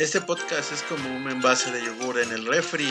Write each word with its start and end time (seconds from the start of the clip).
Este 0.00 0.22
podcast 0.22 0.72
es 0.72 0.82
como 0.84 1.14
un 1.14 1.28
envase 1.30 1.70
de 1.72 1.84
yogur 1.84 2.18
en 2.18 2.32
el 2.32 2.46
refri. 2.46 2.90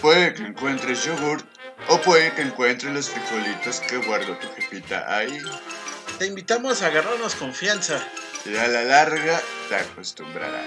Puede 0.00 0.34
que 0.34 0.42
encuentres 0.42 1.04
yogur 1.04 1.40
o 1.88 2.00
puede 2.00 2.34
que 2.34 2.42
encuentres 2.42 2.92
los 2.92 3.08
frijolitos 3.08 3.78
que 3.78 3.98
guardó 3.98 4.36
tu 4.36 4.48
jefita 4.56 5.16
ahí. 5.16 5.38
Te 6.18 6.26
invitamos 6.26 6.82
a 6.82 6.88
agarrarnos 6.88 7.36
confianza. 7.36 8.04
Y 8.44 8.56
a 8.56 8.66
la 8.66 8.82
larga 8.82 9.40
te 9.68 9.76
acostumbrarás. 9.76 10.66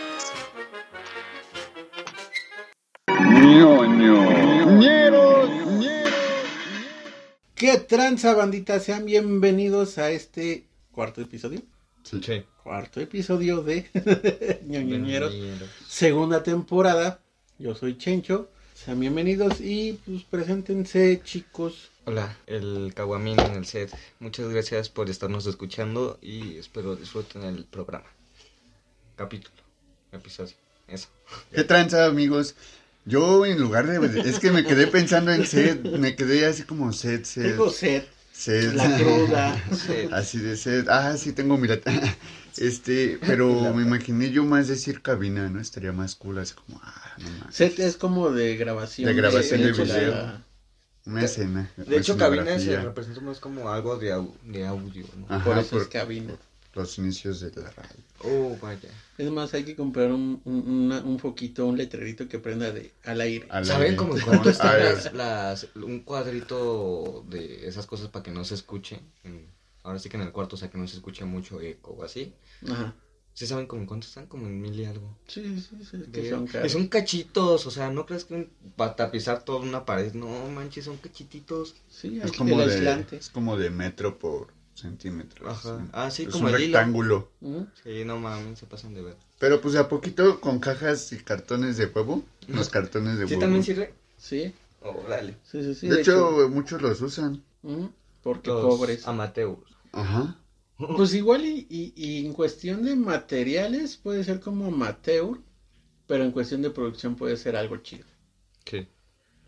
¿Qué 7.55 7.77
tranza, 7.79 8.33
bandita? 8.35 8.79
Sean 8.79 9.03
bienvenidos 9.03 9.97
a 9.97 10.11
este 10.11 10.65
cuarto 10.93 11.19
episodio. 11.19 11.61
Sí. 12.03 12.43
Cuarto 12.63 12.99
episodio 12.99 13.61
de 13.61 13.89
Ñoñoñeros. 14.67 15.33
Segunda 15.87 16.43
temporada. 16.43 17.19
Yo 17.57 17.75
soy 17.75 17.97
Chencho. 17.97 18.49
Sean 18.73 18.99
bienvenidos 18.99 19.61
y 19.61 19.99
pues 20.05 20.23
preséntense, 20.23 21.21
chicos. 21.23 21.89
Hola, 22.05 22.37
el 22.47 22.91
Caguamín 22.93 23.39
en 23.39 23.53
el 23.53 23.65
set. 23.65 23.95
Muchas 24.19 24.49
gracias 24.49 24.89
por 24.89 25.09
estarnos 25.09 25.45
escuchando 25.45 26.19
y 26.21 26.57
espero 26.57 26.95
disfruten 26.95 27.43
el 27.43 27.63
programa. 27.65 28.07
Capítulo, 29.15 29.55
episodio, 30.11 30.55
eso. 30.87 31.07
¿Qué 31.53 31.63
tranza, 31.63 32.05
amigos? 32.05 32.55
Yo 33.05 33.45
en 33.45 33.59
lugar 33.59 33.87
de... 33.87 34.29
Es 34.29 34.39
que 34.39 34.51
me 34.51 34.63
quedé 34.65 34.87
pensando 34.87 35.31
en 35.31 35.45
sed, 35.45 35.81
me 35.97 36.15
quedé 36.15 36.45
así 36.45 36.63
como 36.63 36.91
sed, 36.91 37.23
sed. 37.23 37.51
Tengo 37.51 37.69
sed, 37.69 38.03
sed. 38.33 38.73
la 38.73 38.97
cruda. 38.97 39.63
Sí. 39.71 40.09
Así 40.11 40.39
de 40.39 40.57
sed. 40.57 40.87
Ah, 40.89 41.15
sí, 41.17 41.31
tengo, 41.33 41.57
mira. 41.57 41.79
Este, 42.55 43.17
pero 43.25 43.73
me 43.73 43.81
imaginé 43.81 44.29
yo 44.29 44.43
más 44.45 44.67
decir 44.67 45.01
cabina, 45.01 45.49
¿no? 45.49 45.59
Estaría 45.59 45.91
más 45.91 46.15
cool, 46.15 46.37
así 46.37 46.53
como, 46.53 46.79
ah, 46.83 47.13
no 47.17 47.29
más. 47.43 47.55
Set 47.55 47.79
es 47.79 47.97
como 47.97 48.29
de 48.29 48.55
grabación. 48.57 49.07
De 49.07 49.15
grabación 49.15 49.61
de 49.61 49.73
película. 49.73 49.97
video. 49.99 50.43
Una 51.07 51.23
escena. 51.23 51.71
De 51.77 51.97
hecho, 51.97 52.15
cabina 52.15 52.59
se 52.59 52.79
representa 52.79 53.21
más 53.21 53.39
como 53.39 53.69
algo 53.71 53.97
de, 53.97 54.13
au- 54.13 54.35
de 54.43 54.67
audio, 54.67 55.03
¿no? 55.17 55.35
Ajá, 55.35 55.43
Por 55.43 55.57
eso 55.57 55.77
es 55.77 55.83
por 55.85 55.89
cabina. 55.91 56.33
Los 56.73 56.97
inicios 56.97 57.39
de 57.39 57.51
la 57.61 57.69
radio. 57.71 58.03
Oh, 58.23 58.57
vaya. 58.61 58.89
Es 59.17 59.29
más, 59.29 59.53
hay 59.53 59.63
que 59.63 59.75
comprar 59.75 60.11
un, 60.11 60.41
un, 60.45 60.67
una- 60.67 61.01
un 61.03 61.19
foquito, 61.19 61.65
un 61.67 61.77
letrerito 61.77 62.27
que 62.27 62.39
prenda 62.39 62.71
de, 62.71 62.91
al 63.03 63.21
aire. 63.21 63.45
Al 63.49 63.65
¿Saben 63.65 63.91
aire. 63.91 63.97
cuánto 64.25 64.49
A 64.49 64.51
están 64.51 64.79
las, 64.79 65.13
las- 65.13 65.67
un 65.75 65.99
cuadrito 66.01 67.23
de 67.29 67.67
esas 67.67 67.85
cosas 67.85 68.07
para 68.09 68.23
que 68.23 68.31
no 68.31 68.43
se 68.43 68.55
escuche? 68.55 68.99
En- 69.23 69.47
ahora 69.83 69.99
sí 69.99 70.09
que 70.09 70.17
en 70.17 70.23
el 70.23 70.31
cuarto, 70.31 70.55
o 70.55 70.59
sea, 70.59 70.69
que 70.69 70.77
no 70.77 70.87
se 70.87 70.95
escuche 70.95 71.25
mucho 71.25 71.61
eco 71.61 71.91
o 71.91 72.03
así. 72.03 72.33
Ajá. 72.67 72.95
¿Sí 73.35 73.47
saben 73.47 73.65
como 73.65 73.85
cuánto 73.87 74.05
están? 74.07 74.27
Como 74.27 74.45
en 74.45 74.61
mil 74.61 74.79
y 74.79 74.85
algo. 74.85 75.17
Sí, 75.27 75.59
sí, 75.59 75.75
sí, 75.89 75.97
es 76.03 76.07
que 76.09 76.29
son 76.29 76.43
y 76.43 76.47
caros. 76.47 76.71
son 76.71 76.87
cachitos, 76.87 77.65
o 77.65 77.71
sea, 77.71 77.89
no 77.89 78.05
crees 78.05 78.25
que 78.25 78.47
para 78.75 78.95
tapizar 78.95 79.43
toda 79.43 79.59
una 79.59 79.85
pared, 79.85 80.13
no 80.13 80.47
manches, 80.49 80.85
son 80.85 80.97
cachititos. 80.97 81.73
Sí, 81.89 82.19
Es 82.23 82.31
como 82.31 82.55
de, 82.57 82.63
aislante. 82.75 83.17
es 83.17 83.29
como 83.29 83.57
de 83.57 83.71
metro 83.71 84.19
por 84.19 84.53
centímetro. 84.75 85.49
Ajá. 85.49 85.85
Ah, 85.91 86.09
sí, 86.11 86.23
es 86.23 86.29
como 86.29 86.47
un 86.47 86.55
el 86.55 86.61
hilo. 86.61 86.77
rectángulo. 86.77 87.29
¿Mm? 87.41 87.61
Sí, 87.83 88.03
no 88.05 88.19
mames, 88.19 88.59
se 88.59 88.65
pasan 88.65 88.93
de 88.93 89.01
ver. 89.01 89.15
Pero 89.39 89.61
pues 89.61 89.73
de 89.73 89.79
a 89.79 89.87
poquito 89.89 90.39
con 90.41 90.59
cajas 90.59 91.11
y 91.13 91.17
cartones 91.17 91.77
de 91.77 91.85
huevo. 91.87 92.23
Los 92.47 92.69
cartones 92.69 93.17
de 93.17 93.27
¿Sí 93.27 93.33
huevo. 93.33 93.41
también 93.41 93.63
sirve? 93.63 93.93
Sí, 94.17 94.53
Oh, 94.85 95.01
dale. 95.07 95.35
sí, 95.49 95.63
sí, 95.63 95.75
sí. 95.75 95.87
de, 95.87 96.01
hecho, 96.01 96.49
muchos 96.49 96.81
los 96.81 96.99
usan. 97.01 97.41
¿Mm? 97.61 97.85
Porque 98.21 98.49
Los 98.49 98.61
pobres. 98.65 99.07
amateurs. 99.07 99.57
Ajá. 99.91 100.37
Pues 100.97 101.13
igual 101.13 101.45
y, 101.45 101.65
y, 101.69 101.93
y 101.95 102.25
en 102.25 102.33
cuestión 102.33 102.83
de 102.83 102.95
materiales 102.95 103.95
puede 103.95 104.23
ser 104.23 104.41
como 104.41 104.65
amateur, 104.65 105.37
pero 106.07 106.23
en 106.25 106.31
cuestión 106.31 106.61
de 106.61 106.71
producción 106.71 107.15
puede 107.15 107.37
ser 107.37 107.55
algo 107.55 107.77
chido. 107.77 108.05
Sí. 108.65 108.87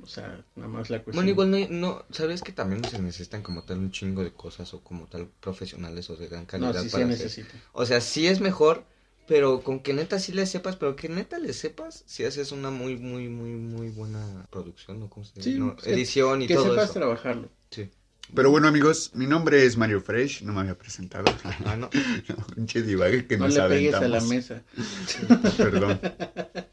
O 0.02 0.08
sea, 0.08 0.44
nada 0.56 0.68
más 0.68 0.90
la 0.90 0.98
cuestión. 1.04 1.26
Bueno, 1.26 1.30
igual 1.30 1.52
no, 1.52 1.58
no, 1.70 2.06
¿sabes 2.12 2.42
que 2.42 2.52
también 2.52 2.83
se 2.86 3.00
necesitan 3.02 3.42
como 3.42 3.64
tal 3.64 3.80
un 3.80 3.92
chingo 3.92 4.23
de 4.23 4.32
cosas 4.33 4.73
o 4.73 4.82
como 4.82 5.08
tal 5.08 5.28
profesionales 5.39 6.10
o 6.10 6.16
de 6.16 6.28
gran 6.28 6.42
No, 6.42 6.48
calidad 6.48 6.82
sí 6.83 6.89
se 6.89 6.92
para 6.92 7.06
hacer? 7.06 7.17
necesita. 7.17 7.56
O 7.73 7.86
sea, 7.86 8.02
sí 8.02 8.28
es 8.28 8.39
mejor, 8.42 8.84
pero 9.28 9.61
con 9.61 9.80
que 9.80 9.94
neta 9.94 10.20
sí 10.20 10.32
le 10.34 10.45
sepas, 10.45 10.76
pero 10.76 10.95
que 10.95 11.10
neta 11.10 11.39
le 11.39 11.54
sepas, 11.54 12.04
si 12.05 12.23
haces 12.26 12.52
una 12.52 12.70
muy, 12.70 12.98
muy, 12.98 13.30
muy, 13.30 13.52
muy 13.52 13.89
buena 13.89 14.45
producción, 14.52 15.00
¿no? 15.00 15.10
¿Cómo 15.10 15.26
se 15.26 15.34
dice? 15.36 15.52
Sí, 15.54 15.58
No, 15.60 15.76
que- 15.76 15.92
edición 15.94 16.42
y 16.44 16.48
Que 16.48 16.54
todo 16.55 16.70
sepas 16.72 16.86
eso. 16.86 16.94
trabajarlo. 16.94 17.50
Sí. 17.72 17.89
Pero 18.34 18.50
bueno, 18.50 18.67
amigos, 18.67 19.11
mi 19.14 19.28
nombre 19.28 19.66
es 19.66 19.78
Mario 19.78 20.02
Fresh. 20.02 20.42
No 20.42 20.52
me 20.54 20.61
había 20.61 20.76
presentado. 20.78 21.26
Ah, 21.64 21.76
no. 21.78 21.89
Pinche 22.55 22.82
divague 22.82 23.28
que 23.28 23.38
No 23.38 23.45
nos 23.45 23.54
le 23.55 23.67
pegues 23.70 23.94
a 23.95 24.08
la 24.08 24.17
aventamos. 24.17 24.30
mesa. 24.30 24.64
Perdón. 25.58 26.00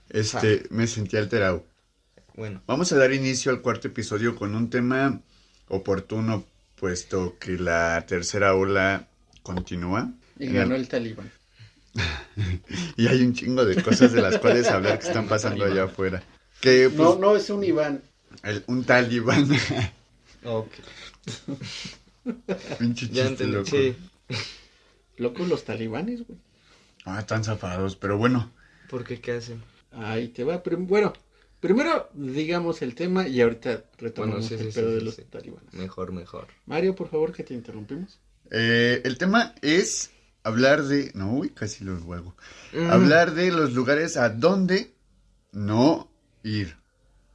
Este, 0.09 0.65
me 0.69 0.87
sentí 0.87 1.17
alterado. 1.17 1.65
Bueno, 2.35 2.63
Vamos 2.67 2.93
a 2.93 2.97
dar 2.97 3.13
inicio 3.13 3.53
al 3.53 3.61
cuarto 3.61 3.89
episodio 3.89 4.35
con 4.37 4.55
un 4.55 4.71
tema 4.71 5.21
oportuno, 5.69 6.45
puesto 6.81 7.37
que 7.39 7.59
la 7.59 8.05
tercera 8.07 8.55
ola 8.55 9.09
continúa. 9.43 10.11
Y 10.39 10.47
ganó 10.49 10.75
el- 10.75 10.83
el 10.83 10.89
talibán. 10.89 11.31
Y 12.97 13.07
hay 13.07 13.23
un 13.23 13.35
chingo 13.35 13.65
de 13.67 13.83
cosas 13.83 14.13
de 14.13 14.23
las 14.23 14.39
cuales 14.39 14.67
hablar 14.69 14.99
que 14.99 15.07
están 15.09 15.29
pasando 15.29 15.65
allá 15.65 15.85
afuera. 15.85 16.23
Que, 16.61 16.89
pues, 16.89 16.97
No, 16.97 17.17
no 17.19 17.37
es 17.37 17.51
un 17.51 17.65
Iván. 17.65 18.03
el- 18.43 18.65
un 18.67 18.85
talibán. 18.85 19.49
ok. 20.45 20.69
Pinche 22.79 23.09
Ya 23.09 23.29
loco. 23.31 23.67
Sí. 23.69 23.97
Loco 25.19 25.45
los 25.45 25.65
talibanes, 25.65 26.27
güey. 26.27 26.39
Ah, 27.05 27.19
están 27.21 27.45
zafados, 27.45 27.97
pero 27.97 28.17
bueno. 28.17 28.51
¿Por 28.89 29.05
qué? 29.05 29.21
¿Qué 29.21 29.33
hacen? 29.33 29.63
Ahí 29.93 30.29
te 30.29 30.45
va. 30.45 30.63
Prim- 30.63 30.87
bueno, 30.87 31.13
primero 31.63 32.11
digamos 32.15 32.83
el 32.83 32.95
tema 32.95 33.27
y 33.27 33.41
ahorita 33.41 33.85
retomamos 33.99 34.49
Bueno, 34.49 34.49
sí, 34.49 34.55
el 34.55 34.71
sí, 34.73 34.81
pedo 34.81 34.91
sí, 34.91 34.95
de 34.97 35.01
los 35.03 35.15
sí. 35.17 35.23
talibanes. 35.31 35.73
Mejor, 35.73 36.13
mejor. 36.13 36.49
Mario, 36.67 36.95
por 36.95 37.09
favor, 37.09 37.33
que 37.33 37.43
te 37.45 37.55
interrumpimos. 37.55 38.21
Eh, 38.51 39.01
el 39.05 39.19
tema 39.19 39.55
es 39.63 40.11
hablar 40.45 40.83
de... 40.85 41.11
No, 41.15 41.33
uy, 41.33 41.51
casi 41.51 41.85
los 41.85 42.03
huevo. 42.03 42.37
Mm. 42.73 42.91
Hablar 42.91 43.35
de 43.35 43.51
los 43.51 43.73
lugares 43.73 44.17
a 44.17 44.29
donde 44.31 44.95
no 45.53 46.11
ir. 46.43 46.77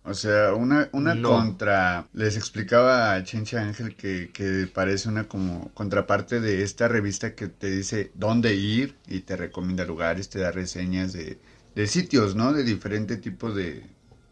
O 0.04 0.14
sea, 0.14 0.54
una, 0.54 0.90
una 0.94 1.16
No. 1.16 1.30
contra... 1.30 2.08
Les 2.14 2.38
explicaba 2.38 3.14
a 3.14 3.24
Chencha 3.24 3.62
Ángel 3.62 3.96
que, 3.96 4.32
que 4.34 4.68
parece 4.74 5.10
una 5.10 5.28
como 5.28 5.72
contraparte 5.74 6.40
de 6.42 6.64
esta 6.64 6.88
revista 6.88 7.36
que 7.36 7.48
te 7.50 7.70
dice 7.72 8.12
dónde 8.16 8.56
ir 8.56 8.96
y 9.08 9.22
te 9.22 9.36
recomienda 9.38 9.86
lugares, 9.86 10.30
te 10.30 10.40
da 10.40 10.52
reseñas 10.52 11.14
de, 11.14 11.40
de 11.76 11.88
sitios, 11.88 12.36
¿no? 12.36 12.54
De 12.54 12.64
diferente 12.64 13.18
tipo 13.18 13.52
de, 13.52 13.84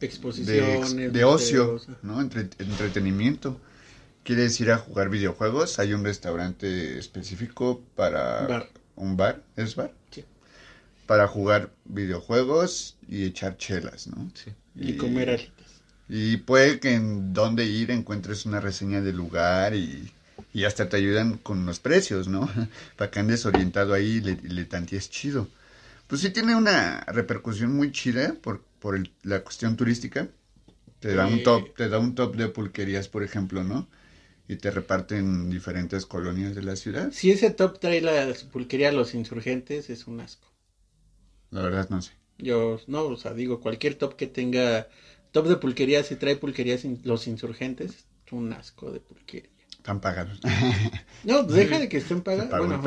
Exposiciones. 0.05 0.93
ex- 0.93 1.13
de 1.13 1.23
ocio. 1.23 1.81
¿no? 2.03 2.21
Entre- 2.21 2.49
entretenimiento. 2.59 3.59
¿Quieres 4.23 4.59
ir 4.59 4.71
a 4.71 4.77
jugar 4.77 5.09
videojuegos? 5.09 5.77
Hay 5.79 5.93
un 5.93 6.03
restaurante 6.03 6.97
específico 6.97 7.81
para... 7.95 8.47
Bar. 8.47 8.69
¿Un 8.95 9.17
bar? 9.17 9.43
¿Es 9.55 9.75
bar? 9.75 9.91
Sí. 10.11 10.23
Para 11.05 11.27
jugar 11.27 11.69
videojuegos 11.85 12.95
y 13.07 13.25
echar 13.25 13.57
chelas, 13.57 14.07
¿no? 14.07 14.31
Sí. 14.33 14.51
Y 14.75 14.97
comer 14.97 15.29
alitas. 15.29 15.53
Y 16.09 16.37
puede 16.37 16.79
que 16.79 16.93
en 16.93 17.33
dónde 17.33 17.65
ir 17.65 17.91
encuentres 17.91 18.45
una 18.45 18.59
reseña 18.59 19.01
del 19.01 19.15
lugar 19.17 19.75
y, 19.75 20.11
y 20.53 20.63
hasta 20.65 20.87
te 20.89 20.97
ayudan 20.97 21.37
con 21.37 21.65
los 21.65 21.79
precios, 21.79 22.27
¿no? 22.27 22.49
Para 22.97 23.11
que 23.11 23.19
andes 23.19 23.45
orientado 23.45 23.93
ahí 23.93 24.17
y 24.17 24.21
le, 24.21 24.37
le 24.41 24.65
tantees 24.65 25.09
chido. 25.09 25.47
Pues 26.07 26.21
sí 26.21 26.29
tiene 26.29 26.55
una 26.55 27.01
repercusión 27.07 27.75
muy 27.75 27.91
chida 27.91 28.35
por, 28.41 28.63
por 28.85 28.95
el- 28.95 29.09
la 29.23 29.43
cuestión 29.43 29.75
turística. 29.77 30.29
Te 30.99 31.15
da 31.15 31.25
un 31.25 31.41
top, 31.41 31.75
te 31.75 31.89
da 31.89 31.97
un 31.97 32.13
top 32.13 32.35
de 32.35 32.49
pulquerías, 32.49 33.07
por 33.07 33.23
ejemplo, 33.23 33.63
¿no? 33.63 33.87
Y 34.47 34.57
te 34.57 34.69
reparten 34.69 35.49
diferentes 35.49 36.05
colonias 36.05 36.53
de 36.53 36.61
la 36.61 36.75
ciudad. 36.75 37.09
Si 37.11 37.31
ese 37.31 37.49
top 37.49 37.79
trae 37.79 38.01
la 38.01 38.31
pulquería 38.51 38.89
a 38.89 38.91
los 38.91 39.15
insurgentes, 39.15 39.89
es 39.89 40.05
un 40.05 40.19
asco. 40.19 40.47
La 41.49 41.63
verdad 41.63 41.89
no 41.89 41.99
sé. 42.03 42.11
Yo, 42.37 42.79
no, 42.85 43.05
o 43.05 43.17
sea, 43.17 43.33
digo, 43.33 43.59
cualquier 43.59 43.95
top 43.95 44.15
que 44.15 44.27
tenga 44.27 44.87
top 45.31 45.47
de 45.47 45.57
pulquería, 45.57 46.03
si 46.03 46.15
trae 46.15 46.35
pulquerías 46.35 46.85
in- 46.85 47.01
los 47.03 47.25
insurgentes, 47.25 48.05
es 48.27 48.33
un 48.33 48.53
asco 48.53 48.91
de 48.91 48.99
pulquería. 48.99 49.49
Están 49.77 49.99
pagados. 49.99 50.39
No, 51.23 51.41
deja 51.43 51.79
de 51.79 51.89
que 51.89 51.97
estén 51.97 52.21
pagados. 52.21 52.55
Bueno. 52.57 52.79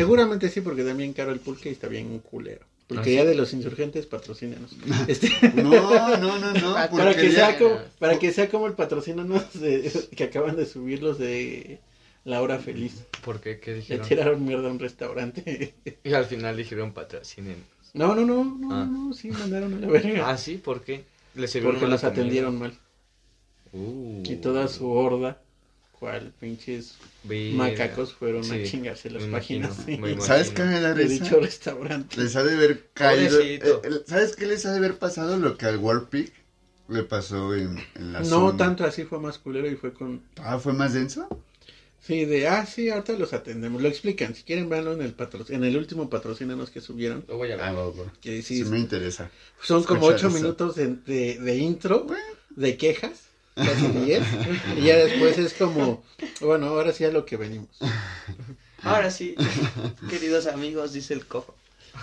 Seguramente 0.00 0.48
sí, 0.48 0.60
porque 0.62 0.84
también 0.84 1.12
caro 1.12 1.32
el 1.32 1.40
pulque 1.40 1.68
y 1.68 1.72
está 1.72 1.88
bien 1.88 2.18
culero. 2.20 2.66
Pulquería 2.86 3.20
¿Ah, 3.20 3.24
sí? 3.24 3.28
de 3.28 3.34
los 3.34 3.52
insurgentes, 3.54 4.06
patrocínanos. 4.06 4.72
Este, 5.08 5.30
No, 5.54 6.16
no, 6.18 6.38
no, 6.38 6.52
no. 6.52 6.74
para, 6.96 7.14
que 7.14 7.30
sea 7.32 7.56
como, 7.58 7.78
para 7.98 8.18
que 8.18 8.32
sea 8.32 8.48
como 8.50 8.66
el 8.66 8.74
patrocínanos 8.74 9.58
de, 9.58 9.90
que 10.16 10.24
acaban 10.24 10.56
de 10.56 10.66
subir 10.66 11.02
los 11.02 11.18
de 11.18 11.80
La 12.24 12.42
Hora 12.42 12.58
Feliz. 12.58 13.04
¿Por 13.24 13.40
qué? 13.40 13.58
¿Qué 13.58 13.70
Le 13.70 13.76
dijeron? 13.78 14.06
tiraron 14.08 14.44
mierda 14.44 14.68
a 14.68 14.72
un 14.72 14.78
restaurante. 14.78 15.74
Y 16.04 16.12
al 16.12 16.26
final 16.26 16.56
dijeron 16.56 16.92
patrocinen. 16.92 17.56
No, 17.94 18.14
no, 18.14 18.26
no, 18.26 18.44
no, 18.44 18.74
Ah. 18.74 18.84
no, 18.84 19.14
sí, 19.14 19.28
mandaron 19.30 19.72
a 19.74 19.78
la 19.80 19.86
verga. 19.86 20.28
Ah, 20.28 20.36
sí, 20.36 20.56
¿por 20.58 20.82
qué? 20.82 21.04
Les 21.36 21.56
porque 21.56 21.86
los 21.86 22.04
atendieron 22.04 22.58
mal. 22.58 22.74
Uh. 23.72 24.22
Y 24.24 24.36
toda 24.36 24.68
su 24.68 24.90
horda 24.90 25.40
cual 25.98 26.32
pinches 26.38 26.96
macacos 27.24 28.14
fueron 28.14 28.50
a 28.50 28.62
chingarse 28.64 29.10
las 29.10 29.24
páginas. 29.24 29.76
¿Sabes 30.20 30.50
qué 30.50 30.64
me 30.64 30.80
da 30.80 30.94
De 30.94 31.06
dicho 31.06 31.40
restaurante. 31.40 32.16
Les 32.20 32.36
ha 32.36 32.42
de 32.42 32.54
haber 32.54 32.88
caído. 32.92 33.40
Eh, 33.40 33.60
¿Sabes 34.06 34.36
qué 34.36 34.46
les 34.46 34.64
ha 34.66 34.72
de 34.72 34.78
haber 34.78 34.98
pasado 34.98 35.38
lo 35.38 35.56
que 35.56 35.66
al 35.66 35.78
Warpig 35.78 36.32
le 36.88 37.02
pasó 37.02 37.54
en, 37.54 37.78
en 37.94 38.12
la 38.12 38.20
No 38.20 38.56
tanto 38.56 38.84
así, 38.84 39.04
fue 39.04 39.18
más 39.18 39.38
culero 39.38 39.70
y 39.70 39.76
fue 39.76 39.92
con. 39.92 40.22
Ah, 40.36 40.58
¿fue 40.58 40.72
más 40.72 40.92
denso? 40.92 41.28
Sí, 42.00 42.26
de, 42.26 42.46
ah, 42.48 42.66
sí, 42.66 42.90
ahorita 42.90 43.14
los 43.14 43.32
atendemos. 43.32 43.80
Lo 43.80 43.88
explican. 43.88 44.34
Si 44.34 44.42
quieren, 44.42 44.68
verlo 44.68 44.92
en 44.92 45.00
el 45.00 45.14
en 45.48 45.64
el 45.64 45.76
último 45.78 46.10
patrocínanos 46.10 46.68
que 46.68 46.82
subieron. 46.82 47.24
Lo 47.26 47.38
voy 47.38 47.52
a 47.52 47.56
ver. 47.56 47.64
Ah, 47.64 47.74
que 48.20 48.42
sí, 48.42 48.62
me 48.64 48.78
interesa. 48.78 49.30
Son 49.62 49.82
como 49.84 50.06
ocho 50.06 50.28
minutos 50.28 50.76
de, 50.76 50.96
de, 51.06 51.56
intro, 51.56 52.06
de 52.50 52.76
quejas, 52.76 53.28
casi 53.54 53.86
diez. 53.88 54.22
y 54.76 54.82
ya 54.82 54.96
después 54.96 55.38
es 55.38 55.54
como, 55.54 56.02
bueno, 56.40 56.66
ahora 56.66 56.92
sí 56.92 57.04
a 57.04 57.10
lo 57.10 57.24
que 57.24 57.36
venimos. 57.36 57.78
Ahora 58.82 59.10
sí, 59.10 59.34
queridos 60.10 60.46
amigos, 60.46 60.92
dice 60.92 61.14
el 61.14 61.26
cojo. 61.26 61.54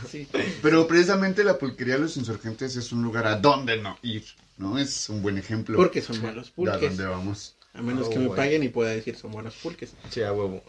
Sí. 0.09 0.27
Pero 0.61 0.87
precisamente 0.87 1.43
la 1.43 1.57
pulquería 1.57 1.95
de 1.95 2.01
los 2.01 2.17
insurgentes 2.17 2.75
es 2.75 2.91
un 2.91 3.03
lugar 3.03 3.27
a 3.27 3.35
donde 3.35 3.77
no 3.77 3.97
ir, 4.01 4.23
¿no? 4.57 4.79
Es 4.79 5.09
un 5.09 5.21
buen 5.21 5.37
ejemplo. 5.37 5.75
Porque 5.77 6.01
son 6.01 6.21
malos 6.21 6.49
pulques. 6.49 6.75
¿A 6.75 6.79
dónde 6.79 7.05
vamos? 7.05 7.55
A 7.73 7.81
menos 7.81 8.09
que 8.09 8.19
me 8.19 8.29
paguen 8.29 8.63
y 8.63 8.69
pueda 8.69 8.91
decir 8.91 9.15
son 9.15 9.31
buenos 9.31 9.55
pulques. 9.55 9.93
Sí, 10.09 10.21
a 10.23 10.33
huevo. 10.33 10.63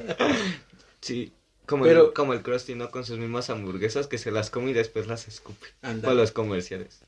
sí. 1.00 1.32
Como, 1.66 1.86
el, 1.86 2.12
como 2.12 2.34
el 2.34 2.42
Krusty, 2.42 2.74
¿no? 2.74 2.90
Con 2.90 3.06
sus 3.06 3.18
mismas 3.18 3.48
hamburguesas 3.48 4.06
que 4.06 4.18
se 4.18 4.30
las 4.30 4.50
come 4.50 4.70
y 4.70 4.74
después 4.74 5.06
las 5.06 5.26
escupe. 5.28 5.68
Anda. 5.80 6.10
O 6.10 6.14
los 6.14 6.30
comerciales. 6.30 7.00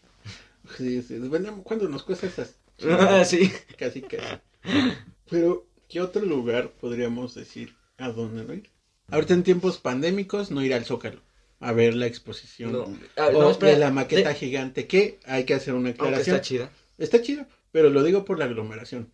Sí, 0.79 1.03
sí. 1.03 1.21
¿Cuánto 1.63 1.89
nos 1.89 2.03
cuesta 2.05 2.27
esas? 2.27 2.55
Ah, 2.89 3.25
sí. 3.25 3.51
Casi, 3.79 4.03
casi. 4.03 4.39
Pero, 5.31 5.67
¿qué 5.89 6.01
otro 6.01 6.25
lugar 6.25 6.73
podríamos 6.73 7.35
decir 7.35 7.75
a 7.97 8.11
dónde 8.11 8.45
no 8.45 8.55
ir? 8.55 8.71
Ahorita 9.09 9.35
en 9.35 9.43
tiempos 9.43 9.79
pandémicos, 9.79 10.51
no 10.51 10.63
ir 10.63 10.75
al 10.75 10.85
Zócalo 10.85 11.23
a 11.59 11.73
ver 11.73 11.95
la 11.95 12.07
exposición 12.07 12.99
ah, 13.17 13.29
o 13.29 13.55
de 13.55 13.79
la 13.79 13.91
maqueta 13.91 14.35
gigante 14.35 14.87
que 14.87 15.19
hay 15.25 15.45
que 15.45 15.55
hacer 15.55 15.73
una 15.73 15.91
aclaración. 15.91 16.37
está 16.37 16.47
chida. 16.47 16.71
Está 16.99 17.23
chida 17.23 17.49
pero 17.77 17.91
lo 17.91 18.03
digo 18.03 18.25
por 18.25 18.39
la 18.39 18.47
aglomeración. 18.47 19.13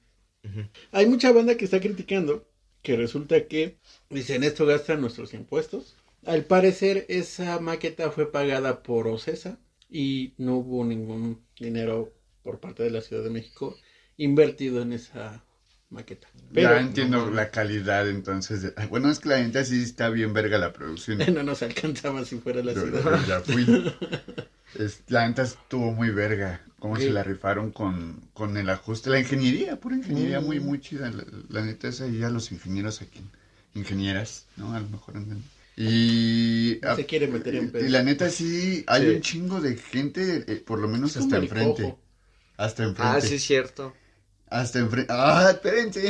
Hay 0.92 1.06
mucha 1.06 1.32
banda 1.32 1.56
que 1.56 1.64
está 1.64 1.80
criticando 1.80 2.46
que 2.80 2.96
resulta 2.96 3.48
que 3.48 3.78
dicen 4.08 4.44
esto 4.44 4.66
gastan 4.66 5.00
nuestros 5.00 5.34
impuestos. 5.34 5.96
Al 6.24 6.44
parecer 6.44 7.04
esa 7.08 7.58
maqueta 7.58 8.12
fue 8.12 8.30
pagada 8.30 8.84
por 8.84 9.08
Ocesa 9.08 9.58
y 9.90 10.34
no 10.38 10.58
hubo 10.58 10.84
ningún 10.84 11.44
dinero 11.58 12.12
por 12.42 12.60
parte 12.60 12.82
de 12.82 12.90
la 12.90 13.00
Ciudad 13.00 13.22
de 13.22 13.30
México 13.30 13.76
invertido 14.16 14.82
en 14.82 14.92
esa 14.92 15.44
maqueta. 15.92 16.28
Pero, 16.52 16.70
ya 16.70 16.80
entiendo 16.80 17.30
la 17.30 17.50
calidad 17.50 18.08
entonces. 18.08 18.72
Bueno, 18.88 19.10
es 19.10 19.20
que 19.20 19.28
la 19.28 19.38
gente 19.38 19.64
sí 19.64 19.82
está 19.82 20.08
bien 20.08 20.32
verga 20.32 20.58
la 20.58 20.72
producción. 20.72 21.18
no 21.34 21.42
nos 21.42 21.62
alcanzaba 21.62 22.24
si 22.24 22.38
fuera 22.38 22.62
la 22.62 22.72
ciudad. 22.72 23.20
ya 23.26 23.40
fui. 23.40 23.64
la 25.08 25.28
neta 25.28 25.42
estuvo 25.42 25.92
muy 25.92 26.10
verga. 26.10 26.62
Cómo 26.78 26.96
se 26.96 27.10
la 27.10 27.22
rifaron 27.22 27.70
con, 27.70 28.28
con 28.34 28.56
el 28.56 28.68
ajuste. 28.68 29.08
La 29.08 29.20
ingeniería, 29.20 29.78
pura 29.78 29.94
ingeniería 29.94 30.40
muy, 30.40 30.58
mm. 30.58 30.64
muy 30.64 30.80
chida. 30.80 31.12
La, 31.48 31.62
neta 31.62 31.86
es 31.86 32.00
ahí 32.00 32.24
a 32.24 32.28
los 32.28 32.50
ingenieros 32.50 33.02
aquí. 33.02 33.20
Ingenieras, 33.74 34.46
¿no? 34.56 34.74
A 34.74 34.80
lo 34.80 34.88
mejor 34.88 35.14
Y. 35.76 36.80
se 36.96 37.06
quiere 37.06 37.28
meter 37.28 37.54
en 37.54 37.70
pedo. 37.70 37.86
Y 37.86 37.88
la 37.88 38.02
neta 38.02 38.28
sí, 38.30 38.82
hay 38.88 39.06
un 39.06 39.20
chingo 39.20 39.60
de 39.60 39.76
gente, 39.76 40.44
eh, 40.48 40.56
por 40.56 40.80
lo 40.80 40.88
menos 40.88 41.16
hasta 41.16 41.36
enfrente. 41.36 41.94
Hasta 42.62 42.84
enfrente. 42.84 43.16
Ah, 43.16 43.20
sí, 43.20 43.34
es 43.34 43.42
cierto. 43.42 43.92
Hasta 44.48 44.78
enfrente. 44.78 45.12
¡Ah, 45.12 45.50
espérense! 45.50 46.06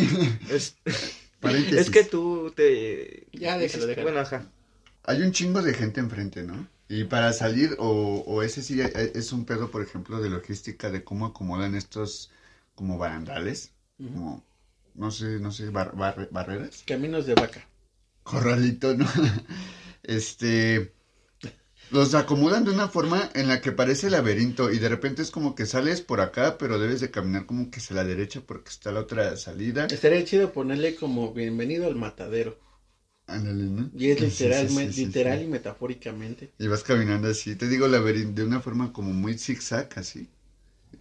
Es, 0.50 0.76
es 1.43 1.88
que 1.90 2.04
tú 2.04 2.52
te. 2.54 3.26
Ya, 3.32 3.56
déjalo, 3.56 3.87
déjalo. 3.87 4.04
Bueno, 4.04 4.20
ajá. 4.20 4.44
Hay 5.04 5.22
un 5.22 5.32
chingo 5.32 5.62
de 5.62 5.72
gente 5.72 6.00
enfrente, 6.00 6.43
¿no? 6.43 6.69
Y 6.88 7.04
para 7.04 7.32
salir, 7.32 7.75
o, 7.78 8.22
o 8.26 8.43
ese 8.43 8.62
sí 8.62 8.82
eh, 8.82 9.12
es 9.14 9.32
un 9.32 9.46
pedo, 9.46 9.70
por 9.70 9.81
ejemplo, 9.81 10.20
de 10.20 10.28
logística, 10.28 10.90
de 10.90 11.02
cómo 11.02 11.25
acomodan 11.25 11.75
estos 11.75 12.31
como 12.75 12.98
barandales, 12.98 13.72
como, 13.96 14.44
no 14.94 15.10
sé, 15.10 15.40
no 15.40 15.52
sé, 15.52 15.70
barreras. 15.70 16.84
Caminos 16.87 17.25
de 17.25 17.34
vaca. 17.34 17.66
Corralito, 18.25 18.94
¿no? 18.94 19.06
este, 20.02 20.93
los 21.93 22.15
acomodan 22.15 22.65
de 22.65 22.71
una 22.71 22.89
forma 22.89 23.31
en 23.35 23.49
la 23.49 23.61
que 23.61 23.71
parece 23.71 24.09
laberinto 24.11 24.71
y 24.71 24.79
de 24.79 24.89
repente 24.89 25.23
es 25.23 25.31
como 25.31 25.55
que 25.55 25.67
sales 25.67 26.00
por 26.00 26.21
acá, 26.21 26.56
pero 26.59 26.79
debes 26.79 27.00
de 27.00 27.11
caminar 27.11 27.47
como 27.47 27.71
que 27.71 27.81
hacia 27.81 27.97
la 27.97 28.05
derecha 28.05 28.41
porque 28.47 28.71
está 28.71 28.93
la 28.93 29.00
otra 29.00 29.37
salida. 29.37 29.87
Estaría 29.87 30.25
chido 30.25 30.53
ponerle 30.53 30.94
como 30.97 31.33
bienvenido 31.33 31.87
al 31.87 31.97
matadero. 31.97 32.59
Y 33.94 34.11
es 34.11 34.21
literal, 34.21 34.69
literal 34.97 35.43
y 35.43 35.47
metafóricamente. 35.47 36.53
Y 36.59 36.67
vas 36.67 36.83
caminando 36.83 37.29
así, 37.29 37.56
te 37.56 37.69
digo, 37.69 37.87
laberinto, 37.89 38.41
de 38.41 38.47
una 38.47 38.61
forma 38.61 38.93
como 38.93 39.12
muy 39.12 39.39
zigzag, 39.39 39.89
así. 39.97 40.29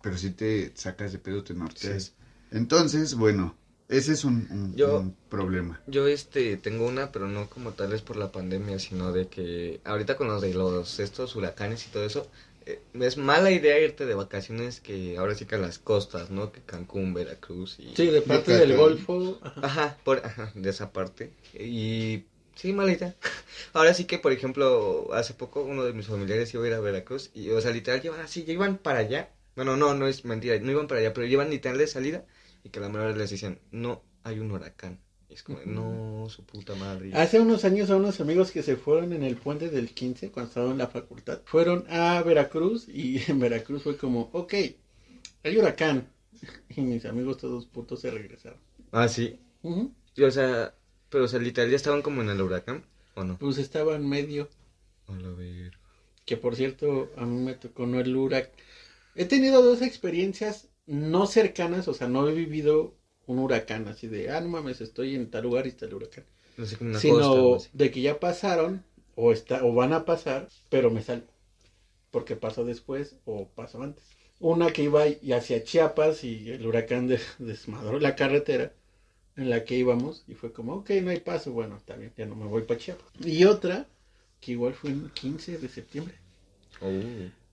Pero 0.01 0.17
si 0.17 0.31
te 0.31 0.71
sacas 0.75 1.11
de 1.11 1.19
pedo, 1.19 1.43
te 1.43 1.53
norteas. 1.53 2.13
Entonces, 2.51 3.15
bueno, 3.15 3.55
ese 3.91 4.13
es 4.13 4.23
un, 4.23 5.15
problema. 5.29 5.81
Yo 5.85 6.07
este 6.07 6.55
tengo 6.55 6.87
una, 6.87 7.11
pero 7.11 7.27
no 7.27 7.49
como 7.49 7.71
tal 7.71 7.91
es 7.91 8.01
por 8.01 8.15
la 8.15 8.31
pandemia, 8.31 8.79
sino 8.79 9.11
de 9.11 9.27
que 9.27 9.81
ahorita 9.83 10.15
con 10.15 10.27
los 10.27 10.41
de 10.41 10.53
los 10.53 10.99
estos 10.99 11.35
huracanes 11.35 11.85
y 11.85 11.89
todo 11.89 12.05
eso, 12.05 12.25
eh, 12.65 12.79
es 12.93 13.17
mala 13.17 13.51
idea 13.51 13.77
irte 13.79 14.05
de 14.05 14.13
vacaciones 14.13 14.79
que 14.79 15.17
ahora 15.17 15.35
sí 15.35 15.45
que 15.45 15.55
a 15.55 15.57
las 15.57 15.77
costas, 15.77 16.31
¿no? 16.31 16.53
Que 16.53 16.61
Cancún, 16.61 17.13
Veracruz 17.13 17.79
y... 17.79 17.93
Sí, 17.93 18.07
de 18.07 18.21
parte 18.21 18.53
del 18.53 18.77
Golfo. 18.77 19.39
Ajá, 19.61 19.97
por, 20.05 20.21
de 20.53 20.69
esa 20.69 20.93
parte. 20.93 21.33
Y 21.53 22.23
sí, 22.55 22.71
mala 22.71 22.93
idea. 22.93 23.15
Ahora 23.73 23.93
sí 23.93 24.05
que, 24.05 24.19
por 24.19 24.31
ejemplo, 24.31 25.09
hace 25.13 25.33
poco 25.33 25.63
uno 25.63 25.83
de 25.83 25.91
mis 25.91 26.07
familiares 26.07 26.53
iba 26.53 26.63
a 26.63 26.67
ir 26.67 26.73
a 26.75 26.79
Veracruz 26.79 27.29
y, 27.33 27.49
o 27.49 27.59
sea, 27.59 27.71
literal, 27.71 28.01
llevan 28.01 28.21
así, 28.21 28.45
ya 28.45 28.53
iban 28.53 28.77
para 28.77 28.99
allá. 28.99 29.31
Bueno, 29.57 29.75
no, 29.75 29.95
no 29.95 30.07
es 30.07 30.23
mentira, 30.23 30.57
no 30.59 30.71
iban 30.71 30.87
para 30.87 31.01
allá, 31.01 31.13
pero 31.13 31.27
llevan 31.27 31.49
literal 31.49 31.77
de 31.77 31.87
salida 31.87 32.23
y 32.63 32.69
que 32.69 32.79
la 32.79 32.89
mayoría 32.89 33.17
les 33.17 33.29
decían, 33.29 33.59
no, 33.71 34.03
hay 34.23 34.39
un 34.39 34.51
huracán. 34.51 34.99
Es 35.29 35.43
como, 35.43 35.59
no, 35.65 36.27
su 36.29 36.43
puta 36.43 36.75
madre. 36.75 37.11
Hace 37.13 37.39
unos 37.39 37.63
años 37.63 37.89
a 37.89 37.95
unos 37.95 38.19
amigos 38.19 38.51
que 38.51 38.63
se 38.63 38.75
fueron 38.75 39.13
en 39.13 39.23
el 39.23 39.37
puente 39.37 39.69
del 39.69 39.93
15, 39.93 40.29
cuando 40.29 40.49
estaban 40.49 40.71
en 40.71 40.77
la 40.77 40.87
facultad, 40.87 41.39
fueron 41.45 41.85
a 41.89 42.21
Veracruz 42.21 42.89
y 42.89 43.21
en 43.31 43.39
Veracruz 43.39 43.83
fue 43.83 43.95
como, 43.97 44.29
ok, 44.33 44.53
hay 45.43 45.57
huracán. 45.57 46.07
Y 46.69 46.81
mis 46.81 47.05
amigos 47.05 47.37
todos 47.37 47.65
putos 47.65 48.01
se 48.01 48.11
regresaron. 48.11 48.59
Ah, 48.91 49.07
sí. 49.07 49.39
o 49.61 50.31
sea, 50.31 50.73
pero 51.09 51.25
o 51.25 51.27
sea, 51.27 51.39
literal 51.39 51.69
ya 51.69 51.75
estaban 51.75 52.01
como 52.01 52.21
en 52.21 52.29
el 52.29 52.41
huracán, 52.41 52.83
¿o 53.15 53.23
no? 53.23 53.37
Pues 53.37 53.57
estaban 53.57 54.07
medio. 54.07 54.49
A 55.07 55.13
ver. 55.13 55.77
Que 56.25 56.35
por 56.35 56.55
cierto, 56.55 57.11
a 57.15 57.25
mí 57.25 57.39
me 57.41 57.53
tocó 57.53 57.85
no 57.85 57.99
el 57.99 58.15
huracán. 58.15 58.51
He 59.15 59.25
tenido 59.25 59.61
dos 59.61 59.81
experiencias 59.81 60.70
no 60.85 61.25
cercanas, 61.27 61.87
o 61.87 61.93
sea, 61.93 62.07
no 62.07 62.27
he 62.27 62.33
vivido 62.33 62.95
un 63.27 63.39
huracán 63.39 63.87
así 63.87 64.07
de, 64.07 64.29
ah, 64.29 64.41
no 64.41 64.49
mames, 64.49 64.81
estoy 64.81 65.15
en 65.15 65.29
tal 65.29 65.43
lugar 65.43 65.65
y 65.65 65.69
está 65.69 65.85
el 65.85 65.93
huracán. 65.93 66.25
Una 66.79 66.99
Sino 66.99 67.57
de 67.73 67.91
que 67.91 68.01
ya 68.01 68.19
pasaron 68.19 68.83
o, 69.15 69.31
está, 69.31 69.63
o 69.63 69.73
van 69.73 69.93
a 69.93 70.05
pasar, 70.05 70.49
pero 70.69 70.91
me 70.91 71.01
salgo. 71.01 71.27
Porque 72.11 72.35
pasó 72.35 72.65
después 72.65 73.15
o 73.25 73.47
pasó 73.47 73.81
antes. 73.81 74.03
Una 74.39 74.71
que 74.71 74.83
iba 74.83 75.03
hacia 75.35 75.63
Chiapas 75.63 76.23
y 76.23 76.49
el 76.49 76.65
huracán 76.65 77.07
desmadró 77.39 77.99
la 77.99 78.15
carretera 78.15 78.73
en 79.37 79.49
la 79.49 79.63
que 79.63 79.77
íbamos 79.77 80.23
y 80.27 80.33
fue 80.33 80.51
como, 80.51 80.73
ok, 80.75 80.89
no 81.01 81.11
hay 81.11 81.19
paso, 81.19 81.51
bueno, 81.51 81.77
está 81.77 81.95
bien, 81.95 82.11
ya 82.17 82.25
no 82.25 82.35
me 82.35 82.47
voy 82.47 82.63
para 82.63 82.79
Chiapas. 82.79 83.07
Y 83.23 83.45
otra, 83.45 83.87
que 84.39 84.53
igual 84.53 84.73
fue 84.73 84.91
el 84.91 85.11
15 85.11 85.57
de 85.57 85.69
septiembre. 85.69 86.15
Oh. 86.81 86.89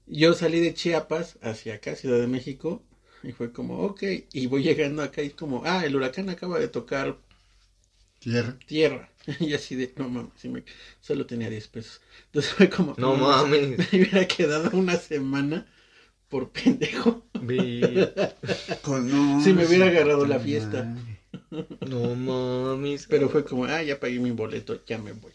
Yo 0.07 0.33
salí 0.33 0.61
de 0.61 0.75
Chiapas 0.75 1.39
hacia 1.43 1.75
acá, 1.75 1.95
Ciudad 1.95 2.19
de 2.19 2.27
México, 2.27 2.83
y 3.23 3.33
fue 3.33 3.53
como, 3.53 3.81
ok, 3.81 4.03
y 4.33 4.47
voy 4.47 4.63
llegando 4.63 5.03
acá 5.03 5.23
y 5.23 5.29
es 5.29 5.35
como, 5.35 5.63
ah, 5.65 5.85
el 5.85 5.97
huracán 5.97 6.29
acaba 6.29 6.59
de 6.59 6.69
tocar 6.69 7.17
tierra. 8.19 8.57
Tierra. 8.67 9.11
Y 9.41 9.53
así 9.53 9.75
de, 9.75 9.93
no 9.97 10.09
mames, 10.09 10.33
solo 11.03 11.27
tenía 11.27 11.51
10 11.51 11.69
pesos. 11.69 12.01
Entonces 12.27 12.53
fue 12.53 12.71
como, 12.71 12.95
no, 12.97 13.15
mames. 13.15 13.79
Me 13.93 14.01
hubiera 14.01 14.27
quedado 14.27 14.71
una 14.73 14.97
semana 14.97 15.67
por 16.29 16.51
pendejo. 16.51 17.25
si 17.35 17.41
me 19.53 19.67
hubiera 19.67 19.87
agarrado 19.87 20.27
la 20.27 20.39
fiesta. 20.39 20.95
No 21.87 22.15
mames. 22.15 23.07
Pero 23.07 23.29
fue 23.29 23.45
como, 23.45 23.65
ah, 23.65 23.83
ya 23.83 24.01
pagué 24.01 24.19
mi 24.19 24.31
boleto, 24.31 24.83
ya 24.87 24.99
me 24.99 25.13
voy. 25.13 25.33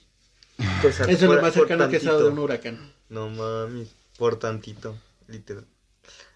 Pues 0.81 0.99
Eso 0.99 1.09
es 1.09 1.21
lo 1.21 1.41
más 1.41 1.53
cercano 1.53 1.89
que 1.89 1.95
he 1.95 1.99
estado 1.99 2.23
de 2.23 2.29
un 2.29 2.39
huracán. 2.39 2.93
No 3.09 3.29
mames, 3.29 3.89
por 4.17 4.39
tantito, 4.39 4.97
literal. 5.27 5.65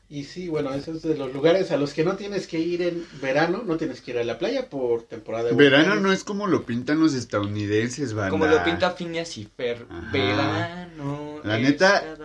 Y 0.09 0.23
sí, 0.23 0.47
bueno, 0.47 0.73
esos 0.73 0.97
es 0.97 1.01
de 1.01 1.17
los 1.17 1.33
lugares 1.33 1.69
a 1.71 1.77
los 1.77 1.93
que 1.93 2.05
no 2.05 2.15
tienes 2.15 2.47
que 2.47 2.59
ir 2.59 2.81
en 2.81 3.05
verano, 3.21 3.63
no 3.65 3.75
tienes 3.75 3.99
que 3.99 4.11
ir 4.11 4.17
a 4.17 4.23
la 4.23 4.37
playa 4.39 4.69
por 4.69 5.03
temporada 5.03 5.49
de 5.49 5.53
Verano 5.53 5.95
no 5.95 6.13
es 6.13 6.23
como 6.23 6.47
lo 6.47 6.65
pintan 6.65 7.01
los 7.01 7.13
estadounidenses, 7.13 8.13
banda. 8.13 8.29
Como 8.31 8.45
lo 8.47 8.63
pinta 8.63 8.91
Phineas 8.91 9.37
y 9.37 9.45
Fer. 9.57 9.85
Verano. 10.13 11.41
La 11.43 11.57
neta. 11.59 12.15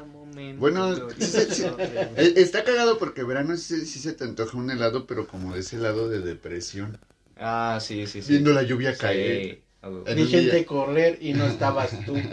Bueno, 0.58 0.94
eh, 0.96 2.34
está 2.36 2.64
cagado 2.64 2.98
porque 2.98 3.22
verano 3.24 3.56
sí, 3.56 3.84
sí, 3.86 3.98
se 3.98 4.12
te 4.12 4.24
antoja 4.24 4.56
un 4.56 4.70
helado, 4.70 5.06
pero 5.06 5.26
como 5.26 5.54
de 5.54 5.60
ese 5.60 5.76
lado 5.78 6.08
de 6.08 6.20
depresión. 6.20 6.98
Ah, 7.36 7.78
sí, 7.80 8.06
sí, 8.06 8.22
sí. 8.22 8.30
Viendo 8.30 8.52
la 8.52 8.62
lluvia 8.62 8.92
Sí. 8.94 9.00
caer. 9.00 9.60
Vi 9.82 10.22
un 10.22 10.28
gente 10.28 10.56
día. 10.56 10.66
correr 10.66 11.18
y 11.20 11.32
no 11.32 11.46
estabas 11.46 11.90
tú. 12.06 12.14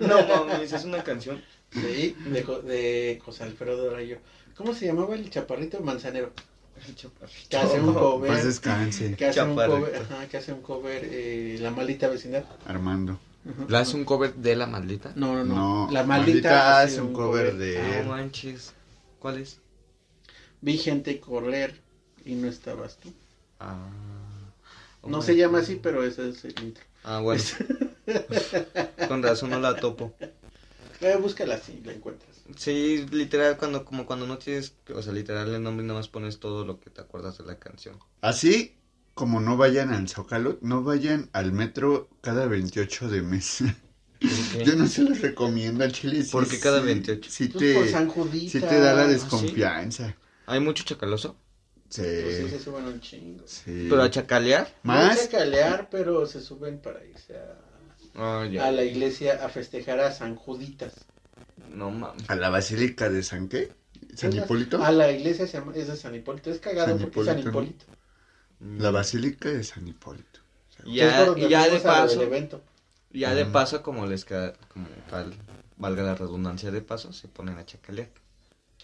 No 0.00 0.26
mames, 0.26 0.72
es 0.72 0.84
una 0.84 1.04
canción. 1.04 1.40
Sí, 1.70 2.16
de, 2.26 2.42
Jo- 2.42 2.60
de 2.60 3.20
José 3.24 3.44
Alfredo 3.44 3.88
Rayo. 3.94 4.18
¿Cómo 4.56 4.74
se 4.74 4.86
llamaba 4.86 5.14
el 5.14 5.28
chaparrito 5.30 5.80
manzanero? 5.80 6.32
Que 7.48 7.56
hace 7.56 7.80
un 7.80 7.94
Paz 7.94 8.02
cover. 8.02 8.44
descanse, 8.44 9.14
Que 9.16 9.26
hace 9.26 9.42
un 9.42 9.54
cover, 9.54 9.94
ajá, 9.96 10.26
que 10.28 10.36
hace 10.36 10.52
un 10.52 10.62
cover 10.62 11.00
eh, 11.04 11.58
La 11.60 11.70
maldita 11.70 12.08
vecindad. 12.08 12.44
Armando. 12.66 13.18
¿Le 13.68 13.76
hace 13.76 13.96
un 13.96 14.04
cover 14.04 14.34
de 14.34 14.56
la 14.56 14.66
maldita? 14.66 15.12
No, 15.16 15.34
no, 15.34 15.44
no. 15.44 15.54
No, 15.86 15.92
La 15.92 16.04
Maldita 16.04 16.48
maldita, 16.48 16.80
hace 16.80 17.00
un 17.00 17.12
cover 17.12 17.56
de- 17.56 17.78
No 17.82 17.94
él. 18.00 18.06
manches. 18.06 18.72
¿Cuál 19.18 19.38
es? 19.38 19.58
Vi 20.60 20.78
gente 20.78 21.18
correr 21.20 21.80
y 22.24 22.34
no 22.34 22.48
estabas 22.48 22.96
tú. 22.98 23.12
Ah. 23.58 23.88
No 25.04 25.22
se 25.22 25.34
llama 25.36 25.58
así, 25.58 25.78
pero 25.82 26.04
ese 26.04 26.28
es 26.28 26.44
el 26.44 26.54
intro. 26.62 26.84
Ah, 27.02 27.18
bueno. 27.20 27.42
Con 29.08 29.22
razón 29.22 29.50
no 29.50 29.58
la 29.60 29.74
topo. 29.76 30.14
Eh, 31.02 31.16
búscala 31.16 31.56
así, 31.56 31.80
la 31.84 31.92
encuentras. 31.92 32.30
Sí, 32.56 33.06
literal, 33.10 33.56
cuando, 33.56 33.84
como 33.84 34.06
cuando 34.06 34.26
no 34.26 34.38
tienes, 34.38 34.74
o 34.94 35.02
sea, 35.02 35.12
literal 35.12 35.52
el 35.54 35.62
nombre 35.62 35.84
y 35.84 35.86
nada 35.88 35.98
más 36.00 36.08
pones 36.08 36.38
todo 36.38 36.64
lo 36.64 36.78
que 36.80 36.90
te 36.90 37.00
acuerdas 37.00 37.38
de 37.38 37.44
la 37.44 37.58
canción. 37.58 37.98
Así 38.20 38.76
como 39.14 39.40
no 39.40 39.56
vayan 39.56 39.92
al 39.92 40.08
Zócalo, 40.08 40.58
no 40.62 40.82
vayan 40.82 41.28
al 41.32 41.52
metro 41.52 42.08
cada 42.20 42.46
28 42.46 43.08
de 43.08 43.22
mes. 43.22 43.64
Yo 44.64 44.76
no 44.76 44.86
se 44.86 45.02
los 45.02 45.20
recomiendo 45.20 45.82
al 45.84 45.92
chile. 45.92 46.22
sí- 46.22 46.30
¿Por 46.30 46.48
qué 46.48 46.60
cada 46.60 46.80
sí- 46.80 46.86
28? 46.86 47.30
Sí 47.30 47.48
Pues 47.48 47.92
por 47.92 48.30
te, 48.30 48.48
sí 48.48 48.60
te 48.60 48.80
da 48.80 48.94
la 48.94 49.06
¿sí? 49.06 49.12
desconfianza. 49.14 50.16
¿Hay 50.46 50.60
mucho 50.60 50.84
chacaloso? 50.84 51.36
Sí. 51.88 52.02
Pues 52.22 52.36
sí, 52.36 52.48
se 52.48 52.60
suben 52.60 52.84
un 52.86 53.00
chingo. 53.00 53.42
sí. 53.46 53.88
¿Pero 53.90 54.02
a 54.02 54.10
chacalear? 54.10 54.66
No 54.84 54.92
Más, 54.94 55.26
a 55.26 55.28
calear, 55.28 55.88
pero 55.90 56.24
se 56.26 56.40
suben 56.40 56.78
para 56.80 57.04
irse 57.04 57.36
a, 57.36 57.58
Ah, 58.14 58.42
a 58.60 58.70
la 58.72 58.84
iglesia 58.84 59.44
a 59.44 59.48
festejar 59.48 60.00
a 60.00 60.12
San 60.12 60.36
Juditas. 60.36 60.92
No 61.70 61.90
mames. 61.90 62.28
a 62.28 62.36
la 62.36 62.50
Basílica 62.50 63.08
de 63.08 63.22
San 63.22 63.48
qué? 63.48 63.72
¿San 64.14 64.32
Hipólito? 64.36 64.82
A 64.82 64.92
la 64.92 65.10
iglesia 65.10 65.46
se 65.46 65.58
llama, 65.58 65.72
es 65.74 65.86
de 65.86 65.96
San 65.96 66.14
Hipólito. 66.14 66.50
Es 66.50 66.58
cagado 66.58 66.88
San 66.88 66.98
porque 66.98 67.20
es 67.20 67.26
San 67.26 67.38
Hipólito. 67.38 67.84
La 68.78 68.90
Basílica 68.90 69.48
de 69.48 69.64
San 69.64 69.86
Hipólito. 69.88 70.40
Y 70.84 70.96
ya, 70.96 71.26
y 71.36 71.48
ya 71.48 71.62
de 71.64 71.68
lo 71.68 71.72
del 71.74 71.82
paso, 71.82 72.22
evento. 72.22 72.60
ya 73.12 73.34
de 73.34 73.46
paso, 73.46 73.82
como 73.82 74.06
les 74.06 74.24
queda, 74.24 74.52
como 74.72 74.86
tal, 75.08 75.32
valga 75.76 76.02
la 76.02 76.14
redundancia 76.14 76.70
de 76.70 76.82
paso, 76.82 77.12
se 77.12 77.28
ponen 77.28 77.56
a 77.58 77.64
chacalear. 77.64 78.08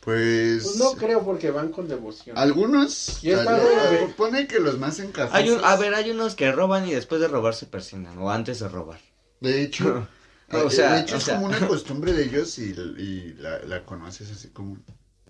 Pues, 0.00 0.62
Pues 0.62 0.76
no 0.76 0.92
creo 0.92 1.24
porque 1.24 1.50
van 1.50 1.70
con 1.70 1.88
devoción. 1.88 2.38
algunos 2.38 3.20
Yo 3.20 3.36
estaba- 3.38 3.58
tal- 3.58 4.14
pone 4.16 4.46
que 4.46 4.60
los 4.60 4.78
más 4.78 5.00
encajados. 5.00 5.34
Hay 5.34 5.50
un, 5.50 5.62
a 5.64 5.76
ver, 5.76 5.92
hay 5.94 6.10
unos 6.12 6.34
que 6.36 6.50
roban 6.52 6.86
y 6.86 6.92
después 6.94 7.20
de 7.20 7.26
robar 7.28 7.54
se 7.54 7.66
persignan, 7.66 8.16
o 8.18 8.30
antes 8.30 8.60
de 8.60 8.68
robar. 8.68 9.00
De 9.40 9.62
hecho, 9.62 10.08
O 10.52 10.68
eh, 10.68 10.70
sea, 10.70 10.94
de 10.94 11.00
hecho 11.00 11.16
o 11.16 11.18
es 11.18 11.24
sea. 11.24 11.34
como 11.34 11.46
una 11.46 11.60
costumbre 11.66 12.12
de 12.14 12.24
ellos 12.24 12.58
y, 12.58 12.70
y 12.98 13.34
la, 13.38 13.60
la 13.60 13.84
conoces 13.84 14.30
así 14.30 14.48
como 14.50 14.78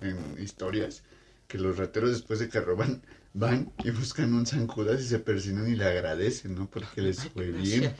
en 0.00 0.36
historias, 0.40 1.02
que 1.48 1.58
los 1.58 1.76
rateros 1.76 2.10
después 2.12 2.38
de 2.40 2.48
que 2.48 2.60
roban 2.60 3.02
van 3.32 3.72
y 3.84 3.90
buscan 3.90 4.34
un 4.34 4.46
San 4.46 4.66
Judas 4.68 5.00
y 5.02 5.08
se 5.08 5.18
persignan 5.20 5.68
y 5.68 5.76
le 5.76 5.84
agradecen, 5.86 6.54
¿no? 6.54 6.70
Porque 6.70 7.02
les 7.02 7.24
fue 7.26 7.50
bien, 7.50 7.96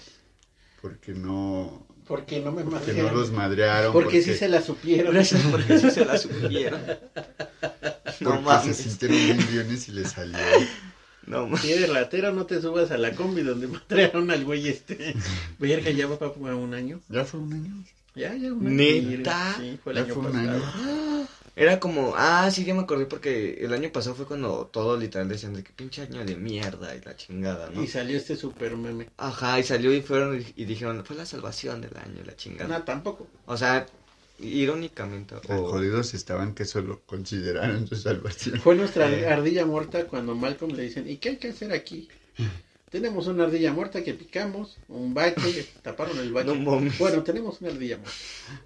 porque 0.81 1.15
no, 1.15 1.89
Porque 2.05 2.41
no 2.41 2.53
me 2.53 2.65
porque 2.65 2.93
madrearon. 2.95 3.05
no 3.05 3.11
los 3.13 3.31
madrearon, 3.33 3.93
porque, 3.93 4.23
sí 4.23 4.35
se 4.35 4.49
la 4.49 4.63
supieron. 4.63 5.15
Gracias 5.15 5.43
porque 5.51 5.79
sí 5.79 5.91
se 5.91 6.05
la 6.05 6.17
subieron. 6.19 6.81
No 8.21 8.43
porque 8.43 8.59
se 8.61 8.75
mames. 8.75 8.77
sintieron 8.77 9.27
millones 9.27 9.89
y 9.89 9.93
les 9.93 10.11
salió. 10.11 10.71
No. 11.29 11.57
Si 11.59 11.73
eres 11.73 11.91
ratero, 11.93 12.33
no 12.33 12.47
te 12.47 12.61
subas 12.61 12.91
a 12.91 12.99
la 12.99 13.13
combi 13.15 13.43
donde 13.43 13.67
madrearon 13.69 14.31
al 14.31 14.45
güey 14.45 14.69
este. 14.69 15.15
Verga, 15.59 15.91
ya 15.91 16.07
va 16.07 16.19
para 16.19 16.57
un 16.57 16.75
año. 16.75 17.01
Ya 17.09 17.25
fue 17.25 17.41
un 17.41 17.53
año. 17.53 17.85
Ya, 18.15 18.35
ya, 18.35 18.53
un 18.53 18.67
año. 18.67 18.75
¿Neta? 18.75 19.57
Sí, 19.59 19.79
fue 19.83 19.93
el 19.93 19.99
Ya 19.99 20.05
año 20.05 20.15
fue 20.15 20.27
un 20.27 20.33
pasado. 20.33 20.51
año. 20.51 21.29
Era 21.57 21.81
como, 21.81 22.15
ah, 22.17 22.49
sí, 22.53 22.65
ya 22.65 22.73
me 22.73 22.83
acordé 22.83 23.07
porque 23.07 23.59
el 23.61 23.73
año 23.73 23.91
pasado 23.91 24.15
fue 24.15 24.27
cuando 24.27 24.67
todo 24.73 24.97
literal 24.97 25.29
decían 25.29 25.55
de 25.55 25.65
que 25.65 25.73
pinche 25.73 26.03
año 26.03 26.25
de 26.25 26.37
mierda 26.37 26.95
y 26.95 27.01
la 27.01 27.17
chingada, 27.17 27.69
¿no? 27.71 27.83
Y 27.83 27.89
salió 27.89 28.17
este 28.17 28.37
super 28.37 28.77
meme. 28.77 29.09
Ajá, 29.17 29.59
y 29.59 29.65
salió 29.65 29.93
y 29.93 30.01
fueron 30.01 30.41
y, 30.41 30.45
y 30.55 30.65
dijeron, 30.67 31.05
fue 31.05 31.17
la 31.17 31.27
salvación 31.27 31.81
del 31.81 31.97
año, 31.97 32.23
la 32.25 32.37
chingada. 32.37 32.79
No, 32.79 32.85
tampoco. 32.85 33.27
O 33.47 33.57
sea, 33.57 33.87
irónicamente. 34.39 35.35
Tan 35.47 35.59
o- 35.59 35.69
jodidos 35.69 36.15
estaban 36.15 36.55
que 36.55 36.65
solo 36.65 37.03
consideraron 37.07 37.87
su 37.87 37.97
salvación. 37.97 38.61
Fue 38.61 38.75
nuestra 38.75 39.11
Eh. 39.11 39.27
ardilla 39.27 39.67
muerta 39.67 40.05
cuando 40.07 40.35
Malcolm 40.35 40.73
le 40.73 40.85
dicen, 40.85 41.09
¿y 41.09 41.17
qué 41.19 41.31
hay 41.31 41.37
que 41.37 41.49
hacer 41.49 41.73
aquí? 41.73 42.09
Tenemos 42.91 43.27
una 43.27 43.45
ardilla 43.45 43.71
muerta 43.73 44.03
que 44.03 44.15
picamos, 44.15 44.79
un 44.89 45.13
bache, 45.13 45.67
taparon 45.83 46.19
el 46.21 46.33
bache. 46.33 46.57
No. 46.57 46.81
Bueno, 46.99 47.23
tenemos 47.23 47.61
una 47.61 47.71
ardilla 47.71 47.99
muerta. 47.99 48.17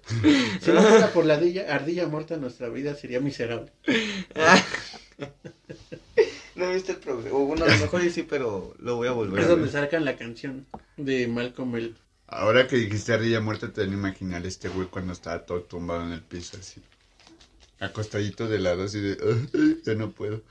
Si 0.61 0.71
no 0.71 0.81
fuera 0.81 1.11
por 1.11 1.25
la 1.25 1.33
ardilla, 1.33 1.73
ardilla 1.75 2.07
muerta, 2.07 2.37
nuestra 2.37 2.69
vida 2.69 2.95
sería 2.95 3.19
miserable. 3.19 3.71
no 6.55 6.71
viste 6.71 6.93
el 6.93 6.97
programa. 6.99 7.37
Bueno, 7.37 7.65
a 7.65 7.67
lo 7.67 7.77
mejor 7.79 8.09
sí, 8.09 8.23
pero 8.23 8.73
lo 8.79 8.95
voy 8.95 9.07
a 9.07 9.11
volver 9.11 9.39
Es 9.39 9.45
a 9.45 9.49
donde 9.49 9.63
ver. 9.65 9.71
sacan 9.73 10.05
la 10.05 10.15
canción 10.15 10.65
de 10.97 11.27
Malcolm 11.27 11.75
el... 11.75 11.95
Ahora 12.35 12.67
que 12.67 12.77
dijiste 12.77 13.13
ardilla 13.13 13.39
muerta, 13.41 13.71
te 13.71 13.81
van 13.81 13.91
a 13.91 13.93
imaginar 13.93 14.45
este 14.45 14.67
güey 14.67 14.87
cuando 14.87 15.13
estaba 15.13 15.45
todo 15.45 15.61
tumbado 15.61 16.03
en 16.03 16.13
el 16.13 16.21
piso, 16.21 16.57
así. 16.59 16.81
Acostadito 17.79 18.47
de 18.47 18.59
lado, 18.59 18.83
así 18.83 18.99
de, 18.99 19.17
"Ay, 19.53 19.81
ya 19.85 19.93
no 19.95 20.11
puedo. 20.11 20.41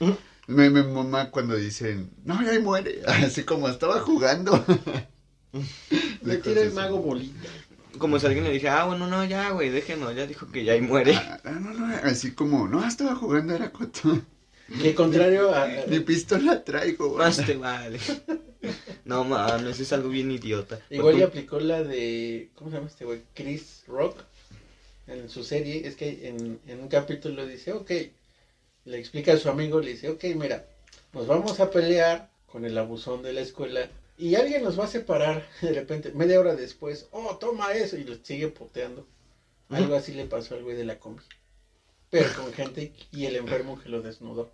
Me, 0.46 0.68
me 0.68 0.82
mamá 0.82 1.30
cuando 1.30 1.56
dicen, 1.56 2.10
no, 2.24 2.42
ya 2.42 2.58
muere, 2.60 3.00
así 3.06 3.44
como 3.44 3.66
estaba 3.68 4.00
jugando. 4.00 4.62
Le 6.22 6.36
tira 6.36 6.60
el 6.60 6.72
mago 6.72 6.98
bolita. 6.98 7.48
Como 7.96 8.18
si 8.18 8.26
alguien 8.26 8.44
le 8.44 8.50
dije, 8.50 8.68
ah, 8.68 8.84
bueno, 8.84 9.06
no, 9.06 9.24
ya, 9.24 9.50
güey, 9.50 9.70
déjenlo. 9.70 10.12
Ya 10.12 10.26
dijo 10.26 10.50
que 10.50 10.64
ya 10.64 10.72
ahí 10.72 10.80
muere. 10.82 11.14
Ah, 11.14 11.40
no, 11.44 11.72
no, 11.72 11.86
así 12.02 12.32
como, 12.32 12.68
no, 12.68 12.86
estaba 12.86 13.14
jugando, 13.14 13.54
era 13.54 13.70
coto. 13.72 14.20
Que 14.80 14.94
contrario 14.94 15.54
a... 15.54 15.68
Mi 15.88 16.00
pistola 16.00 16.64
traigo. 16.64 17.16
Más 17.16 17.44
te 17.44 17.56
vale. 17.56 17.98
No 19.04 19.24
mames, 19.24 19.78
es 19.78 19.92
algo 19.92 20.08
bien 20.08 20.30
idiota. 20.30 20.80
Igual 20.88 21.18
le 21.18 21.24
aplicó 21.24 21.60
la 21.60 21.82
de... 21.82 22.50
¿Cómo 22.54 22.70
se 22.70 22.76
llama 22.76 22.88
este 22.88 23.04
güey? 23.04 23.22
Chris 23.34 23.84
Rock. 23.86 24.16
En 25.06 25.28
su 25.28 25.44
serie. 25.44 25.86
Es 25.86 25.96
que 25.96 26.28
en, 26.28 26.58
en 26.66 26.80
un 26.80 26.88
capítulo 26.88 27.46
dice, 27.46 27.72
ok. 27.72 27.90
Le 28.86 28.98
explica 28.98 29.34
a 29.34 29.36
su 29.36 29.50
amigo, 29.50 29.80
le 29.80 29.90
dice, 29.90 30.08
ok, 30.08 30.24
mira. 30.36 30.66
Nos 31.12 31.26
vamos 31.26 31.60
a 31.60 31.70
pelear 31.70 32.30
con 32.46 32.64
el 32.64 32.76
abusón 32.78 33.22
de 33.22 33.34
la 33.34 33.42
escuela. 33.42 33.90
Y 34.16 34.36
alguien 34.36 34.62
nos 34.62 34.78
va 34.78 34.84
a 34.84 34.88
separar. 34.88 35.46
De 35.60 35.72
repente, 35.72 36.12
media 36.12 36.40
hora 36.40 36.54
después. 36.54 37.06
Oh, 37.10 37.36
toma 37.36 37.72
eso. 37.74 37.98
Y 37.98 38.04
lo 38.04 38.16
sigue 38.22 38.48
poteando. 38.48 39.06
Algo 39.68 39.94
así 39.94 40.12
le 40.12 40.24
pasó 40.24 40.54
al 40.54 40.62
güey 40.62 40.76
de 40.76 40.84
la 40.84 40.98
combi. 40.98 41.22
Pero 42.14 42.32
con 42.34 42.52
gente 42.52 42.92
y 43.10 43.24
el 43.26 43.34
enfermo 43.34 43.76
que 43.82 43.88
lo 43.88 44.00
desnudó. 44.00 44.52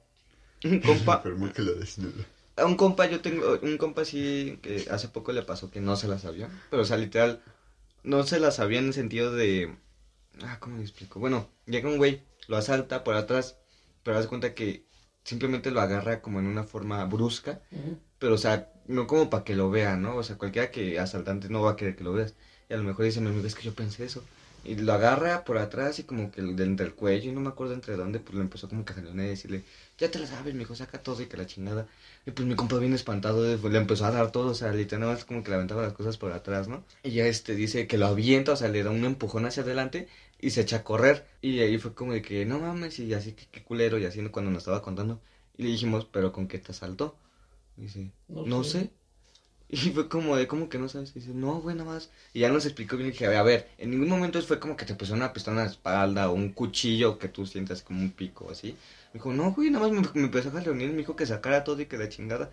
Un 0.65 0.81
compa, 0.87 1.17
Enfermo 1.17 1.53
que 1.53 1.61
lo 1.61 1.75
desnudo. 1.75 2.25
a 2.57 2.65
un 2.65 2.75
compa 2.77 3.05
yo 3.07 3.21
tengo, 3.21 3.59
un 3.61 3.77
compa 3.77 4.07
sí 4.07 4.59
que 4.63 4.87
hace 4.91 5.09
poco 5.09 5.33
le 5.33 5.43
pasó 5.43 5.71
que 5.71 5.81
no 5.83 5.95
se 5.97 6.09
la 6.09 6.19
sabía, 6.19 6.49
pero 6.71 6.83
o 6.83 6.85
sea, 6.87 6.97
literal, 6.97 7.43
no 8.03 8.23
se 8.25 8.41
la 8.41 8.51
sabía 8.51 8.79
en 8.79 8.87
el 8.87 8.95
sentido 8.95 9.35
de, 9.35 9.75
ah, 10.43 10.57
¿cómo 10.59 10.79
le 10.79 10.83
explico? 10.85 11.21
Bueno, 11.21 11.51
llega 11.67 11.91
un 11.91 11.99
güey, 11.99 12.23
lo 12.49 12.57
asalta 12.57 13.05
por 13.05 13.15
atrás, 13.15 13.59
pero 14.03 14.17
haz 14.17 14.27
cuenta 14.27 14.55
que 14.55 14.87
simplemente 15.23 15.71
lo 15.71 15.83
agarra 15.83 16.23
como 16.23 16.39
en 16.39 16.47
una 16.47 16.65
forma 16.65 17.05
brusca, 17.05 17.61
pero 18.19 18.37
o 18.37 18.39
sea, 18.39 18.73
no 18.87 19.07
como 19.07 19.29
para 19.29 19.45
que 19.45 19.55
lo 19.55 19.69
vea, 19.71 19.97
¿no? 19.97 20.17
O 20.17 20.23
sea, 20.23 20.39
cualquiera 20.39 20.71
que 20.71 20.99
asaltante 20.99 21.51
no 21.51 21.61
va 21.61 21.73
a 21.73 21.77
querer 21.77 21.95
que 21.95 22.05
lo 22.05 22.15
veas. 22.15 22.35
Y 22.71 22.73
a 22.75 22.79
lo 22.79 22.85
mejor 22.85 23.05
dice 23.05 23.21
mi 23.21 23.29
amigo, 23.29 23.47
es 23.47 23.55
que 23.55 23.65
yo 23.65 23.75
pensé 23.75 24.05
eso. 24.05 24.25
Y 24.63 24.77
lo 24.77 24.93
agarra 24.93 25.45
por 25.45 25.57
atrás 25.59 25.99
y 25.99 26.05
como 26.05 26.31
que 26.31 26.43
de 26.43 26.65
entre 26.65 26.87
el 26.87 26.95
cuello 26.95 27.31
y 27.31 27.33
no 27.33 27.41
me 27.41 27.49
acuerdo 27.49 27.73
entre 27.75 27.97
dónde, 27.97 28.21
pues 28.21 28.35
le 28.35 28.43
empezó 28.43 28.69
como 28.69 28.85
que 28.85 28.93
a 28.93 28.99
y 28.99 29.17
decirle, 29.29 29.65
ya 29.99 30.11
te 30.11 30.19
la 30.19 30.27
sabes, 30.27 30.55
mijo, 30.55 30.75
saca 30.75 31.03
todo 31.03 31.23
y 31.23 31.27
que 31.27 31.37
la 31.39 31.47
chingada. 31.47 31.87
Y 32.27 32.31
pues 32.33 32.47
mi 32.47 32.55
compa 32.57 32.77
bien 32.79 32.93
espantado, 32.93 33.57
pues, 33.59 33.73
le 33.73 33.79
empezó 33.79 34.05
a 34.05 34.11
dar 34.11 34.31
todo, 34.31 34.51
o 34.51 34.55
sea, 34.55 34.73
literal 34.73 35.01
nada 35.01 35.13
más 35.15 35.25
como 35.25 35.43
que 35.43 35.51
le 35.51 35.57
aventaba 35.57 35.83
las 35.83 35.95
cosas 35.95 36.19
por 36.19 36.33
atrás, 36.33 36.69
¿no? 36.69 36.85
Y 37.03 37.13
ya 37.13 37.27
este 37.27 37.55
dice 37.55 37.87
que 37.87 37.97
lo 37.99 38.07
avienta, 38.07 38.53
o 38.53 38.57
sea, 38.57 38.69
le 38.69 38.83
da 38.83 38.91
un 38.91 39.05
empujón 39.05 39.47
hacia 39.47 39.63
adelante 39.63 40.09
y 40.39 40.51
se 40.51 40.61
echa 40.63 40.77
a 40.77 40.85
correr. 40.85 41.27
Y 41.41 41.59
ahí 41.61 41.79
fue 41.79 41.95
como 41.95 42.13
de 42.13 42.21
que, 42.23 42.45
no 42.45 42.59
mames, 42.59 42.99
y 42.99 43.15
así 43.15 43.33
que 43.33 43.47
qué 43.51 43.63
culero, 43.63 43.99
y 43.99 44.05
así 44.05 44.23
cuando 44.29 44.51
nos 44.51 44.61
estaba 44.63 44.83
contando. 44.83 45.21
Y 45.57 45.63
le 45.65 45.71
dijimos, 45.71 46.07
pero 46.11 46.33
¿con 46.33 46.47
qué 46.49 46.59
te 46.59 46.73
asaltó? 46.73 47.17
Y 47.77 47.83
dice, 47.83 48.11
No 48.29 48.45
no, 48.47 48.65
sé. 48.65 48.71
sé. 48.71 48.91
Y 49.73 49.91
fue 49.91 50.09
como 50.09 50.37
de, 50.37 50.49
¿cómo 50.49 50.69
que 50.69 50.79
no 50.79 50.89
sabes? 50.89 51.13
Y 51.15 51.21
dice, 51.21 51.33
no, 51.33 51.61
güey, 51.61 51.77
nada 51.77 51.91
más. 51.91 52.11
Y 52.35 52.41
ya 52.41 52.49
nos 52.51 52.67
explicó 52.67 52.97
bien 52.97 53.09
y 53.09 53.13
dije, 53.13 53.27
a 53.37 53.43
ver, 53.45 53.69
en 53.79 53.91
ningún 53.91 54.09
momento 54.09 54.43
fue 54.43 54.59
como 54.59 54.77
que 54.77 54.85
te 54.85 54.95
pusieron 54.95 55.21
una 55.21 55.33
pistola 55.33 55.61
en 55.61 55.67
la 55.67 55.71
espalda 55.71 56.29
o 56.29 56.35
un 56.35 56.53
cuchillo 56.53 57.19
que 57.19 57.29
tú 57.29 57.47
sientas 57.47 57.83
como 57.83 58.01
un 58.01 58.11
pico 58.11 58.51
así. 58.51 58.73
Me 59.13 59.19
dijo, 59.19 59.33
no, 59.33 59.53
güey, 59.53 59.71
nada 59.71 59.89
más 59.89 60.13
me, 60.15 60.23
empezó 60.23 60.49
a 60.49 60.53
jalonear 60.53 60.91
me 60.91 60.99
dijo 60.99 61.15
que 61.15 61.27
sacara 61.27 61.63
todo 61.63 61.81
y 61.81 61.87
que 61.87 61.99
la 61.99 62.09
chingada. 62.09 62.51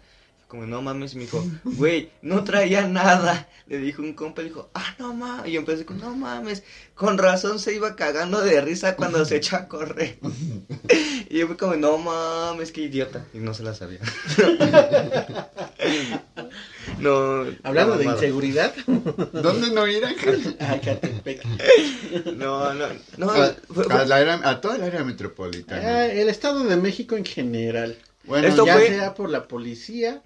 Como, 0.47 0.65
no 0.65 0.81
mames, 0.81 1.13
y 1.13 1.17
me 1.17 1.23
dijo, 1.25 1.45
güey, 1.65 2.09
no 2.21 2.45
traía 2.45 2.87
nada. 2.87 3.49
Le 3.67 3.79
dijo 3.79 4.01
un 4.01 4.13
compa, 4.13 4.41
le 4.41 4.47
dijo, 4.47 4.69
ah, 4.73 4.95
no 4.97 5.13
mames. 5.13 5.47
Y 5.49 5.51
yo 5.51 5.59
empecé 5.59 5.83
con, 5.85 5.99
no 5.99 6.15
mames, 6.15 6.63
con 6.95 7.17
razón 7.17 7.59
se 7.59 7.73
iba 7.75 7.97
cagando 7.97 8.39
de 8.41 8.61
risa 8.61 8.95
cuando 8.95 9.25
se 9.25 9.35
echó 9.35 9.57
a 9.57 9.67
correr. 9.67 10.17
y 11.29 11.37
yo 11.39 11.47
fui 11.47 11.57
como, 11.57 11.75
no 11.75 11.97
mames, 11.97 12.71
qué 12.71 12.81
idiota. 12.83 13.25
Y 13.33 13.39
no 13.39 13.53
se 13.53 13.63
la 13.63 13.73
sabía. 13.73 13.99
no. 16.99 17.45
Hablando 17.63 17.93
no, 17.95 17.99
de 17.99 18.05
mamada. 18.05 18.13
inseguridad, 18.23 18.73
¿Dónde 19.33 19.71
no 19.71 19.85
ir, 19.87 20.05
Ángel? 20.05 20.55
a 20.61 20.79
Catepec. 20.79 21.43
No, 22.37 22.73
no, 22.73 22.87
no. 23.17 23.31
A, 23.31 23.53
fue- 23.67 23.83
fue- 23.83 23.93
a 23.93 24.05
la 24.05 24.15
área- 24.15 24.41
a 24.49 24.61
toda 24.61 24.77
el 24.77 24.83
área 24.83 25.01
Ah, 25.01 25.03
metropolitana. 25.03 26.05
el 26.05 26.29
Estado 26.29 26.63
de 26.63 26.77
México 26.77 27.15
en 27.17 27.25
general. 27.25 27.97
Bueno, 28.23 28.47
Esto 28.47 28.65
ya 28.65 28.73
fue- 28.75 28.87
sea 28.87 29.13
por 29.13 29.29
la 29.29 29.47
policía 29.47 30.21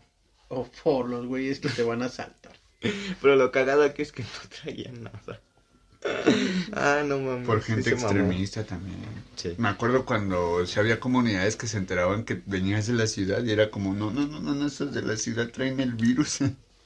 o 0.51 0.69
por 0.83 1.09
los 1.09 1.25
güeyes 1.25 1.59
que 1.59 1.69
te 1.69 1.81
van 1.83 2.03
a 2.03 2.05
asaltar. 2.07 2.53
Pero 3.21 3.35
lo 3.35 3.51
cagado 3.51 3.83
aquí 3.83 4.01
es 4.01 4.11
que 4.11 4.23
no 4.23 4.29
traía 4.61 4.91
nada. 4.91 5.41
Ah, 6.73 7.03
no 7.05 7.19
mames. 7.19 7.45
por 7.45 7.61
gente 7.61 7.91
mamó. 7.95 8.07
extremista 8.07 8.63
también. 8.63 8.97
Sí. 9.35 9.53
Me 9.57 9.69
acuerdo 9.69 10.03
cuando 10.03 10.65
si 10.65 10.79
había 10.79 10.99
comunidades 10.99 11.55
que 11.55 11.67
se 11.67 11.77
enteraban 11.77 12.23
que 12.25 12.41
venías 12.45 12.87
de 12.87 12.93
la 12.93 13.05
ciudad 13.05 13.43
y 13.43 13.51
era 13.51 13.69
como, 13.69 13.93
no, 13.93 14.09
no, 14.11 14.25
no, 14.27 14.39
no, 14.39 14.55
no, 14.55 14.65
esos 14.67 14.91
de 14.93 15.03
la 15.03 15.15
ciudad 15.15 15.49
traen 15.49 15.79
el 15.79 15.93
virus. 15.93 16.39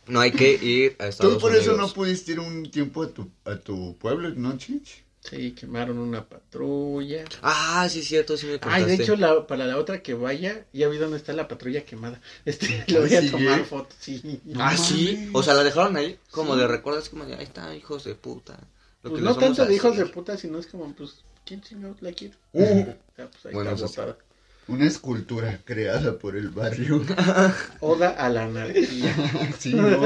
No 0.08 0.20
hay 0.20 0.32
que 0.32 0.54
ir 0.54 0.96
a 1.00 1.08
Estados 1.08 1.36
Tú 1.36 1.40
por 1.40 1.56
eso 1.56 1.70
no 1.72 1.76
Unidos. 1.78 1.94
pudiste 1.94 2.34
ir 2.34 2.40
un 2.40 2.70
tiempo 2.70 3.02
a 3.04 3.10
tu, 3.10 3.32
a 3.46 3.56
tu 3.56 3.98
pueblo, 3.98 4.30
¿no, 4.36 4.58
Chich? 4.58 5.05
Sí, 5.30 5.54
quemaron 5.54 5.98
una 5.98 6.24
patrulla. 6.24 7.26
Ah, 7.42 7.88
sí, 7.90 8.04
cierto, 8.04 8.38
sí 8.38 8.46
me 8.46 8.54
Ay, 8.54 8.60
contaste. 8.60 8.86
de 8.86 9.04
hecho, 9.04 9.16
la- 9.16 9.48
para 9.48 9.66
la 9.66 9.78
otra 9.78 10.04
que 10.04 10.14
vaya, 10.14 10.66
ya 10.72 10.88
vi 10.88 10.98
dónde 10.98 11.18
está 11.18 11.34
la 11.34 11.48
patrulla 11.48 11.84
quemada. 11.84 12.22
Este, 12.46 12.84
le 12.88 13.00
voy 13.00 13.14
Ah, 13.14 13.18
a 13.18 13.22
¿sigue? 13.22 13.32
tomar 13.32 13.66
fotos, 13.66 13.96
sí. 14.00 14.42
Ah, 14.56 14.78
sí. 14.78 15.30
O 15.34 15.42
sea, 15.42 15.56
la 15.56 15.64
dejaron 15.64 15.98
ahí. 15.98 16.20
Como 16.30 16.54
Sí. 16.54 16.60
de 16.60 16.68
recuerdo, 16.68 17.00
es 17.00 17.10
como 17.10 17.26
de, 17.26 17.36
ahí 17.36 17.44
está, 17.44 17.76
hijos 17.76 18.04
de 18.04 18.14
puta. 18.14 18.58
Lo 19.02 19.10
Pues 19.12 19.22
que 19.22 19.26
no 19.26 19.36
tanto 19.36 19.64
a 19.64 19.66
de 19.66 19.76
hijos 19.76 19.96
de 19.96 20.04
hacer. 20.04 20.14
puta, 20.14 20.38
sino 20.38 20.60
es 20.60 20.68
como, 20.68 20.94
pues, 20.94 21.16
¿quién 21.46 21.62
chingados 21.62 22.02
la 22.02 22.12
quiere? 22.12 22.36
Uh, 22.54 22.86
Ah, 23.18 23.28
pues 23.32 23.46
ahí 23.46 23.54
Bueno, 23.54 23.72
está 23.72 23.86
botada. 23.88 24.18
una 24.68 24.86
escultura 24.86 25.60
creada 25.64 26.18
por 26.20 26.36
el 26.36 26.50
barrio. 26.50 27.02
Oda 27.80 28.10
a 28.10 28.30
la 28.30 28.44
anarquía. 28.46 29.16
sí, 29.60 29.74
¿no? 29.74 30.00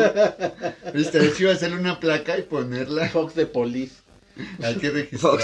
Viste, 0.93 1.19
de 1.19 1.27
hecho 1.27 1.43
iba 1.43 1.51
a 1.51 1.55
hacerle 1.55 1.77
una 1.77 1.99
placa 1.99 2.37
y 2.37 2.43
ponerla. 2.43 3.09
Fox 3.09 3.35
de 3.35 3.45
Police. 3.45 3.95
Hay 4.63 4.75
que 4.75 4.89
registrar. 4.89 5.37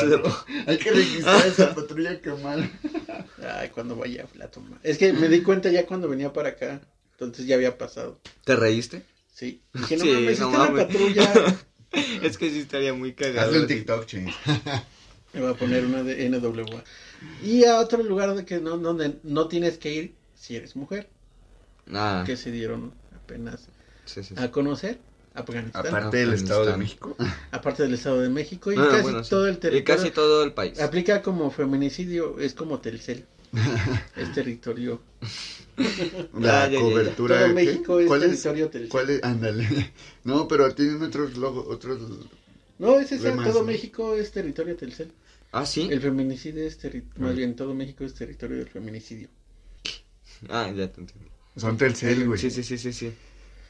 Hay 0.68 0.78
que 0.78 0.92
registrar 0.92 1.46
esa 1.48 1.76
patrulla 1.76 2.20
quemada. 2.22 2.70
Ay, 3.60 3.70
cuando 3.70 3.96
vaya 3.96 4.26
la 4.36 4.50
toma. 4.50 4.80
Es 4.84 4.98
que 4.98 5.14
me 5.14 5.28
di 5.30 5.42
cuenta 5.42 5.70
ya 5.70 5.86
cuando 5.86 6.08
venía 6.10 6.32
para 6.34 6.50
acá. 6.50 6.82
Entonces 7.12 7.46
ya 7.46 7.56
había 7.56 7.78
pasado. 7.78 8.20
¿Te 8.44 8.56
reíste? 8.56 9.04
Sí. 9.34 9.62
Dije, 9.74 9.98
no 9.98 10.04
Sí, 10.04 10.12
mames, 10.12 10.40
no 10.40 10.46
está 10.48 10.58
la 10.64 10.70
mames. 10.72 10.86
patrulla. 10.86 11.34
es 12.24 12.38
que 12.38 12.50
sí 12.50 12.60
estaría 12.60 12.94
muy 12.94 13.14
cagado. 13.14 13.48
Hazle 13.50 13.62
un. 13.62 13.68
TikTok, 13.68 14.06
Chich. 14.06 14.34
Me 15.34 15.42
voy 15.42 15.52
a 15.52 15.56
poner 15.56 15.86
una 15.86 16.04
de 16.04 16.30
NWA. 16.30 16.84
Y 17.44 17.66
a 17.66 17.80
otro 17.80 18.02
lugar 18.04 18.36
de 18.36 18.46
que 18.46 18.60
no, 18.60 18.78
donde 18.78 19.16
no 19.24 19.48
tienes 19.48 19.78
que 19.78 19.94
ir 19.94 20.16
si 20.36 20.56
eres 20.56 20.76
mujer. 20.76 21.10
Ah, 21.94 22.24
Que 22.26 22.38
se 22.38 22.52
dieron 22.52 22.94
apenas 23.16 23.68
sí, 24.06 24.24
sí. 24.24 24.34
a 24.38 24.50
conocer. 24.52 25.00
Afganistán. 25.36 25.86
Aparte 25.88 26.18
del 26.18 26.34
Estado 26.34 26.66
de. 26.66 26.78
México. 26.78 27.16
aparte 27.52 27.84
del 27.84 27.94
Estado 27.94 28.22
de 28.22 28.30
México 28.30 28.72
y 28.72 28.76
Ah, 28.78 28.88
casi 28.90 29.02
bueno, 29.04 29.24
sí. 29.24 29.30
todo 29.30 29.48
el 29.48 29.56
Y 29.56 29.58
territorio 29.58 29.98
casi 29.98 30.12
todo 30.12 30.44
el 30.44 30.54
país. 30.54 30.80
aplica 30.80 31.22
como 31.22 31.52
feminicidio, 31.52 32.40
es 32.40 32.54
como 32.54 32.80
Telcel. 32.80 33.26
es 34.16 34.34
territorio. 34.34 35.02
La 36.40 36.64
Ah, 36.64 36.68
ya, 36.68 36.72
ya, 36.72 36.72
ya. 36.72 36.80
cobertura. 36.82 37.40
Todo. 37.46 37.54
México 37.54 38.00
es 38.00 38.08
¿Cuál 38.08 38.22
territorio 38.22 38.70
Telcel. 38.70 38.90
¿Cuál 38.90 39.10
es? 39.10 39.24
Ándale. 39.24 39.94
No, 40.24 40.48
pero 40.48 40.74
tienen 40.74 41.02
otros 41.04 41.38
logos, 41.38 41.66
otros. 41.68 42.00
No, 42.80 43.00
es 43.00 43.12
ese, 43.12 43.32
todo 43.32 43.60
¿no? 43.60 43.64
México 43.64 44.16
es 44.16 44.32
territorio 44.32 44.76
Telcel. 44.76 45.12
Ah, 45.52 45.66
sí. 45.66 45.88
El 45.92 46.02
feminicidio 46.02 46.66
es 46.66 46.78
territorio, 46.78 47.22
más 47.22 47.32
Ah. 47.32 47.36
bien 47.36 47.56
todo 47.56 47.74
México 47.74 48.04
es 48.04 48.14
territorio 48.14 48.58
del 48.58 48.68
feminicidio. 48.68 49.30
Ah, 50.50 50.72
ya 50.76 50.92
te 50.92 51.02
entiendo. 51.02 51.30
Son 51.56 51.78
Telcel, 51.78 52.26
güey. 52.28 52.40
Sí, 52.40 52.50
sí, 52.52 52.64
sí, 52.64 52.78
sí, 52.78 52.92
sí. 52.92 53.14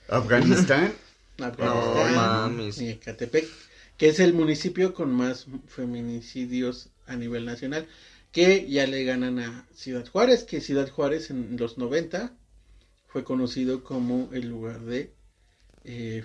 Afganistán. 0.09 0.93
Afganistán 1.39 2.15
mames. 2.15 2.81
y 2.81 2.89
Ecatepec, 2.89 3.47
que 3.97 4.09
es 4.09 4.19
el 4.19 4.33
municipio 4.33 4.93
con 4.93 5.13
más 5.13 5.47
feminicidios 5.67 6.89
a 7.07 7.15
nivel 7.15 7.45
nacional, 7.45 7.87
que 8.31 8.69
ya 8.69 8.87
le 8.87 9.03
ganan 9.03 9.39
a 9.39 9.67
Ciudad 9.73 10.07
Juárez, 10.07 10.43
que 10.43 10.61
Ciudad 10.61 10.89
Juárez 10.89 11.29
en 11.29 11.57
los 11.57 11.77
90 11.77 12.33
fue 13.07 13.23
conocido 13.23 13.83
como 13.83 14.29
el 14.33 14.49
lugar 14.49 14.81
de 14.81 15.13
eh, 15.85 16.23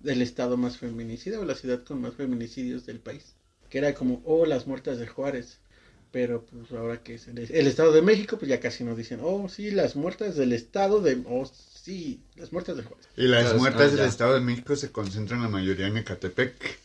del 0.00 0.22
estado 0.22 0.56
más 0.56 0.78
feminicida 0.78 1.40
o 1.40 1.44
la 1.44 1.54
ciudad 1.54 1.82
con 1.82 2.00
más 2.00 2.14
feminicidios 2.14 2.84
del 2.86 3.00
país, 3.00 3.34
que 3.70 3.78
era 3.78 3.94
como, 3.94 4.22
oh, 4.24 4.46
las 4.46 4.66
muertas 4.66 4.98
de 4.98 5.06
Juárez. 5.06 5.58
Pero 6.10 6.44
pues 6.44 6.70
ahora 6.70 7.02
que 7.02 7.14
es 7.14 7.26
el, 7.26 7.38
el 7.38 7.66
Estado 7.66 7.90
de 7.90 8.02
México, 8.02 8.38
pues 8.38 8.48
ya 8.48 8.60
casi 8.60 8.84
nos 8.84 8.96
dicen, 8.96 9.18
oh, 9.20 9.48
sí, 9.48 9.72
las 9.72 9.96
muertas 9.96 10.36
del 10.36 10.52
Estado 10.52 11.00
de, 11.00 11.20
oh, 11.26 11.50
sí, 11.84 12.22
las 12.36 12.50
muertas 12.52 12.76
de 12.76 12.82
Juárez. 12.82 13.06
Y 13.16 13.26
las 13.28 13.52
ah, 13.52 13.70
del. 13.70 14.00
Estado 14.00 14.34
de 14.34 14.40
México 14.40 14.74
se 14.74 14.90
concentran 14.90 15.42
la 15.42 15.48
mayoría 15.48 15.86
en 15.86 15.98
Ecatepec. 15.98 16.78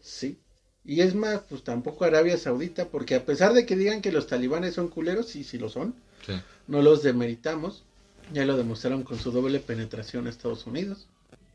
Sí. 0.00 0.38
Y 0.84 1.02
es 1.02 1.14
más, 1.14 1.42
pues 1.48 1.62
tampoco 1.62 2.04
Arabia 2.04 2.36
Saudita, 2.38 2.88
porque 2.88 3.14
a 3.14 3.24
pesar 3.24 3.52
de 3.52 3.66
que 3.66 3.76
digan 3.76 4.00
que 4.00 4.10
los 4.10 4.26
talibanes 4.26 4.74
son 4.74 4.88
culeros, 4.88 5.28
sí, 5.28 5.44
sí 5.44 5.58
lo 5.58 5.68
son, 5.68 5.94
Sí. 6.26 6.32
no 6.66 6.82
los 6.82 7.02
demeritamos. 7.02 7.84
Ya 8.32 8.44
lo 8.44 8.56
demostraron 8.56 9.02
con 9.02 9.18
su 9.18 9.30
doble 9.30 9.60
penetración 9.60 10.26
a 10.26 10.30
Estados 10.30 10.66
Unidos, 10.66 11.06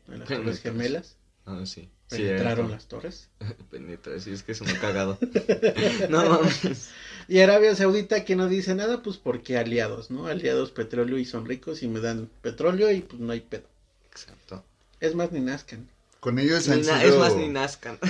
en 0.06 0.20
las 0.20 0.28
Torres. 0.28 0.60
Gemelas. 0.60 1.16
Ah, 1.48 1.64
sí. 1.64 1.88
Penetraron 2.10 2.70
las 2.70 2.86
torres. 2.88 3.28
Penetra, 3.70 4.18
sí, 4.20 4.32
es 4.32 4.42
que 4.42 4.52
es 4.52 4.62
muy 4.62 4.74
cagado. 4.74 5.18
no 6.10 6.28
mames. 6.28 6.90
Y 7.26 7.40
Arabia 7.40 7.74
Saudita 7.74 8.24
que 8.24 8.36
no 8.36 8.48
dice 8.48 8.74
nada, 8.74 9.02
pues 9.02 9.16
porque 9.16 9.58
aliados, 9.58 10.10
¿no? 10.10 10.26
Aliados 10.26 10.70
petróleo 10.70 11.18
y 11.18 11.24
son 11.24 11.46
ricos 11.46 11.82
y 11.82 11.88
me 11.88 12.00
dan 12.00 12.30
petróleo 12.42 12.90
y 12.90 13.00
pues 13.00 13.20
no 13.20 13.32
hay 13.32 13.40
pedo. 13.40 13.64
Exacto. 14.10 14.64
Es 15.00 15.14
más, 15.14 15.32
ni 15.32 15.40
nazcan. 15.40 15.88
Con 16.20 16.38
ellos 16.38 16.68
han 16.68 16.82
sido... 16.84 16.96
Es 16.96 17.16
más, 17.16 17.34
ni 17.36 17.48
nazcan. 17.48 17.98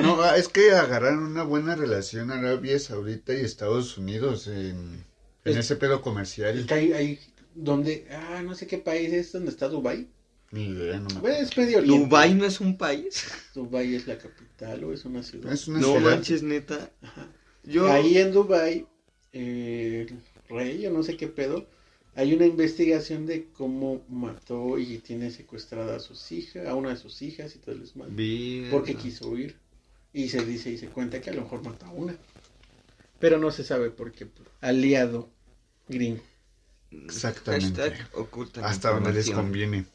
No, 0.00 0.22
ah, 0.22 0.38
es 0.38 0.48
que 0.48 0.72
agarraron 0.72 1.24
una 1.24 1.42
buena 1.42 1.74
relación 1.76 2.30
Arabia 2.30 2.78
Saudita 2.78 3.34
y 3.34 3.40
Estados 3.40 3.98
Unidos 3.98 4.46
en, 4.46 5.04
en 5.44 5.52
Es- 5.52 5.56
ese 5.58 5.76
pedo 5.76 6.00
comercial. 6.00 6.66
Hay, 6.70 6.94
hay 6.94 7.20
donde, 7.54 8.08
ah, 8.10 8.40
no 8.42 8.54
sé 8.54 8.66
qué 8.66 8.78
país 8.78 9.12
es 9.12 9.32
donde 9.32 9.50
está 9.50 9.68
Dubai. 9.68 10.08
Ni 10.50 10.66
idea, 10.66 10.98
no 11.00 11.08
me 11.08 11.14
Bueno, 11.14 11.18
acuerdo. 11.18 11.38
es 11.38 11.56
medio 11.56 11.78
oriente. 11.78 11.98
¿Dubai 12.04 12.34
no 12.34 12.44
es 12.44 12.60
un 12.60 12.76
país? 12.76 13.26
Dubai 13.54 13.94
es 13.94 14.06
la 14.06 14.18
capital 14.18 14.84
o 14.84 14.92
es 14.92 15.04
una 15.04 15.22
ciudad. 15.22 15.52
Es 15.52 15.66
una 15.68 15.80
No 15.80 15.96
ciudad. 15.96 16.10
manches, 16.12 16.42
neta. 16.42 16.92
Ajá. 17.02 17.28
Yo. 17.64 17.90
Ahí 17.90 18.18
en 18.18 18.32
Dubai, 18.32 18.86
eh, 19.32 20.06
el 20.08 20.20
rey, 20.48 20.86
o 20.86 20.92
no 20.92 21.02
sé 21.02 21.16
qué 21.16 21.26
pedo, 21.28 21.66
hay 22.14 22.34
una 22.34 22.46
investigación 22.46 23.26
de 23.26 23.46
cómo 23.52 24.04
mató 24.08 24.78
y 24.78 24.98
tiene 24.98 25.30
secuestrada 25.32 25.96
a 25.96 26.00
sus 26.00 26.30
hijas, 26.30 26.66
a 26.68 26.74
una 26.76 26.90
de 26.90 26.96
sus 26.96 27.20
hijas 27.22 27.56
y 27.56 27.58
todo 27.58 27.72
el 27.74 27.80
desmadre. 27.80 28.12
Vi. 28.14 28.68
Porque 28.70 28.94
quiso 28.94 29.28
huir. 29.28 29.56
Y 30.12 30.28
se 30.28 30.44
dice 30.44 30.70
y 30.70 30.78
se 30.78 30.86
cuenta 30.86 31.20
que 31.20 31.30
a 31.30 31.32
lo 31.34 31.42
mejor 31.42 31.64
mató 31.64 31.86
a 31.86 31.90
una. 31.90 32.16
Pero 33.18 33.38
no 33.38 33.50
se 33.50 33.64
sabe 33.64 33.90
por 33.90 34.12
qué. 34.12 34.28
Aliado 34.60 35.28
gringo. 35.88 36.22
Exactamente. 36.92 37.80
Hashtag 37.82 38.64
Hasta 38.64 38.90
donde 38.90 39.12
les 39.12 39.30
conviene. 39.30 39.86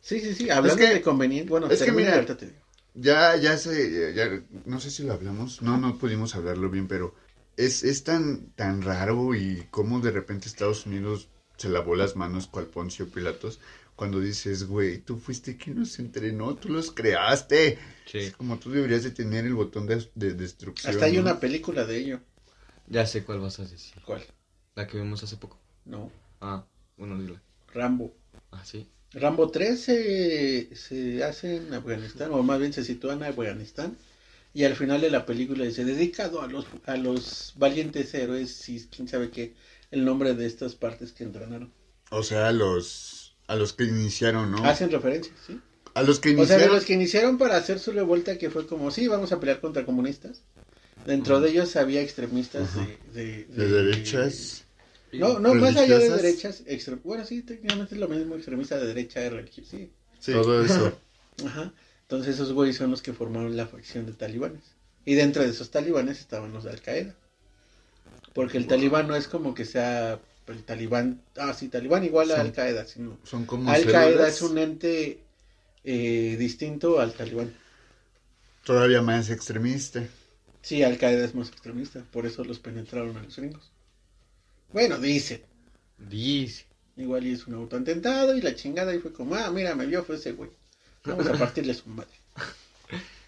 Sí, 0.00 0.20
sí, 0.20 0.34
sí. 0.34 0.50
Hablando 0.50 0.82
que- 0.82 0.94
de 0.94 1.02
conveniente. 1.02 1.50
Bueno, 1.50 1.68
es 1.68 1.78
que 1.78 1.86
termina, 1.86 2.08
mira, 2.08 2.14
ahorita 2.16 2.36
te 2.36 2.46
digo. 2.46 2.58
Ya, 2.94 3.36
ya 3.36 3.56
sé, 3.56 4.12
ya- 4.14 4.26
ya- 4.28 4.42
no 4.66 4.80
sé 4.80 4.90
si 4.90 5.04
lo 5.04 5.12
hablamos, 5.12 5.62
no, 5.62 5.76
no 5.78 5.96
pudimos 5.98 6.34
hablarlo 6.34 6.70
bien, 6.70 6.88
pero 6.88 7.14
es, 7.56 7.84
es 7.84 8.02
tan, 8.04 8.46
tan 8.56 8.82
raro 8.82 9.34
y 9.34 9.66
cómo 9.70 10.00
de 10.00 10.10
repente 10.10 10.48
Estados 10.48 10.86
Unidos 10.86 11.28
se 11.56 11.68
lavó 11.68 11.94
las 11.94 12.16
manos 12.16 12.46
cual 12.46 12.66
Poncio 12.66 13.08
Pilatos 13.08 13.60
cuando 13.94 14.18
dices, 14.18 14.66
güey, 14.66 14.98
tú 14.98 15.18
fuiste 15.18 15.58
quien 15.58 15.78
los 15.78 15.98
entrenó, 15.98 16.54
tú 16.56 16.70
los 16.70 16.90
creaste. 16.90 17.78
Sí. 18.06 18.18
Es 18.18 18.32
como 18.36 18.58
tú 18.58 18.70
deberías 18.70 19.02
de 19.04 19.10
tener 19.10 19.44
el 19.44 19.54
botón 19.54 19.86
de, 19.86 20.08
de 20.14 20.32
destrucción. 20.32 20.94
Hasta 20.94 21.04
hay 21.04 21.16
¿no? 21.16 21.20
una 21.20 21.38
película 21.38 21.84
de 21.84 21.98
ello. 21.98 22.20
Ya 22.88 23.04
sé 23.06 23.24
cuál 23.24 23.40
vas 23.40 23.60
a 23.60 23.64
decir. 23.66 24.00
¿Cuál? 24.06 24.22
La 24.74 24.86
que 24.86 24.96
vimos 24.96 25.22
hace 25.22 25.36
poco. 25.36 25.58
No. 25.84 26.10
Ah, 26.40 26.64
bueno, 26.96 27.18
dila. 27.18 27.42
Rambo. 27.74 28.16
Ah, 28.50 28.64
sí. 28.64 28.88
Rambo 29.12 29.50
3 29.50 29.80
se, 29.80 30.76
se 30.76 31.24
hace 31.24 31.56
en 31.56 31.74
Afganistán, 31.74 32.30
o 32.32 32.42
más 32.42 32.60
bien 32.60 32.72
se 32.72 32.84
sitúa 32.84 33.14
en 33.14 33.22
Afganistán, 33.24 33.96
y 34.54 34.64
al 34.64 34.76
final 34.76 35.00
de 35.00 35.10
la 35.10 35.26
película 35.26 35.64
dice, 35.64 35.84
dedicado 35.84 36.42
a 36.42 36.46
los, 36.46 36.66
a 36.86 36.96
los 36.96 37.54
valientes 37.56 38.14
héroes, 38.14 38.68
y 38.68 38.86
quién 38.88 39.08
sabe 39.08 39.30
qué, 39.30 39.54
el 39.90 40.04
nombre 40.04 40.34
de 40.34 40.46
estas 40.46 40.74
partes 40.74 41.12
que 41.12 41.24
entrenaron. 41.24 41.72
O 42.10 42.22
sea, 42.22 42.48
a 42.48 42.52
los, 42.52 43.36
a 43.46 43.56
los 43.56 43.72
que 43.72 43.84
iniciaron, 43.84 44.50
¿no? 44.52 44.64
Hacen 44.64 44.90
referencia, 44.90 45.32
¿sí? 45.46 45.58
A 45.94 46.02
los 46.02 46.20
que 46.20 46.30
O 46.30 46.32
sea, 46.46 46.56
iniciaron. 46.56 46.68
de 46.68 46.74
los 46.74 46.84
que 46.84 46.92
iniciaron 46.94 47.38
para 47.38 47.56
hacer 47.56 47.80
su 47.80 47.90
revuelta, 47.90 48.38
que 48.38 48.50
fue 48.50 48.66
como, 48.66 48.90
sí, 48.92 49.08
vamos 49.08 49.32
a 49.32 49.40
pelear 49.40 49.60
contra 49.60 49.84
comunistas. 49.84 50.42
Dentro 51.04 51.40
de 51.40 51.50
ellos 51.50 51.74
había 51.76 52.00
extremistas 52.02 52.68
de, 52.76 52.98
de, 53.14 53.44
de 53.46 53.68
derechas. 53.68 54.64
No, 55.12 55.38
no, 55.40 55.54
más 55.54 55.76
allá 55.76 55.98
de 55.98 56.08
derechas, 56.10 56.64
extre- 56.66 57.00
bueno, 57.02 57.24
sí, 57.24 57.42
técnicamente 57.42 57.94
es 57.94 58.00
lo 58.00 58.08
mismo, 58.08 58.36
extremista 58.36 58.78
de 58.78 58.86
derecha 58.86 59.20
de 59.20 59.30
religión, 59.30 59.66
sí. 59.68 59.90
Sí. 60.18 60.32
Todo 60.32 60.64
eso. 60.64 60.92
Ajá. 61.46 61.72
Entonces 62.02 62.34
esos 62.34 62.52
güeyes 62.52 62.76
son 62.76 62.90
los 62.90 63.02
que 63.02 63.12
formaron 63.12 63.56
la 63.56 63.66
facción 63.66 64.06
de 64.06 64.12
talibanes. 64.12 64.62
Y 65.04 65.14
dentro 65.14 65.42
de 65.42 65.48
esos 65.50 65.70
talibanes 65.70 66.20
estaban 66.20 66.52
los 66.52 66.64
de 66.64 66.70
Al 66.70 66.80
Qaeda. 66.82 67.14
Porque 68.34 68.58
el 68.58 68.66
talibán 68.66 69.08
no 69.08 69.16
es 69.16 69.26
como 69.28 69.54
que 69.54 69.64
sea 69.64 70.20
el 70.46 70.62
talibán, 70.64 71.20
ah, 71.36 71.54
sí, 71.54 71.68
talibán 71.68 72.04
igual 72.04 72.30
a 72.32 72.36
Son- 72.36 72.46
Al 72.46 72.52
Qaeda, 72.52 72.84
sino 72.86 73.18
Son 73.24 73.44
como 73.46 73.70
Al 73.70 73.84
Qaeda 73.84 74.04
células 74.10 74.34
es 74.36 74.42
un 74.42 74.58
ente 74.58 75.18
eh, 75.84 76.36
distinto 76.38 77.00
al 77.00 77.12
talibán. 77.14 77.52
todavía 78.64 79.02
más 79.02 79.30
extremista. 79.30 80.02
Sí, 80.62 80.82
Al 80.82 80.98
Qaeda 80.98 81.24
es 81.24 81.34
más 81.34 81.48
extremista, 81.48 82.04
por 82.12 82.26
eso 82.26 82.44
los 82.44 82.58
penetraron 82.58 83.16
a 83.16 83.22
los 83.22 83.36
gringos. 83.36 83.70
Bueno, 84.72 84.98
dice, 84.98 85.44
Dice. 85.98 86.66
igual 86.96 87.26
y 87.26 87.32
es 87.32 87.46
un 87.46 87.54
autoatentado 87.54 88.36
y 88.36 88.40
la 88.40 88.54
chingada 88.54 88.94
y 88.94 88.98
fue 89.00 89.12
como, 89.12 89.34
ah, 89.34 89.50
mira, 89.50 89.74
me 89.74 89.86
vio, 89.86 90.04
fue 90.04 90.16
ese 90.16 90.32
güey. 90.32 90.50
Vamos 91.04 91.26
a 91.26 91.32
partirle 91.32 91.74
su 91.74 91.88
madre. 91.88 92.10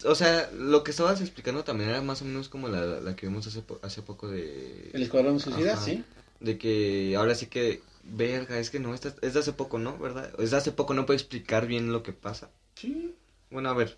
O 0.05 0.15
sea, 0.15 0.51
lo 0.51 0.83
que 0.83 0.91
estabas 0.91 1.21
explicando 1.21 1.63
también 1.63 1.89
era 1.89 2.01
más 2.01 2.21
o 2.21 2.25
menos 2.25 2.49
como 2.49 2.67
la, 2.67 2.85
la 2.99 3.15
que 3.15 3.25
vimos 3.27 3.47
hace, 3.47 3.61
po- 3.61 3.79
hace 3.83 4.01
poco 4.01 4.27
de... 4.27 4.89
El 4.91 5.01
escuadrón 5.03 5.39
suicida, 5.39 5.75
Ajá. 5.75 5.81
sí. 5.81 6.03
De 6.41 6.57
que 6.57 7.15
ahora 7.15 7.35
sí 7.35 7.45
que, 7.45 7.81
verga, 8.03 8.59
es 8.59 8.69
que 8.69 8.79
no, 8.81 8.93
esta- 8.93 9.15
es 9.21 9.33
de 9.33 9.39
hace 9.39 9.53
poco, 9.53 9.79
¿no? 9.79 9.97
¿Verdad? 9.97 10.33
Es 10.39 10.51
de 10.51 10.57
hace 10.57 10.73
poco, 10.73 10.93
no 10.93 11.05
puedo 11.05 11.17
explicar 11.17 11.67
bien 11.67 11.93
lo 11.93 12.03
que 12.03 12.11
pasa. 12.11 12.49
Sí. 12.75 13.15
Bueno, 13.49 13.69
a 13.69 13.73
ver, 13.75 13.95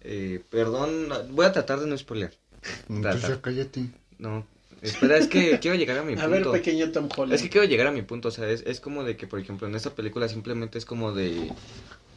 eh, 0.00 0.42
perdón, 0.48 1.10
voy 1.32 1.44
a 1.44 1.52
tratar 1.52 1.80
de 1.80 1.86
no 1.86 1.98
spoilear. 1.98 2.32
Entonces 2.88 3.28
ya 3.28 3.42
cállate. 3.42 3.90
No, 4.16 4.46
espera, 4.82 5.16
es 5.16 5.28
que 5.28 5.58
quiero 5.60 5.76
llegar 5.76 5.98
a 5.98 6.02
mi 6.02 6.12
A 6.14 6.26
punto. 6.26 6.52
ver, 6.52 6.60
pequeño 6.62 6.90
Tom 6.92 7.08
Holland. 7.16 7.32
Es 7.34 7.42
que 7.42 7.48
quiero 7.48 7.66
llegar 7.66 7.86
a 7.86 7.92
mi 7.92 8.02
punto, 8.02 8.28
o 8.28 8.30
sea, 8.30 8.48
es, 8.50 8.62
es 8.66 8.80
como 8.80 9.04
de 9.04 9.16
que, 9.16 9.26
por 9.26 9.38
ejemplo, 9.40 9.66
en 9.66 9.74
esta 9.74 9.90
película 9.94 10.28
simplemente 10.28 10.76
es 10.78 10.84
como 10.84 11.12
de, 11.12 11.50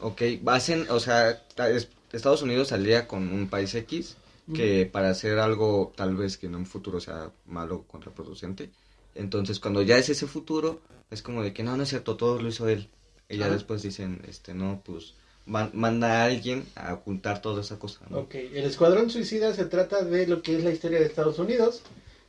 ok, 0.02 0.22
hacen, 0.48 0.88
o 0.90 1.00
sea, 1.00 1.44
es- 1.70 1.90
Estados 2.12 2.42
Unidos 2.42 2.70
salía 2.70 3.08
con 3.08 3.32
un 3.32 3.48
país 3.50 3.74
X 3.76 4.18
que 4.54 4.86
para 4.86 5.10
hacer 5.10 5.40
algo 5.40 5.92
tal 5.96 6.16
vez 6.16 6.38
que 6.38 6.46
en 6.46 6.54
un 6.56 6.68
futuro 6.68 7.00
sea 7.00 7.32
malo 7.48 7.78
o 7.78 7.84
contraproducente, 7.84 8.70
entonces 9.16 9.60
cuando 9.60 9.82
ya 9.82 9.98
es 9.98 10.08
ese 10.10 10.28
futuro, 10.28 10.82
es 11.10 11.24
como 11.24 11.42
de 11.42 11.52
que 11.52 11.64
no, 11.64 11.76
no 11.76 11.82
es 11.84 11.90
cierto, 11.90 12.16
todo 12.16 12.40
lo 12.42 12.48
hizo 12.50 12.68
él. 12.70 12.88
Y 13.28 13.38
ya 13.38 13.46
Ajá. 13.46 13.56
después 13.56 13.82
dicen, 13.82 14.22
este, 14.28 14.54
no, 14.54 14.84
pues, 14.86 15.16
man- 15.48 15.72
manda 15.74 16.22
a 16.22 16.26
alguien 16.26 16.64
a 16.76 16.94
ocultar 16.94 17.42
toda 17.42 17.62
esa 17.62 17.80
cosa, 17.80 18.02
¿no? 18.10 18.20
Ok, 18.20 18.36
el 18.36 18.66
escuadrón 18.66 19.10
suicida 19.10 19.52
se 19.56 19.66
trata 19.66 20.04
de 20.04 20.28
lo 20.28 20.44
que 20.44 20.56
es 20.58 20.64
la 20.64 20.70
historia 20.72 21.00
de 21.00 21.06
Estados 21.08 21.40
Unidos. 21.40 21.82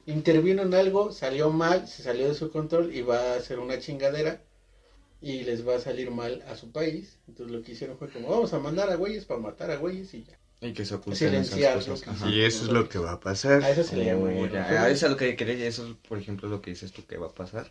Intervino 0.07 0.63
en 0.63 0.73
algo, 0.75 1.13
salió 1.13 1.51
mal, 1.51 1.89
se 1.89 2.03
salió 2.03 2.29
de 2.29 2.35
su 2.35 2.51
control 2.51 2.95
y 2.95 3.03
va 3.03 3.33
a 3.33 3.37
hacer 3.37 3.59
una 3.59 3.79
chingadera 3.81 4.41
y 5.21 5.43
les 5.43 5.67
va 5.67 5.77
a 5.77 5.81
salir 5.81 6.11
mal 6.11 6.45
a 6.49 6.57
su 6.57 6.71
país. 6.71 7.19
Entonces 7.27 7.55
lo 7.55 7.63
que 7.63 7.73
hicieron 7.73 7.99
fue 7.99 8.09
como, 8.09 8.29
vamos 8.29 8.53
a 8.53 8.61
mandar 8.61 8.91
a 8.91 8.95
güeyes 8.95 9.25
para 9.25 9.41
matar 9.41 9.71
a 9.71 9.77
güeyes 9.77 10.15
y 10.15 10.25
ya. 10.25 10.39
Y 10.61 10.73
que 10.73 10.85
se 10.85 10.95
oculten 10.95 11.35
esas 11.35 11.85
cosas. 11.85 12.23
Y 12.31 12.41
eso 12.41 12.65
es 12.65 12.71
lo 12.71 12.89
que 12.89 12.99
va 12.99 13.13
a 13.13 13.21
pasar. 13.21 13.63
A 13.63 13.71
eso 13.71 13.83
se 13.83 13.97
le 13.97 14.07
llama. 14.07 14.23
Oh, 14.23 14.27
guerra 14.27 14.53
ya, 14.53 14.65
fría. 14.65 14.91
eso 14.91 15.07
es 15.07 15.13
lo 15.13 15.19
que 15.19 15.37
quería, 15.37 15.55
y 15.55 15.63
eso 15.65 15.87
es, 15.87 15.95
por 16.09 16.19
ejemplo, 16.19 16.49
lo 16.49 16.63
que 16.63 16.71
dices 16.71 16.93
tú 16.93 17.05
que 17.05 17.19
va 17.19 17.27
a 17.27 17.35
pasar. 17.35 17.71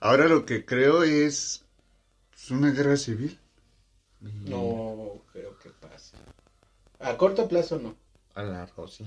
Ahora 0.00 0.26
lo 0.26 0.46
que 0.46 0.64
creo 0.64 1.02
es, 1.02 1.64
es 2.34 2.50
una 2.50 2.70
guerra 2.70 2.96
civil. 2.96 3.38
No 4.20 5.20
creo 5.32 5.58
que 5.58 5.70
pase. 5.70 6.16
A 7.00 7.16
corto 7.16 7.48
plazo 7.48 7.78
no. 7.78 7.96
A 8.34 8.42
la 8.42 8.66
Rosy. 8.66 9.04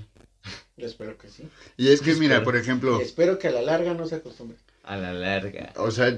Yo 0.79 0.87
espero 0.87 1.17
que 1.17 1.29
sí. 1.29 1.43
Y 1.77 1.89
es 1.89 2.01
que 2.01 2.15
mira, 2.15 2.35
Espero. 2.35 2.43
por 2.45 2.55
ejemplo, 2.55 3.01
espero 3.01 3.37
que 3.37 3.49
a 3.49 3.51
la 3.51 3.61
larga 3.61 3.93
no 3.93 4.07
se 4.07 4.15
acostumbre. 4.15 4.57
A 4.83 4.97
la 4.97 5.13
larga. 5.13 5.73
o 5.75 5.91
sea, 5.91 6.17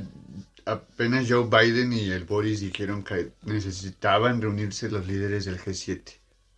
apenas 0.65 1.27
Joe 1.27 1.45
Biden 1.45 1.91
y 1.91 2.11
el 2.11 2.25
Boris 2.25 2.61
dijeron 2.61 3.03
que 3.03 3.31
necesitaban 3.43 4.41
reunirse 4.41 4.89
los 4.89 5.07
líderes 5.07 5.45
del 5.45 5.57
G7. 5.59 6.01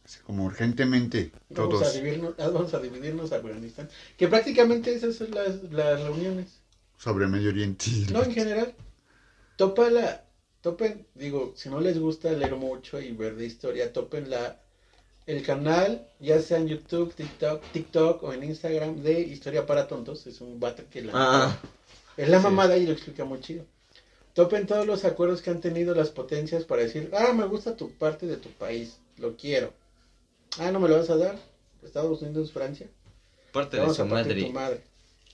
Así 0.06 0.20
como 0.26 0.44
urgentemente, 0.44 1.32
Vamos 1.50 1.76
a, 1.76 1.78
todos, 1.78 1.94
dividirnos, 1.94 2.34
ah, 2.38 2.50
vamos 2.50 2.74
a 2.74 2.80
dividirnos 2.80 3.32
a 3.32 3.38
Afganistán. 3.38 3.90
Que 4.18 4.28
prácticamente 4.28 4.94
esas 4.94 5.16
son 5.16 5.32
las, 5.32 5.64
las 5.72 6.02
reuniones. 6.02 6.60
sobre 6.98 7.26
Medio 7.28 7.50
Oriente. 7.50 7.86
No, 8.12 8.22
en 8.22 8.34
general. 8.34 8.76
Topa 9.56 9.90
la. 9.90 10.26
Topen, 10.62 11.06
digo, 11.16 11.54
si 11.56 11.70
no 11.70 11.80
les 11.80 12.00
gusta 12.00 12.32
leer 12.32 12.56
mucho 12.56 13.00
y 13.00 13.12
ver 13.12 13.36
de 13.36 13.46
historia, 13.46 13.92
topen 13.92 14.30
la, 14.30 14.63
el 15.26 15.44
canal, 15.44 16.08
ya 16.20 16.42
sea 16.42 16.58
en 16.58 16.68
YouTube, 16.68 17.14
TikTok, 17.14 17.64
TikTok 17.72 18.24
o 18.24 18.34
en 18.34 18.44
Instagram, 18.44 19.02
de 19.02 19.22
Historia 19.22 19.66
para 19.66 19.88
Tontos. 19.88 20.28
Es 20.28 20.42
un 20.42 20.60
vato 20.60 20.84
que 20.90 21.02
la. 21.02 21.12
Ah, 21.16 21.60
es 22.18 22.30
la 22.30 22.38
sí. 22.38 22.44
mamada 22.44 22.78
y 22.78 22.86
lo 22.86 22.92
explica 22.92 23.26
muy 23.26 23.40
chido. 23.40 23.66
Topen 24.34 24.66
todos 24.66 24.88
los 24.88 25.06
acuerdos 25.06 25.42
que 25.42 25.52
han 25.52 25.62
tenido 25.62 25.94
las 25.94 26.10
potencias 26.10 26.64
para 26.64 26.82
decir, 26.82 27.12
ah, 27.14 27.34
me 27.34 27.46
gusta 27.46 27.78
tu 27.78 27.92
parte 27.92 28.26
de 28.26 28.38
tu 28.38 28.50
país, 28.50 28.98
lo 29.18 29.38
quiero. 29.38 29.74
Ah, 30.58 30.72
no 30.72 30.80
me 30.80 30.90
lo 30.90 30.98
vas 30.98 31.10
a 31.10 31.18
dar. 31.18 31.38
Estados 31.84 32.22
Unidos, 32.22 32.52
Francia. 32.52 32.90
parte 33.52 33.78
Te 33.78 33.84
de 33.84 33.94
su 33.94 34.02
a 34.02 34.06
tu 34.06 34.50
madre. 34.52 34.82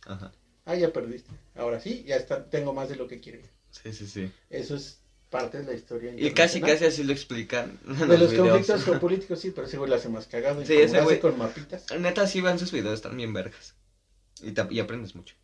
Ajá. 0.06 0.32
Ah, 0.66 0.76
ya 0.76 0.92
perdiste. 0.92 1.30
Ahora 1.56 1.80
sí, 1.80 2.04
ya 2.06 2.16
está, 2.16 2.46
tengo 2.50 2.74
más 2.74 2.90
de 2.90 2.96
lo 2.96 3.08
que 3.08 3.20
quiero. 3.20 3.40
Sí, 3.72 3.94
sí, 3.94 4.08
sí. 4.08 4.32
Eso 4.50 4.76
es 4.76 4.99
parte 5.30 5.60
de 5.60 5.66
la 5.66 5.74
historia. 5.74 6.14
Y 6.18 6.32
casi, 6.32 6.60
casi 6.62 6.86
así 6.86 7.04
lo 7.04 7.14
explican. 7.14 7.80
en 7.88 8.08
De 8.10 8.18
los 8.18 8.32
videos. 8.32 8.50
conflictos 8.50 8.84
geopolíticos, 8.84 9.40
sí, 9.42 9.52
pero 9.52 9.68
ese 9.68 9.78
güey 9.78 9.90
lo 9.90 9.96
hace 9.96 10.10
más 10.10 10.28
cagado. 10.28 10.62
Y 10.62 10.66
Sí, 10.66 10.74
ese 10.74 11.02
güey. 11.02 11.20
con 11.20 11.38
mapitas. 11.38 11.86
Neta, 12.00 12.26
sí 12.28 12.42
van 12.42 12.58
sus 12.60 12.72
videos, 12.72 12.96
están 12.96 13.16
bien 13.18 13.34
vergas. 13.34 13.76
Y, 14.42 14.52
te- 14.52 14.68
y 14.72 14.80
aprendes 14.80 15.16
mucho. 15.16 15.36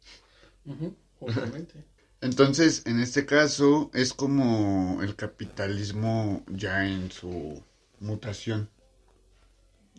Justamente. 1.20 1.84
Entonces, 2.22 2.82
en 2.86 3.00
este 3.00 3.26
caso, 3.26 3.92
es 3.94 4.14
como 4.14 5.00
el 5.04 5.16
capitalismo 5.16 6.44
ya 6.48 6.88
en 6.88 7.12
su 7.12 7.62
mutación. 8.00 8.70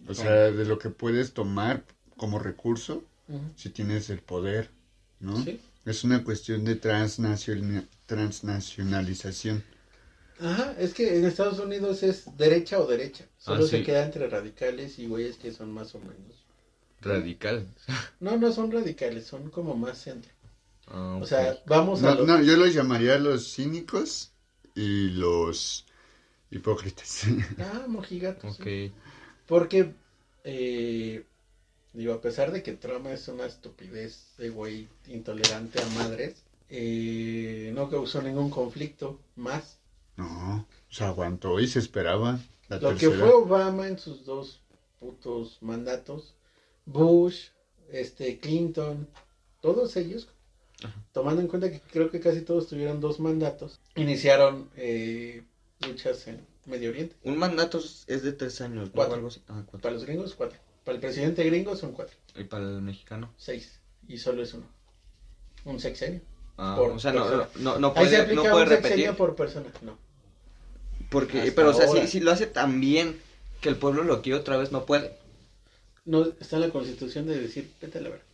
O 0.08 0.14
sea, 0.14 0.50
de 0.50 0.64
lo 0.64 0.78
que 0.78 0.90
puedes 0.90 1.32
tomar 1.32 1.84
como 2.16 2.38
recurso 2.38 3.04
si 3.56 3.70
tienes 3.70 4.08
el 4.10 4.20
poder, 4.20 4.70
¿no? 5.20 5.42
Sí. 5.44 5.60
Es 5.84 6.04
una 6.04 6.24
cuestión 6.24 6.64
de 6.64 6.80
transnacion- 6.80 7.86
transnacionalización. 8.06 9.62
Ajá, 10.38 10.74
es 10.78 10.92
que 10.94 11.16
en 11.16 11.24
Estados 11.24 11.58
Unidos 11.58 12.02
es 12.02 12.36
derecha 12.36 12.78
o 12.78 12.86
derecha. 12.86 13.24
Solo 13.38 13.64
Ah, 13.64 13.68
se 13.68 13.82
queda 13.82 14.04
entre 14.04 14.28
radicales 14.28 14.98
y 14.98 15.06
güeyes 15.06 15.36
que 15.36 15.52
son 15.52 15.72
más 15.72 15.94
o 15.94 15.98
menos. 15.98 16.44
Radical. 17.00 17.66
No, 18.20 18.36
no 18.36 18.52
son 18.52 18.70
radicales, 18.72 19.26
son 19.26 19.50
como 19.50 19.74
más 19.76 19.98
centro. 19.98 20.30
Ah, 20.88 21.18
O 21.20 21.26
sea, 21.26 21.58
vamos 21.66 22.02
a 22.02 22.10
No, 22.10 22.14
lo- 22.16 22.26
no, 22.26 22.42
yo 22.42 22.56
los 22.56 22.74
llamaría 22.74 23.18
los 23.18 23.54
cínicos 23.54 24.32
y 24.74 25.08
los 25.10 25.86
hipócritas. 26.50 27.22
Ah, 27.58 27.84
mojigatos. 27.88 28.56
sí. 28.56 28.62
Ok. 28.90 28.92
Porque, 29.46 29.94
eh, 30.44 31.24
digo, 31.92 32.12
a 32.14 32.20
pesar 32.20 32.52
de 32.52 32.62
que 32.62 32.72
Trump 32.72 33.06
es 33.06 33.28
una 33.28 33.46
estupidez 33.46 34.34
de 34.38 34.50
güey 34.50 34.88
intolerante 35.06 35.80
a 35.80 35.86
madres, 35.90 36.42
eh, 36.68 37.70
no 37.74 37.88
causó 37.88 38.20
ningún 38.22 38.50
conflicto 38.50 39.18
más. 39.36 39.75
No, 40.16 40.66
se 40.88 41.04
aguantó 41.04 41.60
y 41.60 41.66
se 41.68 41.78
esperaba. 41.78 42.38
La 42.68 42.78
Lo 42.78 42.96
que 42.96 43.10
fue 43.10 43.28
Obama 43.32 43.86
en 43.86 43.98
sus 43.98 44.24
dos 44.24 44.60
putos 44.98 45.58
mandatos, 45.60 46.34
Bush, 46.84 47.48
este 47.90 48.38
Clinton, 48.40 49.08
todos 49.60 49.96
ellos, 49.96 50.28
Ajá. 50.82 50.94
tomando 51.12 51.40
en 51.42 51.48
cuenta 51.48 51.70
que 51.70 51.80
creo 51.80 52.10
que 52.10 52.20
casi 52.20 52.40
todos 52.40 52.66
tuvieron 52.66 53.00
dos 53.00 53.20
mandatos, 53.20 53.80
iniciaron 53.94 54.68
eh, 54.76 55.44
luchas 55.86 56.26
en 56.28 56.44
Medio 56.64 56.90
Oriente. 56.90 57.14
Un 57.22 57.36
mandato 57.38 57.78
es 57.78 58.22
de 58.22 58.32
tres 58.32 58.60
años, 58.60 58.86
¿no? 58.88 58.92
Cuatro. 58.92 59.14
Algo 59.16 59.28
así. 59.28 59.40
Ah, 59.48 59.62
cuatro. 59.66 59.80
Para 59.80 59.94
los 59.94 60.04
gringos, 60.04 60.34
cuatro. 60.34 60.58
Para 60.84 60.96
el 60.96 61.00
presidente 61.00 61.44
gringo 61.44 61.76
son 61.76 61.92
cuatro, 61.92 62.16
Y 62.36 62.44
para 62.44 62.64
el 62.64 62.80
mexicano. 62.82 63.32
seis. 63.36 63.80
Y 64.08 64.18
solo 64.18 64.42
es 64.42 64.54
uno. 64.54 64.66
Un 65.64 65.78
sexenio. 65.80 66.20
Ah, 66.56 66.74
Por 66.78 66.90
o 66.92 66.98
sea, 66.98 67.12
no, 67.12 67.46
no, 67.56 67.78
no 67.78 67.88
Ahí 67.96 68.04
se 68.06 68.10
puede, 68.10 68.16
aplica 68.22 68.42
no 68.42 68.50
puede 68.50 68.62
un 68.64 68.68
repetir. 68.70 68.88
sexenio 68.90 69.16
por 69.16 69.34
persona. 69.36 69.66
No. 69.82 69.98
Porque, 71.10 71.40
Hasta 71.40 71.54
pero, 71.54 71.70
o 71.70 71.74
sea, 71.74 71.88
si, 71.88 72.06
si 72.06 72.20
lo 72.20 72.32
hace 72.32 72.46
tan 72.46 72.80
bien 72.80 73.16
que 73.60 73.68
el 73.68 73.76
pueblo 73.76 74.04
lo 74.04 74.22
quiere 74.22 74.38
otra 74.38 74.56
vez, 74.56 74.72
no 74.72 74.84
puede. 74.86 75.12
No 76.04 76.24
está 76.40 76.56
en 76.56 76.62
la 76.62 76.70
constitución 76.70 77.26
de 77.26 77.40
decir, 77.40 77.70
vete 77.80 77.98
a 77.98 78.00
la 78.02 78.08
verga. 78.10 78.24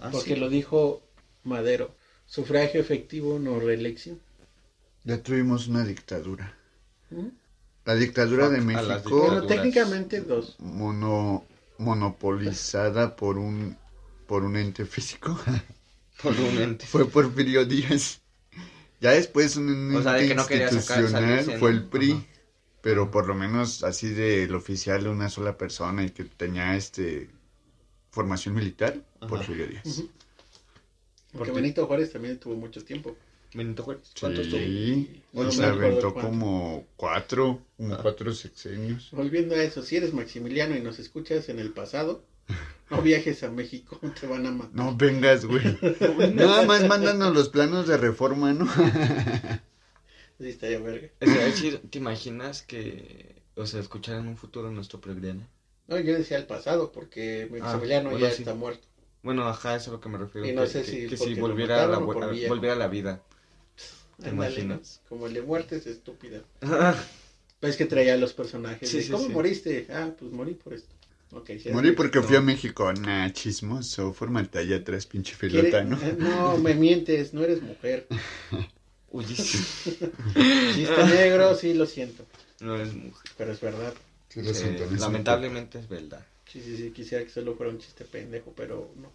Ah, 0.00 0.10
Porque 0.10 0.34
sí. 0.34 0.40
lo 0.40 0.48
dijo 0.48 1.02
Madero. 1.44 1.90
Sufragio 2.26 2.80
efectivo, 2.80 3.38
no 3.38 3.60
reelección. 3.60 4.18
Ya 5.04 5.22
tuvimos 5.22 5.68
una 5.68 5.84
dictadura. 5.84 6.54
¿Mm? 7.10 7.28
La 7.84 7.94
dictadura 7.94 8.48
de 8.48 8.60
México, 8.60 9.20
Bueno, 9.20 9.46
técnicamente 9.46 10.20
dos. 10.22 10.56
mono, 10.58 11.44
monopolizada 11.78 13.14
por 13.16 13.38
un 13.38 13.76
por 14.26 14.42
un 14.42 14.56
ente 14.56 14.86
físico, 14.86 15.38
Por 16.22 16.32
un 16.40 16.58
ente. 16.58 16.86
fue 16.90 17.08
Porfirio 17.08 17.64
Díaz. 17.66 18.20
Ya 19.04 19.10
después 19.10 19.54
un 19.56 19.68
ente 19.68 19.98
O 19.98 20.02
sea, 20.02 20.14
de 20.14 20.28
que 20.28 20.34
no 20.34 20.46
quería 20.46 20.70
sacar- 20.70 21.02
institucional 21.04 21.58
fue 21.58 21.70
el 21.72 21.84
PRI, 21.84 22.26
pero 22.80 23.10
por 23.10 23.26
lo 23.26 23.34
menos 23.34 23.84
así 23.84 24.08
del 24.08 24.54
oficial 24.54 25.02
de 25.04 25.10
una 25.10 25.28
sola 25.28 25.58
persona 25.58 26.02
y 26.06 26.08
que 26.10 26.24
tenía 26.24 26.74
este 26.74 27.28
formación 28.10 28.54
militar, 28.54 29.04
Ajá. 29.20 29.26
Porfirio 29.28 29.66
Díaz. 29.66 29.84
Ujú. 29.84 30.08
¿Por 31.32 31.38
Porque? 31.38 31.52
Benito 31.52 31.86
Juárez 31.86 32.12
también 32.12 32.38
tuvo 32.38 32.54
mucho 32.54 32.82
tiempo. 32.82 33.14
Benito 33.52 33.82
Juárez. 33.82 34.10
¿Cuántos 34.18 34.48
tuvo? 34.48 34.58
Sí, 34.60 35.22
No 35.34 35.50
se 35.52 35.64
aventó 35.66 36.14
cuánto. 36.14 36.30
como 36.30 36.86
cuatro, 36.96 37.60
como 37.76 37.94
Ah. 37.94 37.98
cuatro 38.00 38.32
sexenios. 38.32 39.10
Volviendo 39.12 39.54
a 39.54 39.62
eso, 39.62 39.82
si 39.82 39.96
eres 39.96 40.14
Maximiliano 40.14 40.74
y 40.76 40.80
nos 40.80 40.98
escuchas 40.98 41.50
en 41.50 41.58
el 41.58 41.72
pasado, 41.72 42.24
No 42.96 43.02
viajes 43.02 43.42
a 43.42 43.50
México, 43.50 43.98
te 44.20 44.26
van 44.26 44.46
a 44.46 44.50
matar. 44.50 44.74
No 44.74 44.96
vengas, 44.96 45.44
güey. 45.44 45.62
Nada 46.34 46.62
más 46.62 46.86
mándanos 46.86 47.34
los 47.34 47.48
planos 47.48 47.86
de 47.86 47.96
reforma, 47.96 48.52
¿no? 48.52 48.66
Sí, 50.38 50.48
estaría 50.48 50.80
verga. 50.80 51.08
Chido. 51.54 51.78
¿Te 51.78 51.98
imaginas 51.98 52.62
que, 52.62 53.42
o 53.54 53.66
sea, 53.66 53.80
escuchar 53.80 54.16
en 54.16 54.28
un 54.28 54.36
futuro 54.36 54.70
nuestro 54.70 55.00
programa? 55.00 55.42
No, 55.86 56.00
yo 56.00 56.14
decía 56.14 56.38
el 56.38 56.46
pasado, 56.46 56.90
porque 56.92 57.48
mi 57.50 57.58
Ah, 57.60 57.62
Maximiliano 57.64 58.10
bueno, 58.10 58.26
ya 58.26 58.32
sí. 58.32 58.42
está 58.42 58.54
muerto. 58.54 58.86
Bueno, 59.22 59.46
ajá, 59.46 59.76
eso 59.76 59.84
es 59.84 59.88
a 59.88 59.92
lo 59.92 60.00
que 60.00 60.08
me 60.08 60.18
refiero. 60.18 60.48
Y 60.48 60.52
no 60.52 60.62
que, 60.62 60.68
sé 60.68 60.84
si 60.84 61.06
que 61.06 61.16
si 61.16 61.34
volviera 61.34 61.84
a, 61.84 61.86
la, 61.86 61.98
o 61.98 62.06
volviera 62.06 62.72
a 62.72 62.76
la 62.76 62.88
vida. 62.88 63.22
¿Te 64.20 64.30
Ándale, 64.30 64.54
imaginas? 64.60 65.00
¿no? 65.02 65.08
Como 65.08 65.26
el 65.26 65.34
de 65.34 65.42
muertes 65.42 65.86
estúpida. 65.86 66.42
Ves 67.60 67.76
que 67.76 67.86
traía 67.86 68.16
los 68.16 68.32
personajes. 68.34 68.88
Sí, 68.88 68.98
de, 68.98 69.02
sí, 69.04 69.12
¿Cómo 69.12 69.26
sí. 69.26 69.32
moriste? 69.32 69.86
Ah, 69.90 70.10
pues 70.18 70.30
morí 70.32 70.54
por 70.54 70.74
esto. 70.74 70.93
Ok, 71.34 71.50
sí, 71.62 71.70
Morí 71.70 71.92
porque 71.92 72.22
fui 72.22 72.36
a 72.36 72.40
México. 72.40 72.92
Nah, 72.92 73.30
chismoso. 73.32 74.12
Fórmate 74.12 74.58
allá 74.58 74.76
atrás, 74.76 75.06
pinche 75.06 75.34
Quiere- 75.36 75.70
pelota, 75.70 75.84
¿no? 75.84 75.96
eh, 76.00 76.16
No, 76.18 76.58
me 76.58 76.74
mientes, 76.84 77.34
no 77.34 77.42
eres 77.42 77.60
mujer. 77.62 78.06
Uy, 79.10 79.24
sí. 79.26 79.42
Chiste 80.74 81.04
negro, 81.06 81.54
sí, 81.54 81.74
lo 81.74 81.86
siento. 81.86 82.24
no 82.60 82.76
es 82.80 82.92
mujer. 82.94 83.30
Pero 83.36 83.52
es 83.52 83.60
verdad. 83.60 83.94
Sí, 84.28 84.42
lo 84.42 84.52
siento, 84.54 84.86
no 84.86 84.96
lamentablemente 84.96 85.78
es 85.78 85.88
verdad. 85.88 86.24
Sí, 86.50 86.60
sí, 86.60 86.76
sí, 86.76 86.90
quisiera 86.90 87.24
que 87.24 87.30
solo 87.30 87.54
fuera 87.54 87.72
un 87.72 87.78
chiste 87.78 88.04
pendejo, 88.04 88.52
pero 88.56 88.90
no. 88.96 89.10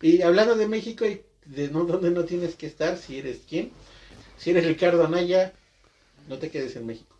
Y 0.00 0.22
hablando 0.22 0.54
de 0.56 0.66
México 0.66 1.04
y 1.06 1.20
de 1.46 1.68
no, 1.68 1.84
donde 1.84 2.10
no 2.10 2.24
tienes 2.24 2.54
que 2.56 2.66
estar, 2.66 2.96
si 2.98 3.18
eres 3.18 3.40
quién. 3.48 3.70
Si 4.38 4.50
eres 4.50 4.66
Ricardo 4.66 5.04
Anaya, 5.04 5.52
no 6.28 6.38
te 6.38 6.50
quedes 6.50 6.74
en 6.76 6.86
México. 6.86 7.16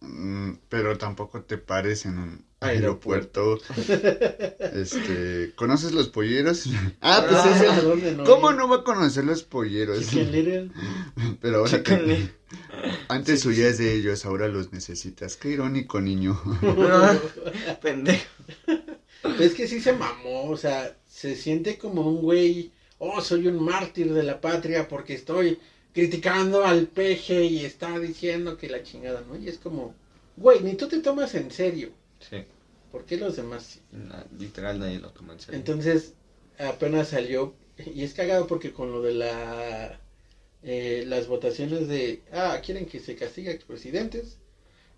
Mm, 0.00 0.52
pero 0.68 0.96
tampoco 0.96 1.42
te 1.42 1.58
pares 1.58 2.06
en 2.06 2.18
un 2.18 2.44
Aeropuerto. 2.60 3.58
este, 4.74 5.52
¿conoces 5.54 5.92
los 5.92 6.08
polleros? 6.08 6.64
Ah, 7.00 7.24
pues 7.28 7.40
Ah, 7.40 7.52
ese. 7.56 7.68
¿a 7.68 7.80
dónde 7.80 8.12
no? 8.12 8.24
¿Cómo 8.24 8.52
no 8.52 8.68
va 8.68 8.76
a 8.76 8.84
conocer 8.84 9.24
los 9.24 9.42
polleros? 9.44 10.06
Pero 11.40 11.58
ahora 11.58 11.82
que- 11.82 12.30
antes 13.08 13.44
huyas 13.46 13.78
de 13.78 13.94
ellos, 13.94 14.24
ahora 14.24 14.48
los 14.48 14.72
necesitas. 14.72 15.36
Qué 15.36 15.50
irónico, 15.50 16.00
niño. 16.00 16.40
Pendejo. 17.82 18.24
Es 19.38 19.54
que 19.54 19.66
sí 19.68 19.80
se 19.80 19.92
mamó, 19.92 20.48
o 20.50 20.56
sea, 20.56 20.96
se 21.06 21.36
siente 21.36 21.76
como 21.78 22.02
un 22.08 22.22
güey, 22.22 22.72
oh, 22.98 23.20
soy 23.20 23.46
un 23.46 23.62
mártir 23.64 24.12
de 24.14 24.22
la 24.22 24.40
patria 24.40 24.88
porque 24.88 25.14
estoy 25.14 25.58
criticando 25.92 26.64
al 26.64 26.86
peje 26.86 27.44
y 27.44 27.64
está 27.64 27.98
diciendo 27.98 28.56
que 28.56 28.68
la 28.68 28.82
chingada, 28.82 29.22
¿no? 29.28 29.36
Y 29.36 29.48
es 29.48 29.58
como, 29.58 29.94
güey, 30.36 30.60
ni 30.62 30.74
tú 30.74 30.86
te 30.88 31.00
tomas 31.00 31.34
en 31.34 31.50
serio, 31.50 31.90
Sí. 32.20 32.44
¿por 32.90 33.04
qué 33.04 33.16
los 33.16 33.36
demás 33.36 33.80
literal 34.38 34.78
nadie 34.78 34.98
lo 34.98 35.10
toma 35.10 35.34
en 35.34 35.40
serio. 35.40 35.58
Entonces, 35.58 36.14
apenas 36.58 37.08
salió, 37.08 37.54
y 37.76 38.02
es 38.02 38.14
cagado 38.14 38.46
porque 38.46 38.72
con 38.72 38.92
lo 38.92 39.02
de 39.02 39.14
la, 39.14 40.00
eh, 40.62 41.04
las 41.06 41.26
votaciones 41.26 41.88
de, 41.88 42.22
ah, 42.32 42.60
quieren 42.64 42.86
que 42.86 43.00
se 43.00 43.14
castigue 43.14 43.50
a 43.50 43.54
expresidentes, 43.54 44.38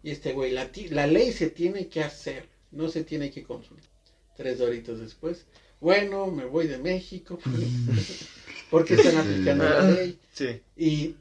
y 0.02 0.10
este 0.10 0.32
güey, 0.32 0.52
la, 0.52 0.70
la 0.90 1.06
ley 1.06 1.32
se 1.32 1.50
tiene 1.50 1.88
que 1.88 2.02
hacer, 2.02 2.48
no 2.70 2.88
se 2.88 3.04
tiene 3.04 3.30
que 3.30 3.42
consultar. 3.42 3.90
Tres 4.36 4.58
doritos 4.58 5.00
después, 5.00 5.44
bueno, 5.80 6.28
me 6.28 6.44
voy 6.44 6.66
de 6.66 6.78
México, 6.78 7.38
porque 8.70 8.94
están 8.94 9.16
aplicando 9.18 9.64
la 9.64 9.90
ley. 9.90 10.18
Sí. 10.32 10.60
Y 10.76 11.16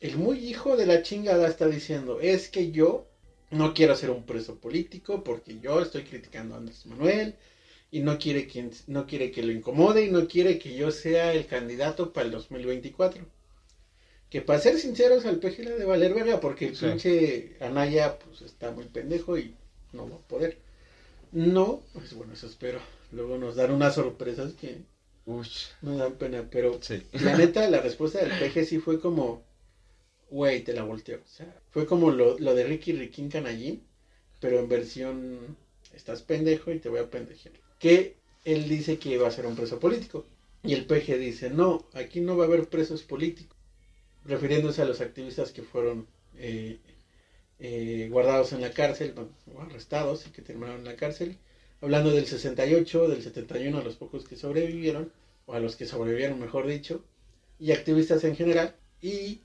el 0.00 0.16
muy 0.16 0.38
hijo 0.38 0.76
de 0.76 0.86
la 0.86 1.02
chingada 1.02 1.46
está 1.46 1.68
diciendo, 1.68 2.20
es 2.20 2.48
que 2.48 2.72
yo 2.72 3.06
no 3.52 3.74
quiero 3.74 3.94
ser 3.94 4.10
un 4.10 4.24
preso 4.24 4.56
político 4.58 5.22
porque 5.22 5.58
yo 5.60 5.80
estoy 5.80 6.02
criticando 6.04 6.54
a 6.54 6.58
Andrés 6.58 6.86
Manuel 6.86 7.36
y 7.90 8.00
no 8.00 8.18
quiere, 8.18 8.46
quien, 8.46 8.70
no 8.86 9.06
quiere 9.06 9.30
que 9.30 9.42
lo 9.42 9.52
incomode 9.52 10.04
y 10.04 10.10
no 10.10 10.26
quiere 10.26 10.58
que 10.58 10.74
yo 10.74 10.90
sea 10.90 11.32
el 11.32 11.46
candidato 11.46 12.12
para 12.12 12.26
el 12.26 12.32
2024. 12.32 13.24
Que 14.30 14.40
para 14.40 14.58
ser 14.58 14.78
sinceros 14.78 15.26
al 15.26 15.38
PG 15.38 15.58
le 15.64 15.70
de 15.72 15.84
valer 15.84 16.14
verga 16.14 16.40
porque 16.40 16.68
el 16.68 16.76
Sí. 16.76 16.86
pinche 16.86 17.56
Anaya 17.60 18.18
pues 18.18 18.40
está 18.42 18.70
muy 18.70 18.86
pendejo 18.86 19.36
y 19.36 19.54
no 19.92 20.08
va 20.08 20.16
a 20.16 20.20
poder. 20.20 20.56
No, 21.32 21.82
pues 21.92 22.14
bueno, 22.14 22.32
eso 22.32 22.46
espero. 22.46 22.80
Luego 23.10 23.36
nos 23.36 23.56
dan 23.56 23.70
unas 23.72 23.94
sorpresas 23.94 24.54
que 24.54 24.78
Uy. 25.26 25.46
nos 25.82 25.98
dan 25.98 26.14
pena, 26.14 26.48
pero 26.50 26.78
Sí. 26.82 27.02
la 27.12 27.12
neta, 27.36 27.68
la 27.68 27.80
respuesta 27.82 28.20
del 28.24 28.38
peje 28.38 28.64
sí 28.64 28.78
fue 28.78 28.98
como, 29.00 29.42
güey, 30.30 30.64
te 30.64 30.72
la 30.72 30.82
volteo. 30.84 31.18
O 31.18 31.28
sea, 31.28 31.61
fue 31.72 31.86
como 31.86 32.10
lo, 32.10 32.38
lo 32.38 32.54
de 32.54 32.64
Ricky 32.64 32.92
Riquín 32.92 33.28
Canallín, 33.28 33.82
pero 34.40 34.58
en 34.58 34.68
versión, 34.68 35.56
estás 35.94 36.22
pendejo 36.22 36.70
y 36.72 36.78
te 36.78 36.88
voy 36.88 37.00
a 37.00 37.10
pendejear. 37.10 37.54
Que 37.78 38.16
él 38.44 38.68
dice 38.68 38.98
que 38.98 39.18
va 39.18 39.28
a 39.28 39.32
ser 39.32 39.46
un 39.46 39.56
preso 39.56 39.78
político. 39.78 40.26
Y 40.62 40.74
el 40.74 40.86
peje 40.86 41.18
dice, 41.18 41.50
no, 41.50 41.86
aquí 41.94 42.20
no 42.20 42.36
va 42.36 42.44
a 42.44 42.46
haber 42.46 42.68
presos 42.68 43.02
políticos. 43.02 43.56
Refiriéndose 44.24 44.82
a 44.82 44.84
los 44.84 45.00
activistas 45.00 45.50
que 45.50 45.62
fueron 45.62 46.06
eh, 46.36 46.78
eh, 47.58 48.08
guardados 48.10 48.52
en 48.52 48.60
la 48.60 48.70
cárcel, 48.70 49.14
o 49.52 49.60
arrestados 49.60 50.26
y 50.26 50.30
que 50.30 50.42
terminaron 50.42 50.80
en 50.80 50.84
la 50.84 50.96
cárcel. 50.96 51.38
Hablando 51.80 52.12
del 52.12 52.26
68, 52.26 53.08
del 53.08 53.22
71, 53.22 53.78
a 53.78 53.82
los 53.82 53.96
pocos 53.96 54.28
que 54.28 54.36
sobrevivieron, 54.36 55.12
o 55.46 55.54
a 55.54 55.60
los 55.60 55.74
que 55.74 55.86
sobrevivieron, 55.86 56.38
mejor 56.38 56.66
dicho, 56.66 57.04
y 57.58 57.72
activistas 57.72 58.22
en 58.24 58.36
general. 58.36 58.76
Y 59.00 59.40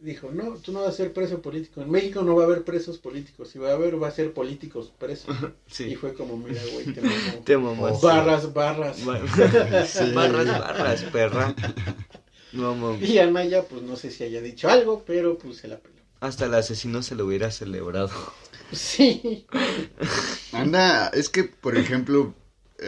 dijo, 0.00 0.30
no, 0.32 0.56
tú 0.56 0.72
no 0.72 0.80
vas 0.80 0.90
a 0.90 0.92
ser 0.92 1.12
preso 1.12 1.40
político. 1.42 1.82
En 1.82 1.90
México 1.90 2.22
no 2.22 2.34
va 2.34 2.42
a 2.42 2.46
haber 2.46 2.64
presos 2.64 2.98
políticos. 2.98 3.50
Si 3.50 3.58
va 3.58 3.70
a 3.70 3.74
haber, 3.74 4.02
va 4.02 4.08
a 4.08 4.12
ser 4.12 4.32
políticos 4.32 4.92
presos. 4.98 5.36
Y 5.78 5.94
fue 5.94 6.14
como, 6.14 6.36
mira, 6.36 6.60
güey, 6.72 6.86
te 6.86 7.00
mamó. 7.02 7.42
Te 7.44 7.58
mamás. 7.58 8.00
Barras, 8.00 8.52
barras. 8.52 8.98
Sí. 9.86 10.12
Barras, 10.12 10.46
barras, 10.46 11.02
perra. 11.04 11.54
No, 12.52 12.74
mames. 12.74 13.08
Y 13.08 13.18
Anaya, 13.18 13.62
pues 13.64 13.82
no 13.82 13.96
sé 13.96 14.10
si 14.10 14.24
haya 14.24 14.40
dicho 14.40 14.68
algo, 14.68 15.04
pero 15.06 15.38
pues 15.38 15.58
se 15.58 15.68
la 15.68 15.78
peló. 15.78 16.00
Hasta 16.20 16.46
el 16.46 16.54
asesino 16.54 17.02
se 17.02 17.14
lo 17.14 17.26
hubiera 17.26 17.50
celebrado. 17.50 18.10
Sí. 18.72 19.46
Anda, 20.52 21.08
es 21.08 21.28
que, 21.28 21.44
por 21.44 21.76
ejemplo, 21.76 22.34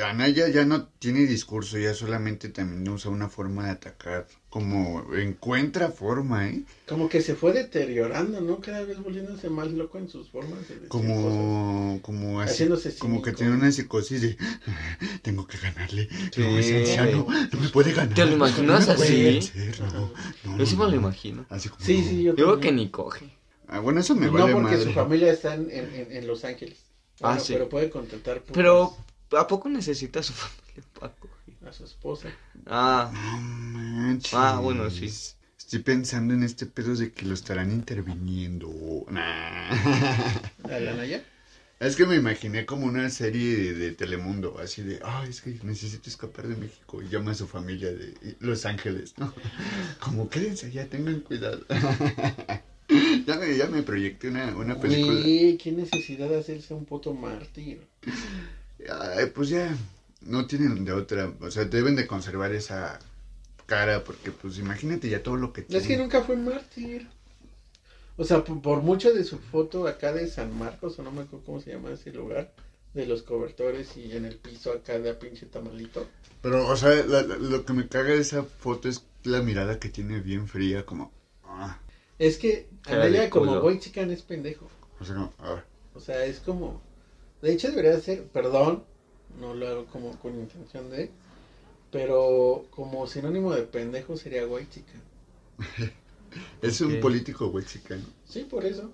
Anaya 0.06 0.48
ya 0.48 0.64
no 0.64 0.86
tiene 0.98 1.20
discurso, 1.26 1.76
ya 1.78 1.92
solamente 1.94 2.48
también 2.48 2.88
usa 2.88 3.10
una 3.10 3.28
forma 3.28 3.66
de 3.66 3.70
atacar. 3.72 4.26
Como 4.48 5.14
encuentra 5.14 5.90
forma, 5.90 6.48
¿eh? 6.48 6.62
Como 6.86 7.08
que 7.08 7.20
se 7.22 7.34
fue 7.34 7.52
deteriorando, 7.52 8.40
¿no? 8.40 8.60
Cada 8.60 8.82
vez 8.84 8.98
volviéndose 9.02 9.48
más 9.50 9.70
loco 9.72 9.98
en 9.98 10.08
sus 10.08 10.30
formas 10.30 10.60
de 10.68 10.74
decir 10.74 10.88
cosas. 10.88 11.04
Como, 11.04 11.98
como 12.02 12.40
así, 12.40 12.52
Haciéndose 12.52 12.96
como 12.98 13.22
que 13.22 13.32
tiene 13.32 13.52
una 13.54 13.70
psicosis 13.72 14.20
de 14.22 14.36
tengo 15.22 15.46
que 15.46 15.58
ganarle. 15.58 16.08
Sí. 16.32 16.40
No, 16.42 16.58
es 16.58 16.72
anciano, 16.72 17.26
no 17.52 17.60
me 17.60 17.68
puede 17.68 17.92
ganar. 17.92 18.14
¿Te 18.14 18.26
lo 18.26 18.32
imaginas 18.32 18.86
no 18.86 18.92
me 18.92 18.96
puede 18.98 19.10
así? 19.10 19.22
vencer, 19.24 19.80
no, 19.80 20.12
no, 20.44 20.58
Yo 20.58 20.66
sí 20.66 20.76
me 20.76 20.84
no, 20.84 20.90
lo 20.90 20.90
no. 20.96 20.96
imagino. 21.02 21.46
Así 21.48 21.68
como, 21.68 21.80
Sí, 21.84 22.04
sí, 22.08 22.22
yo 22.22 22.34
Yo 22.34 22.46
creo 22.46 22.60
que 22.60 22.72
ni 22.72 22.90
coge. 22.90 23.30
Ah, 23.68 23.78
bueno, 23.80 24.00
eso 24.00 24.14
me 24.14 24.26
no 24.26 24.32
vale 24.32 24.52
porque 24.52 24.62
madre. 24.68 24.84
su 24.84 24.92
familia 24.92 25.32
está 25.32 25.54
en, 25.54 25.70
en- 25.70 26.12
en 26.12 26.26
Los 26.26 26.44
Ángeles. 26.44 26.78
Ah, 27.20 27.28
Bueno, 27.28 27.40
sí. 27.40 27.52
Pero 27.54 27.68
puede 27.68 27.88
contratar 27.90 28.42
Pero, 28.52 28.94
¿a 29.38 29.46
poco 29.46 29.68
necesita 29.68 30.22
su 30.22 30.32
familia 30.32 30.84
para 30.98 31.14
coger? 31.14 31.32
a 31.66 31.72
su 31.72 31.84
esposa. 31.84 32.28
Ah, 32.66 33.10
No 33.12 33.40
manches. 33.40 34.34
Ah, 34.34 34.58
bueno, 34.60 34.90
sí. 34.90 35.06
Estoy 35.06 35.78
pensando 35.80 36.34
en 36.34 36.42
este 36.42 36.66
pedo 36.66 36.94
de 36.94 37.12
que 37.12 37.24
lo 37.24 37.34
estarán 37.34 37.70
interviniendo. 37.70 38.68
Nah. 39.08 39.70
¿A 40.64 40.80
la 40.80 40.94
Naya? 40.94 41.24
Es 41.80 41.96
que 41.96 42.06
me 42.06 42.14
imaginé 42.14 42.64
como 42.64 42.86
una 42.86 43.10
serie 43.10 43.56
de, 43.56 43.74
de 43.74 43.92
Telemundo, 43.92 44.56
así 44.60 44.82
de, 44.82 45.00
ay, 45.02 45.30
es 45.30 45.40
que 45.40 45.58
necesito 45.64 46.08
escapar 46.08 46.46
de 46.46 46.54
México 46.56 47.02
y 47.02 47.08
llama 47.08 47.32
a 47.32 47.34
su 47.34 47.48
familia 47.48 47.90
de 47.90 48.14
Los 48.38 48.66
Ángeles, 48.66 49.14
¿no? 49.18 49.34
Como 50.00 50.28
quédense 50.28 50.66
allá, 50.66 50.88
tengan 50.88 51.20
cuidado. 51.20 51.64
ya, 53.26 53.36
me, 53.36 53.56
ya 53.56 53.66
me 53.66 53.82
proyecté 53.82 54.28
una, 54.28 54.54
una 54.56 54.78
película. 54.78 55.20
Güey, 55.22 55.56
qué 55.58 55.72
necesidad 55.72 56.28
de 56.28 56.38
hacerse 56.38 56.72
un 56.74 56.84
puto 56.84 57.14
mártir. 57.14 57.88
Pues 59.34 59.48
ya, 59.48 59.76
no 60.22 60.46
tienen 60.46 60.84
de 60.84 60.92
otra, 60.92 61.32
o 61.40 61.50
sea, 61.50 61.64
deben 61.64 61.96
de 61.96 62.06
conservar 62.06 62.52
esa 62.52 62.98
cara, 63.66 64.04
porque 64.04 64.30
pues 64.30 64.58
imagínate 64.58 65.08
ya 65.08 65.22
todo 65.22 65.36
lo 65.36 65.52
que 65.52 65.64
Es 65.68 65.86
que 65.86 65.96
nunca 65.96 66.22
fue 66.22 66.36
mártir. 66.36 67.08
O 68.16 68.24
sea, 68.24 68.44
por, 68.44 68.60
por 68.60 68.82
mucho 68.82 69.12
de 69.12 69.24
su 69.24 69.38
foto 69.38 69.86
acá 69.86 70.12
de 70.12 70.28
San 70.28 70.56
Marcos, 70.58 70.98
o 70.98 71.02
no 71.02 71.10
me 71.10 71.22
acuerdo 71.22 71.44
cómo 71.46 71.60
se 71.60 71.72
llama 71.72 71.90
ese 71.92 72.12
lugar, 72.12 72.52
de 72.94 73.06
los 73.06 73.22
cobertores 73.22 73.96
y 73.96 74.14
en 74.14 74.26
el 74.26 74.36
piso 74.36 74.72
acá 74.72 74.98
de 74.98 75.10
a 75.10 75.18
pinche 75.18 75.46
tamalito. 75.46 76.06
Pero, 76.42 76.66
o 76.68 76.76
sea, 76.76 76.90
la- 77.06 77.22
la- 77.22 77.36
lo 77.36 77.64
que 77.64 77.72
me 77.72 77.88
caga 77.88 78.10
de 78.10 78.18
esa 78.20 78.42
foto 78.42 78.88
es 78.88 79.02
la 79.24 79.40
mirada 79.40 79.78
que 79.78 79.88
tiene 79.88 80.20
bien 80.20 80.46
fría, 80.46 80.84
como, 80.84 81.10
ah, 81.44 81.78
Es 82.18 82.36
que 82.36 82.68
Anaya 82.86 83.30
como. 83.30 83.60
Boy 83.60 83.78
Chican 83.80 84.10
es 84.10 84.22
pendejo. 84.22 84.68
o 85.00 85.04
sea, 85.04 85.14
como, 85.14 85.32
ah. 85.38 85.64
O 85.94 86.00
sea, 86.00 86.24
es 86.24 86.40
como... 86.40 86.82
De 87.42 87.52
hecho 87.52 87.68
debería 87.68 88.00
ser, 88.00 88.24
perdón, 88.28 88.84
no 89.40 89.54
lo 89.54 89.66
hago 89.68 89.86
como 89.86 90.18
con 90.18 90.38
intención 90.38 90.90
de... 90.90 91.10
Pero 91.90 92.64
como 92.70 93.06
sinónimo 93.06 93.52
de 93.52 93.62
pendejo 93.64 94.16
sería 94.16 94.46
White 94.46 94.70
Chican. 94.72 95.02
Es 96.62 96.80
un 96.80 97.00
político, 97.00 97.48
güey, 97.48 97.64
chicano. 97.66 98.04
Sí, 98.26 98.44
por 98.44 98.64
eso. 98.64 98.90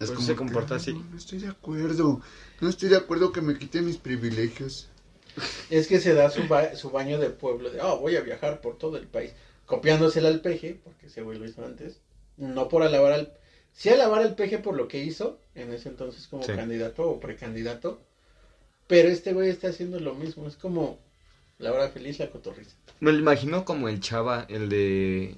Es 0.00 0.08
Pues 0.08 0.10
como 0.12 0.26
se 0.26 0.34
comporta 0.34 0.74
"Ah, 0.74 0.76
así". 0.78 0.92
No, 0.92 1.04
no 1.04 1.16
estoy 1.16 1.38
de 1.38 1.48
acuerdo. 1.48 2.20
No 2.60 2.68
estoy 2.68 2.88
de 2.88 2.96
acuerdo 2.96 3.30
que 3.30 3.40
me 3.40 3.56
quiten 3.56 3.86
mis 3.86 3.98
privilegios. 3.98 4.88
es 5.70 5.86
que 5.86 6.00
se 6.00 6.14
da 6.14 6.30
su, 6.30 6.48
ba- 6.48 6.74
su 6.74 6.90
baño 6.90 7.18
de 7.18 7.30
pueblo 7.30 7.70
de, 7.70 7.80
oh, 7.80 7.98
voy 8.00 8.16
a 8.16 8.22
viajar 8.22 8.60
por 8.60 8.78
todo 8.78 8.96
el 8.96 9.06
país, 9.06 9.32
copiándosela 9.66 10.28
al 10.28 10.40
peje, 10.40 10.80
porque 10.82 11.06
ese 11.06 11.22
güey 11.22 11.38
lo 11.38 11.44
hizo 11.46 11.64
antes, 11.64 12.00
no 12.36 12.68
por 12.68 12.82
alabar 12.82 13.12
al, 13.12 13.32
sí 13.80 13.88
alabar 13.88 14.20
al 14.22 14.34
peje 14.34 14.58
por 14.58 14.76
lo 14.76 14.88
que 14.88 15.02
hizo, 15.02 15.38
en 15.54 15.72
ese 15.72 15.88
entonces 15.88 16.26
como 16.28 16.42
Sí. 16.42 16.52
candidato 16.52 17.08
o 17.08 17.18
precandidato, 17.18 17.98
pero 18.86 19.08
este 19.08 19.32
güey 19.32 19.48
está 19.48 19.68
haciendo 19.68 19.98
lo 19.98 20.14
mismo, 20.14 20.46
es 20.46 20.56
como 20.56 20.98
la 21.58 21.72
hora 21.72 21.88
feliz, 21.88 22.18
la 22.18 22.30
cotorriza. 22.30 22.72
Me 23.00 23.10
lo 23.12 23.18
imagino 23.18 23.64
como 23.64 23.88
el 23.88 24.00
chava, 24.00 24.44
el 24.50 24.68
de. 24.68 25.36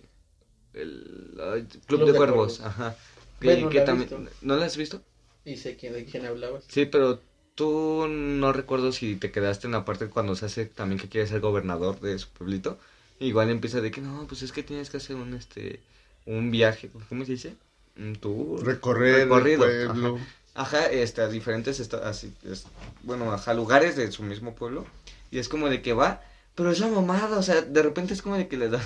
El 0.75 1.39
ay, 1.41 1.63
Club, 1.63 1.87
Club 1.87 2.01
de, 2.07 2.13
de 2.13 2.19
Cuervos, 2.19 2.59
Cuervos. 2.59 2.61
ajá. 2.61 2.97
Bueno, 3.41 3.71
que 3.71 3.81
también. 3.83 4.29
¿No 4.41 4.57
la 4.57 4.67
has 4.67 4.77
visto? 4.77 5.01
Y 5.45 5.57
sé 5.57 5.77
quién, 5.77 5.93
de 5.93 6.05
quién 6.05 6.27
hablabas. 6.27 6.65
Sí, 6.69 6.87
pero 6.87 7.21
tú 7.55 8.07
no 8.09 8.53
recuerdo 8.53 8.91
si 8.91 9.17
te 9.17 9.31
quedaste 9.31 9.67
en 9.69 9.73
la 9.73 9.85
parte 9.85 10.09
cuando 10.09 10.35
se 10.35 10.47
hace 10.47 10.67
también 10.67 11.01
que 11.01 11.09
quiere 11.09 11.27
ser 11.29 11.41
gobernador 11.41 12.01
de 12.01 12.19
su 12.19 12.29
pueblito. 12.29 12.79
Igual 13.21 13.51
empieza 13.51 13.81
de 13.81 13.91
que 13.93 14.01
no, 14.01 14.27
pues 14.27 14.43
es 14.43 14.51
que 14.53 14.63
tienes 14.65 14.91
que 14.91 14.97
hacer 14.97 15.15
un 15.17 15.35
este 15.35 15.81
un 16.27 16.51
viaje, 16.51 16.91
¿cómo 17.09 17.25
se 17.25 17.33
dice? 17.33 17.57
Un 17.97 18.17
tour. 18.17 18.65
Recorrer 18.65 19.25
Recorrido, 19.25 19.67
el 19.67 19.87
pueblo. 19.87 20.19
Ajá, 20.55 20.87
este, 20.87 21.23
a 21.23 21.29
diferentes 21.29 21.81
esta- 21.81 22.09
así, 22.09 22.33
es- 22.45 22.67
bueno, 23.03 23.33
ajá, 23.33 23.55
lugares 23.55 23.97
de 23.97 24.11
su 24.13 24.23
mismo 24.23 24.55
pueblo. 24.55 24.87
Y 25.31 25.39
es 25.39 25.49
como 25.49 25.69
de 25.69 25.81
que 25.83 25.93
va, 25.95 26.23
pero 26.55 26.71
es 26.71 26.79
la 26.81 26.89
mamada, 26.89 27.39
o 27.39 27.43
sea, 27.43 27.63
de 27.63 27.83
repente 27.83 28.13
es 28.15 28.23
como 28.23 28.37
de 28.37 28.49
que 28.49 28.57
le 28.59 28.69
da 28.69 28.81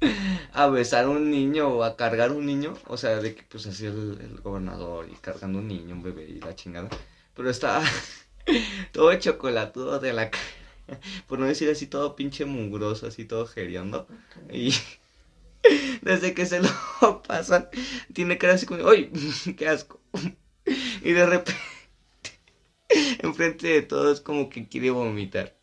a 0.52 0.66
besar 0.68 1.04
a 1.04 1.08
un 1.08 1.30
niño 1.30 1.68
o 1.68 1.84
a 1.84 1.96
cargar 1.96 2.32
un 2.32 2.46
niño, 2.46 2.74
o 2.86 2.96
sea, 2.96 3.16
de 3.20 3.34
que 3.34 3.42
pues 3.44 3.66
así 3.66 3.86
el, 3.86 4.18
el 4.20 4.40
gobernador 4.40 5.08
y 5.10 5.14
cargando 5.16 5.58
un 5.60 5.68
niño, 5.68 5.94
un 5.94 6.02
bebé 6.02 6.24
y 6.28 6.40
la 6.40 6.54
chingada. 6.56 6.88
Pero 7.36 7.48
está 7.50 7.82
todo 8.92 9.14
chocolatudo 9.16 9.98
de 10.00 10.12
la 10.12 10.30
cara, 10.30 10.44
por 11.28 11.38
no 11.38 11.46
decir 11.46 11.70
así 11.70 11.86
todo 11.86 12.16
pinche 12.16 12.44
mugroso, 12.44 13.06
así 13.06 13.24
todo 13.24 13.46
geriondo. 13.46 14.06
Y 14.52 14.74
desde 16.02 16.34
que 16.34 16.46
se 16.46 16.60
lo 16.60 16.68
pasan, 17.26 17.68
tiene 18.12 18.38
cara 18.38 18.54
así 18.54 18.66
como, 18.66 18.88
¡ay, 18.88 19.10
qué 19.56 19.68
asco! 19.68 20.00
Y 21.02 21.12
de 21.12 21.26
repente, 21.26 21.54
enfrente 23.20 23.68
de 23.68 23.82
todos 23.82 24.20
como 24.20 24.48
que 24.50 24.68
quiere 24.68 24.90
vomitar. 24.90 25.54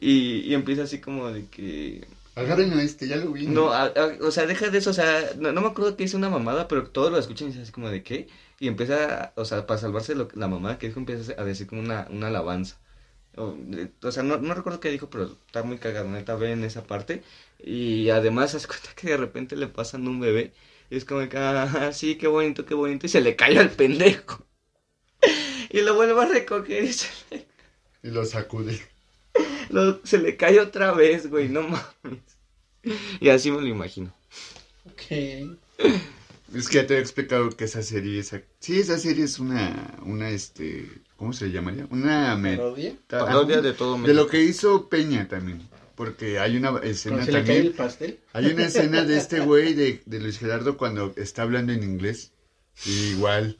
Y, 0.00 0.40
y 0.40 0.54
empieza 0.54 0.82
así 0.84 1.00
como 1.00 1.30
de 1.30 1.46
que... 1.46 2.06
Agarren 2.36 2.72
a 2.72 2.82
este, 2.82 3.06
ya 3.06 3.16
lo 3.16 3.30
vi. 3.32 3.46
No, 3.46 3.72
a- 3.72 3.84
a- 3.86 4.18
o 4.20 4.30
sea, 4.32 4.46
deja 4.46 4.68
de 4.68 4.78
eso, 4.78 4.90
o 4.90 4.94
sea, 4.94 5.30
no, 5.38 5.52
no 5.52 5.60
me 5.60 5.68
acuerdo 5.68 5.96
que 5.96 6.04
hice 6.04 6.16
una 6.16 6.28
mamada, 6.30 6.66
pero 6.66 6.88
todos 6.90 7.12
lo 7.12 7.18
escuchan 7.18 7.46
y 7.46 7.50
dicen 7.50 7.62
así 7.62 7.72
como 7.72 7.90
de 7.90 8.02
qué. 8.02 8.26
Y 8.58 8.66
empieza, 8.68 9.32
o 9.36 9.44
sea, 9.44 9.66
para 9.66 9.78
salvarse 9.80 10.14
lo, 10.14 10.28
la 10.34 10.48
mamada 10.48 10.78
que 10.78 10.88
dijo, 10.88 10.98
empieza 10.98 11.40
a 11.40 11.44
decir 11.44 11.66
como 11.68 11.80
una, 11.82 12.06
una 12.10 12.28
alabanza. 12.28 12.78
O, 13.36 13.54
de- 13.58 13.90
o 14.02 14.12
sea, 14.12 14.22
no, 14.22 14.38
no 14.38 14.54
recuerdo 14.54 14.80
qué 14.80 14.90
dijo, 14.90 15.10
pero 15.10 15.24
está 15.46 15.62
muy 15.62 15.78
cagado, 15.78 16.08
neta, 16.08 16.34
ve 16.36 16.52
en 16.52 16.64
esa 16.64 16.84
parte. 16.86 17.22
Y 17.58 18.10
además, 18.10 18.50
se 18.60 18.66
cuenta 18.66 18.90
que 18.96 19.08
de 19.10 19.16
repente 19.16 19.56
le 19.56 19.68
pasan 19.68 20.06
un 20.08 20.20
bebé. 20.20 20.52
Y 20.90 20.96
es 20.96 21.04
como 21.04 21.28
que, 21.28 21.36
ah, 21.38 21.92
sí, 21.92 22.16
qué 22.16 22.26
bonito, 22.28 22.66
qué 22.66 22.74
bonito. 22.74 23.06
Y 23.06 23.08
se 23.08 23.20
le 23.20 23.36
cae 23.36 23.58
al 23.58 23.70
pendejo. 23.70 24.44
Y 25.70 25.80
lo 25.80 25.94
vuelve 25.94 26.20
a 26.22 26.26
recoger 26.26 26.84
y 26.84 26.92
se 26.92 27.08
le, 27.30 27.46
Y 28.04 28.10
lo 28.10 28.24
sacude. 28.24 28.80
lo- 29.70 30.00
se 30.04 30.18
le 30.18 30.36
cae 30.36 30.60
otra 30.60 30.92
vez, 30.92 31.28
güey, 31.28 31.48
no 31.48 31.62
mames. 31.62 32.38
Y 33.20 33.28
así 33.30 33.50
me 33.50 33.60
lo 33.60 33.66
imagino. 33.66 34.12
Ok. 34.86 35.58
Es 36.54 36.68
que 36.68 36.76
ya 36.76 36.86
te 36.86 36.96
he 36.96 37.00
explicado 37.00 37.50
que 37.50 37.64
esa 37.64 37.82
serie, 37.82 38.20
esa... 38.20 38.40
sí, 38.60 38.78
esa 38.78 38.98
serie 38.98 39.24
es 39.24 39.38
una, 39.38 39.98
una, 40.04 40.30
este, 40.30 40.88
¿cómo 41.16 41.32
se 41.32 41.50
llamaría? 41.50 41.86
Una 41.90 42.36
meta. 42.36 42.62
¿Parodia? 42.62 42.94
Parodia 43.08 43.60
de 43.60 43.72
todo 43.72 44.00
De 44.02 44.14
lo 44.14 44.26
que 44.28 44.42
hizo 44.42 44.88
Peña 44.88 45.26
también, 45.28 45.68
porque 45.94 46.38
hay 46.38 46.56
una 46.56 46.78
escena 46.82 47.16
¿Cuando 47.16 47.24
se 47.26 47.32
le 47.32 47.38
cae 47.38 47.44
también, 47.46 47.66
el 47.66 47.72
pastel? 47.72 48.18
hay 48.32 48.46
una 48.46 48.64
escena 48.66 49.04
de 49.04 49.16
este 49.16 49.40
güey 49.40 49.74
de, 49.74 50.02
de 50.06 50.20
Luis 50.20 50.38
Gerardo 50.38 50.76
cuando 50.76 51.12
está 51.16 51.42
hablando 51.42 51.72
en 51.72 51.82
inglés, 51.82 52.32
y 52.86 52.90
igual, 53.10 53.58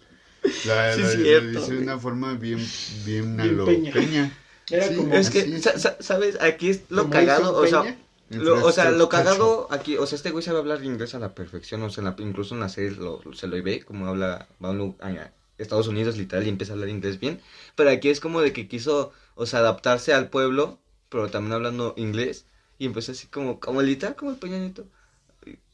la, 0.67 0.95
Sí, 0.95 1.03
la- 1.03 1.09
cierto, 1.11 1.53
lo 1.53 1.61
dice 1.61 1.73
de 1.75 1.79
una 1.83 1.99
forma 1.99 2.35
bien, 2.35 2.59
bien, 3.05 3.37
Bien 3.37 3.41
a 3.41 3.45
lo 3.47 3.65
Peña. 3.65 3.93
Peña. 3.93 4.39
Era 4.71 4.89
Sí, 4.89 4.97
como... 4.97 5.15
Es 5.15 5.31
que, 5.31 5.41
es. 5.41 5.63
sa- 5.63 5.79
sa- 5.79 5.97
¿sabes? 6.01 6.41
Aquí 6.41 6.71
es 6.71 6.83
lo 6.89 7.11
cagado, 7.11 7.55
o 7.57 7.67
sea. 7.67 7.97
Lo, 8.35 8.65
o 8.65 8.73
sea, 8.73 8.91
lo 8.91 9.09
cagado 9.09 9.69
aquí, 9.71 9.97
o 9.97 10.07
sea, 10.07 10.17
este 10.17 10.31
güey 10.31 10.43
sabe 10.45 10.59
hablar 10.59 10.83
inglés 10.85 11.15
a 11.15 11.19
la 11.19 11.35
perfección, 11.35 11.83
o 11.83 11.91
sea, 11.91 12.03
en 12.03 12.07
la- 12.07 12.17
incluso 12.19 12.55
en 12.55 12.61
la 12.61 12.69
serie 12.69 12.93
lo, 12.93 13.21
se 13.35 13.47
lo 13.47 13.63
ve 13.63 13.83
como 13.85 14.07
habla, 14.07 14.49
va 14.65 14.71
a 14.71 15.33
Estados 15.59 15.87
Unidos 15.89 16.17
literal 16.17 16.45
y 16.47 16.49
empieza 16.49 16.73
a 16.73 16.75
hablar 16.75 16.89
inglés 16.89 17.21
bien, 17.21 17.41
pero 17.77 17.91
aquí 17.91 18.09
es 18.11 18.21
como 18.21 18.41
de 18.41 18.53
que 18.53 18.67
quiso, 18.69 19.13
o 19.37 19.47
sea, 19.47 19.61
adaptarse 19.61 20.13
al 20.13 20.29
pueblo, 20.29 20.79
pero 21.09 21.31
también 21.31 21.53
hablando 21.53 21.95
inglés, 21.97 22.47
y 22.79 22.87
empezó 22.87 23.13
así 23.13 23.27
como, 23.29 23.61
como 23.61 23.83
literal, 23.83 24.17
como 24.17 24.31
el 24.33 24.37
peñanito. 24.39 24.85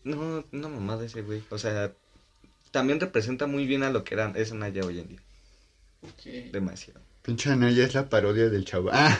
No, 0.04 0.44
una 0.52 0.68
mamada 0.68 1.04
ese 1.04 1.22
güey, 1.22 1.42
o 1.50 1.58
sea, 1.58 1.92
también 2.70 3.00
representa 3.00 3.46
muy 3.46 3.66
bien 3.66 3.82
a 3.82 3.90
lo 3.90 4.04
que 4.04 4.14
era, 4.14 4.32
es 4.36 4.52
Naya 4.52 4.82
hoy 4.84 5.00
en 5.00 5.08
día, 5.08 5.20
demasiado. 6.52 7.00
Pinche 7.22 7.50
Anaya 7.50 7.84
es 7.84 7.94
la 7.94 8.08
parodia 8.08 8.48
del 8.48 8.64
chavo. 8.64 8.90
Ah, 8.92 9.16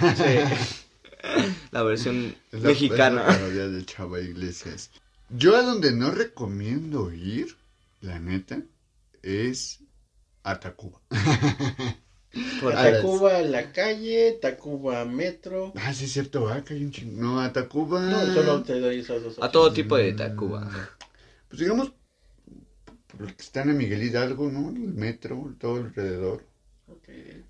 La 1.71 1.83
versión 1.83 2.35
la- 2.51 2.61
mexicana. 2.61 3.21
es 3.23 3.27
la 3.29 3.35
parodia 3.39 3.69
del 3.69 3.87
chavo 3.87 4.19
Iglesias. 4.19 4.91
Yo 5.29 5.57
a 5.57 5.63
donde 5.63 5.93
no 5.93 6.11
recomiendo 6.11 7.13
ir, 7.13 7.57
la 8.01 8.19
neta, 8.19 8.63
es 9.23 9.81
a 10.43 10.59
Tacuba. 10.59 11.01
Por- 12.61 12.75
A 12.75 12.91
las- 12.91 13.45
la 13.51 13.73
calle, 13.73 14.39
Tacuba 14.41 15.05
metro. 15.05 15.73
Ah, 15.77 15.93
sí 15.93 16.05
es 16.05 16.13
cierto, 16.13 16.49
ah, 16.49 16.63
que 16.65 16.75
hay 16.75 16.85
un 16.85 16.93
chingo. 16.93 17.21
No, 17.21 17.41
a 17.41 17.53
Tacuba. 17.53 18.01
No, 18.03 18.35
solo 18.35 18.63
te 18.63 18.79
doy 18.79 19.01
esas 19.01 19.23
dos. 19.23 19.37
A 19.41 19.51
todo 19.51 19.73
tipo 19.73 19.97
de 19.97 20.13
Tacuba. 20.13 20.71
Pues 21.49 21.61
digamos, 21.61 21.93
por 23.09 23.21
lo 23.23 23.27
que 23.27 23.43
están 23.43 23.69
en 23.71 23.77
Miguel 23.79 24.03
Hidalgo, 24.05 24.49
¿no? 24.51 24.69
El 24.71 24.95
metro, 24.95 25.55
todo 25.59 25.77
alrededor. 25.77 26.45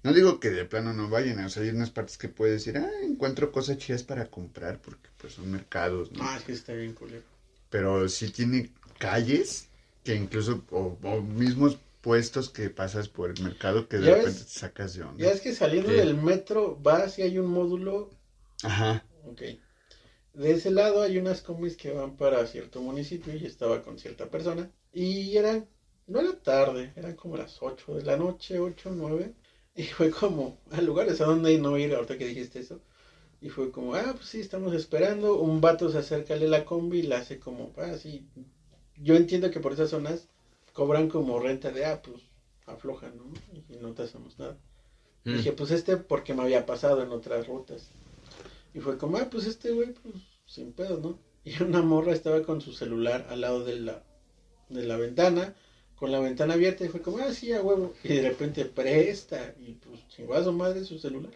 No 0.03 0.13
digo 0.13 0.41
que 0.41 0.51
de 0.51 0.65
plano 0.65 0.93
no 0.93 1.09
vayan, 1.11 1.45
o 1.45 1.49
sea, 1.49 1.63
hay 1.63 1.71
unas 1.71 1.91
partes 1.91 2.17
que 2.17 2.29
puedes 2.29 2.65
decir, 2.65 2.79
ah, 2.79 2.91
encuentro 3.03 3.53
cosas 3.53 3.79
chidas 3.79 4.03
para 4.03 4.27
comprar, 4.31 4.81
porque 4.81 5.09
pues 5.19 5.35
son 5.35 5.51
mercados, 5.51 6.11
¿no? 6.13 6.23
Ah, 6.23 6.37
es 6.39 6.45
que 6.45 6.53
está 6.53 6.73
bien 6.73 6.95
culero. 6.95 7.23
Pero 7.71 8.09
sí 8.09 8.31
tiene 8.31 8.71
calles 8.99 9.69
que 10.05 10.15
incluso, 10.15 10.65
o, 10.71 10.97
o 11.03 11.21
mismos 11.23 11.79
puestos 12.01 12.49
que 12.49 12.71
pasas 12.71 13.09
por 13.09 13.31
el 13.31 13.43
mercado 13.43 13.89
que 13.89 13.99
de 13.99 14.07
Ya 14.07 14.15
repente 14.15 14.31
ves- 14.31 14.47
te 14.47 14.59
sacas 14.61 14.95
de 14.95 15.03
onda. 15.03 15.23
Ya 15.25 15.31
es 15.33 15.41
que 15.43 15.55
saliendo 15.55 15.91
¿Qué? 15.91 15.97
del 15.97 16.15
metro 16.17 16.77
vas 16.83 17.19
y 17.19 17.23
hay 17.23 17.39
un 17.39 17.47
módulo. 17.49 18.11
Ajá. 18.63 19.05
Ok. 19.27 19.43
De 20.35 20.53
ese 20.53 20.71
lado 20.71 21.03
hay 21.03 21.19
unas 21.19 21.43
combis 21.43 21.77
que 21.77 21.93
van 21.93 22.17
para 22.17 22.47
cierto 22.47 22.81
municipio 22.83 23.35
y 23.37 23.47
estaba 23.47 23.83
con 23.83 23.99
cierta 23.99 24.31
persona. 24.31 24.71
Y 24.93 25.37
eran, 25.37 25.69
no 26.11 26.21
era 26.21 26.33
tarde, 26.33 26.93
eran 26.97 27.15
como 27.15 27.37
las 27.37 27.63
8 27.63 27.95
de 27.95 28.03
la 28.03 28.17
noche, 28.17 28.59
8, 28.59 28.91
9. 28.93 29.33
Y 29.77 29.85
fue 29.85 30.11
como, 30.11 30.59
a 30.73 30.81
lugares 30.81 31.21
a 31.21 31.27
donde 31.27 31.57
no 31.59 31.79
ir, 31.79 31.95
ahorita 31.95 32.19
que 32.19 32.27
dijiste 32.27 32.59
eso. 32.59 32.81
Y 33.41 33.49
fue 33.49 33.71
como, 33.71 33.95
ah, 33.95 34.13
pues 34.15 34.27
sí, 34.27 34.41
estamos 34.41 34.75
esperando. 34.75 35.39
Un 35.39 35.61
vato 35.61 35.89
se 35.89 35.99
acerca 35.99 36.35
a 36.35 36.37
la 36.37 36.65
combi 36.65 36.99
y 36.99 37.03
la 37.03 37.19
hace 37.19 37.39
como, 37.39 37.73
ah, 37.77 37.95
sí. 37.95 38.29
Yo 38.97 39.15
entiendo 39.15 39.51
que 39.51 39.61
por 39.61 39.73
esas 39.73 39.91
zonas 39.91 40.29
cobran 40.73 41.09
como 41.09 41.39
renta 41.39 41.71
de, 41.71 41.87
ah, 41.87 42.03
pues 42.03 42.17
aflojan, 42.67 43.17
¿no? 43.17 43.33
Y 43.53 43.79
no 43.79 43.95
te 43.95 44.03
hacemos 44.03 44.39
nada. 44.39 44.59
Mm. 45.25 45.37
Dije, 45.37 45.53
pues 45.53 45.71
este 45.71 45.97
porque 45.97 46.35
me 46.35 46.43
había 46.43 46.67
pasado 46.67 47.03
en 47.03 47.13
otras 47.13 47.47
rutas. 47.47 47.89
Y 48.75 48.81
fue 48.81 48.99
como, 48.99 49.17
ah, 49.17 49.29
pues 49.31 49.47
este 49.47 49.71
güey, 49.71 49.93
pues 49.93 50.17
sin 50.45 50.73
pedos, 50.73 51.01
¿no? 51.01 51.19
Y 51.45 51.63
una 51.63 51.81
morra 51.81 52.13
estaba 52.13 52.43
con 52.43 52.61
su 52.61 52.73
celular 52.73 53.29
al 53.31 53.41
lado 53.41 53.65
de 53.65 53.81
la, 53.81 54.03
de 54.69 54.85
la 54.85 54.99
ventana, 54.99 55.55
con 56.01 56.11
la 56.11 56.19
ventana 56.19 56.55
abierta, 56.55 56.85
y 56.85 56.89
fue 56.89 57.03
como, 57.03 57.19
ah, 57.19 57.33
sí, 57.33 57.53
a 57.53 57.61
huevo. 57.63 57.95
Y 58.03 58.15
de 58.15 58.31
repente 58.31 58.65
presta, 58.65 59.55
y 59.61 59.73
pues 59.75 60.09
chingó 60.09 60.35
a 60.35 60.43
su 60.43 60.53
madre 60.53 60.83
su 60.83 60.99
celular. 60.99 61.33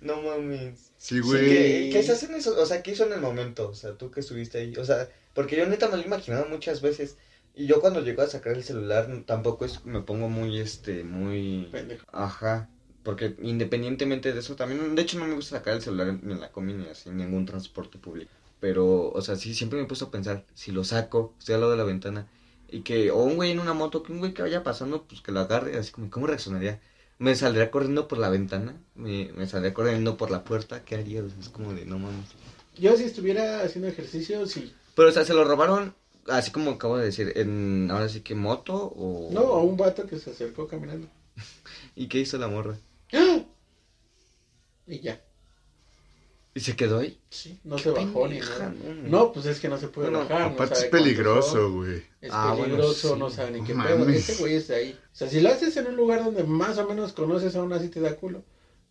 No 0.00 0.20
mames. 0.20 0.92
Sí, 0.98 1.16
Sí, 1.16 1.20
güey. 1.20 1.44
¿qué, 1.44 1.90
qué 1.92 2.02
se 2.02 2.12
hacen 2.12 2.34
eso? 2.34 2.60
O 2.60 2.66
sea, 2.66 2.82
¿qué 2.82 2.90
hizo 2.90 3.06
en 3.06 3.12
el 3.12 3.20
momento? 3.20 3.68
O 3.68 3.74
sea, 3.74 3.96
tú 3.96 4.10
que 4.10 4.20
estuviste 4.20 4.58
ahí. 4.58 4.76
O 4.76 4.84
sea, 4.84 5.08
porque 5.34 5.56
yo 5.56 5.66
neta 5.66 5.88
me 5.88 5.96
lo 5.96 6.02
he 6.02 6.06
imaginado 6.06 6.46
muchas 6.48 6.82
veces. 6.82 7.16
Y 7.54 7.66
yo 7.66 7.80
cuando 7.80 8.02
llego 8.02 8.22
a 8.22 8.26
sacar 8.26 8.54
el 8.54 8.64
celular 8.64 9.08
tampoco 9.24 9.64
es 9.64 9.84
me 9.86 10.02
pongo 10.02 10.28
muy, 10.28 10.58
este, 10.58 11.04
muy... 11.04 11.68
Pendejo. 11.72 12.06
Ajá. 12.12 12.68
Porque 13.02 13.36
independientemente 13.40 14.32
de 14.32 14.40
eso, 14.40 14.56
también, 14.56 14.94
de 14.94 15.02
hecho 15.02 15.18
no 15.18 15.26
me 15.26 15.34
gusta 15.34 15.58
sacar 15.58 15.74
el 15.74 15.82
celular 15.82 16.08
en, 16.08 16.30
en 16.30 16.40
la 16.40 16.52
combi 16.52 16.74
ni 16.74 16.86
así, 16.88 17.08
en 17.08 17.16
ningún 17.18 17.46
transporte 17.46 17.98
público. 17.98 18.32
Pero, 18.60 19.10
o 19.10 19.20
sea, 19.20 19.36
sí, 19.36 19.54
siempre 19.54 19.78
me 19.78 19.84
he 19.84 19.88
puesto 19.88 20.06
a 20.06 20.10
pensar, 20.10 20.44
si 20.54 20.72
lo 20.72 20.84
saco, 20.84 21.34
estoy 21.38 21.54
al 21.54 21.60
lado 21.60 21.72
de 21.72 21.78
la 21.78 21.84
ventana, 21.84 22.28
y 22.68 22.80
que, 22.80 23.10
o 23.10 23.18
un 23.18 23.36
güey 23.36 23.50
en 23.50 23.60
una 23.60 23.74
moto, 23.74 24.02
que 24.02 24.12
un 24.12 24.18
güey 24.18 24.34
que 24.34 24.42
vaya 24.42 24.62
pasando, 24.62 25.04
pues 25.04 25.20
que 25.20 25.32
lo 25.32 25.40
agarre, 25.40 25.78
así 25.78 25.92
como, 25.92 26.10
¿cómo 26.10 26.26
reaccionaría? 26.26 26.80
¿Me 27.18 27.34
saldría 27.34 27.70
corriendo 27.70 28.08
por 28.08 28.18
la 28.18 28.28
ventana? 28.28 28.76
¿Me, 28.94 29.30
me 29.34 29.46
saldría 29.46 29.72
corriendo 29.72 30.16
por 30.16 30.30
la 30.30 30.44
puerta? 30.44 30.84
¿Qué 30.84 30.96
haría? 30.96 31.22
O 31.22 31.28
sea, 31.28 31.38
es 31.40 31.48
como 31.48 31.72
de, 31.72 31.86
no 31.86 31.98
mames. 31.98 32.26
Yo 32.76 32.96
si 32.96 33.04
estuviera 33.04 33.62
haciendo 33.62 33.88
ejercicio, 33.88 34.46
sí. 34.46 34.72
Pero, 34.94 35.08
o 35.08 35.12
sea, 35.12 35.24
se 35.24 35.34
lo 35.34 35.44
robaron, 35.44 35.94
así 36.28 36.50
como 36.50 36.72
acabo 36.72 36.98
de 36.98 37.06
decir, 37.06 37.32
en, 37.36 37.90
ahora 37.90 38.08
sí 38.08 38.20
que 38.20 38.34
moto, 38.34 38.74
o... 38.96 39.30
No, 39.32 39.40
a 39.40 39.62
un 39.62 39.76
vato 39.76 40.06
que 40.06 40.18
se 40.18 40.30
acercó 40.30 40.66
caminando. 40.66 41.08
¿Y 41.94 42.08
qué 42.08 42.18
hizo 42.18 42.36
la 42.38 42.48
morra? 42.48 42.76
¡Ah! 43.12 43.42
Y 44.86 45.00
ya. 45.00 45.20
¿Y 46.56 46.60
se 46.60 46.74
quedó 46.74 47.00
ahí? 47.00 47.18
Sí, 47.28 47.60
no 47.64 47.76
se 47.76 47.90
bajó 47.90 48.26
ni 48.28 48.38
nada. 48.40 48.74
no. 49.04 49.30
Pues 49.30 49.44
es 49.44 49.60
que 49.60 49.68
no 49.68 49.76
se 49.76 49.88
puede 49.88 50.08
Bueno, 50.08 50.26
bajar. 50.26 50.52
Aparte 50.52 50.72
es 50.74 50.84
peligroso, 50.86 51.70
güey. 51.70 52.02
Es 52.20 52.30
Ah, 52.32 52.54
bueno, 52.56 52.64
peligroso, 52.76 53.12
sí. 53.12 53.18
no 53.20 53.28
sabe 53.28 53.50
ni 53.50 53.60
qué 53.66 53.74
pedo. 53.74 53.98
mames. 53.98 54.28
Ese 54.28 54.40
güey 54.40 54.54
está 54.56 54.74
ahí. 54.76 54.92
O 55.12 55.14
sea, 55.14 55.28
si 55.28 55.40
lo 55.40 55.50
haces 55.50 55.76
en 55.76 55.88
un 55.88 55.96
lugar 55.96 56.24
donde 56.24 56.44
más 56.44 56.78
o 56.78 56.88
menos 56.88 57.12
conoces 57.12 57.54
aún 57.56 57.74
así 57.74 57.88
te 57.90 58.00
da 58.00 58.16
culo. 58.16 58.42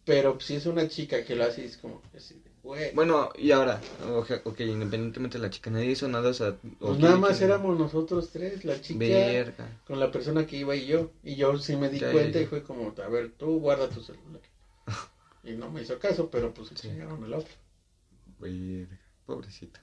Pero 0.06 0.40
si 0.40 0.56
es 0.58 0.68
una 0.68 0.88
chica 0.88 1.26
que 1.26 1.36
lo 1.36 1.44
hace 1.46 1.66
es 1.66 1.78
como 1.78 2.04
así 2.16 2.36
de, 2.36 2.52
güey. 2.62 2.94
Bueno, 2.94 3.32
y 3.36 3.50
ahora, 3.50 3.82
ok, 4.14 4.34
ok, 4.44 4.60
independientemente 4.60 5.40
de 5.40 5.44
la 5.44 5.50
chica, 5.50 5.72
nadie 5.72 5.90
hizo 5.90 6.08
nada, 6.08 6.30
o 6.30 6.34
sea... 6.36 6.54
pues 6.78 6.92
ok, 6.94 7.00
nada 7.00 7.16
más 7.18 7.40
que- 7.40 7.46
éramos 7.46 7.80
nosotros 7.80 8.30
tres, 8.32 8.64
la 8.64 8.80
chica 8.80 9.00
Verga. 9.00 9.80
con 9.88 10.00
la 10.00 10.12
persona 10.12 10.46
que 10.46 10.58
iba 10.58 10.76
y 10.76 10.86
yo. 10.86 11.10
Y 11.24 11.36
yo 11.36 11.58
sí 11.58 11.76
me 11.76 11.90
di 11.90 12.00
cuenta 12.00 12.40
y 12.40 12.46
fue 12.46 12.62
como, 12.62 12.94
a 13.04 13.10
ver, 13.10 13.32
tú 13.36 13.60
guarda 13.60 13.90
tu 13.90 14.04
celular. 14.04 14.40
Y 15.46 15.52
no 15.54 15.70
me 15.72 15.82
hizo 15.82 16.00
caso, 16.00 16.30
pero 16.30 16.54
pues 16.54 16.70
se 16.70 16.76
Sí. 16.76 16.88
chingaron 16.90 17.24
el 17.24 17.34
otro. 17.34 17.54
Verga. 18.40 19.00
Pobrecita. 19.26 19.80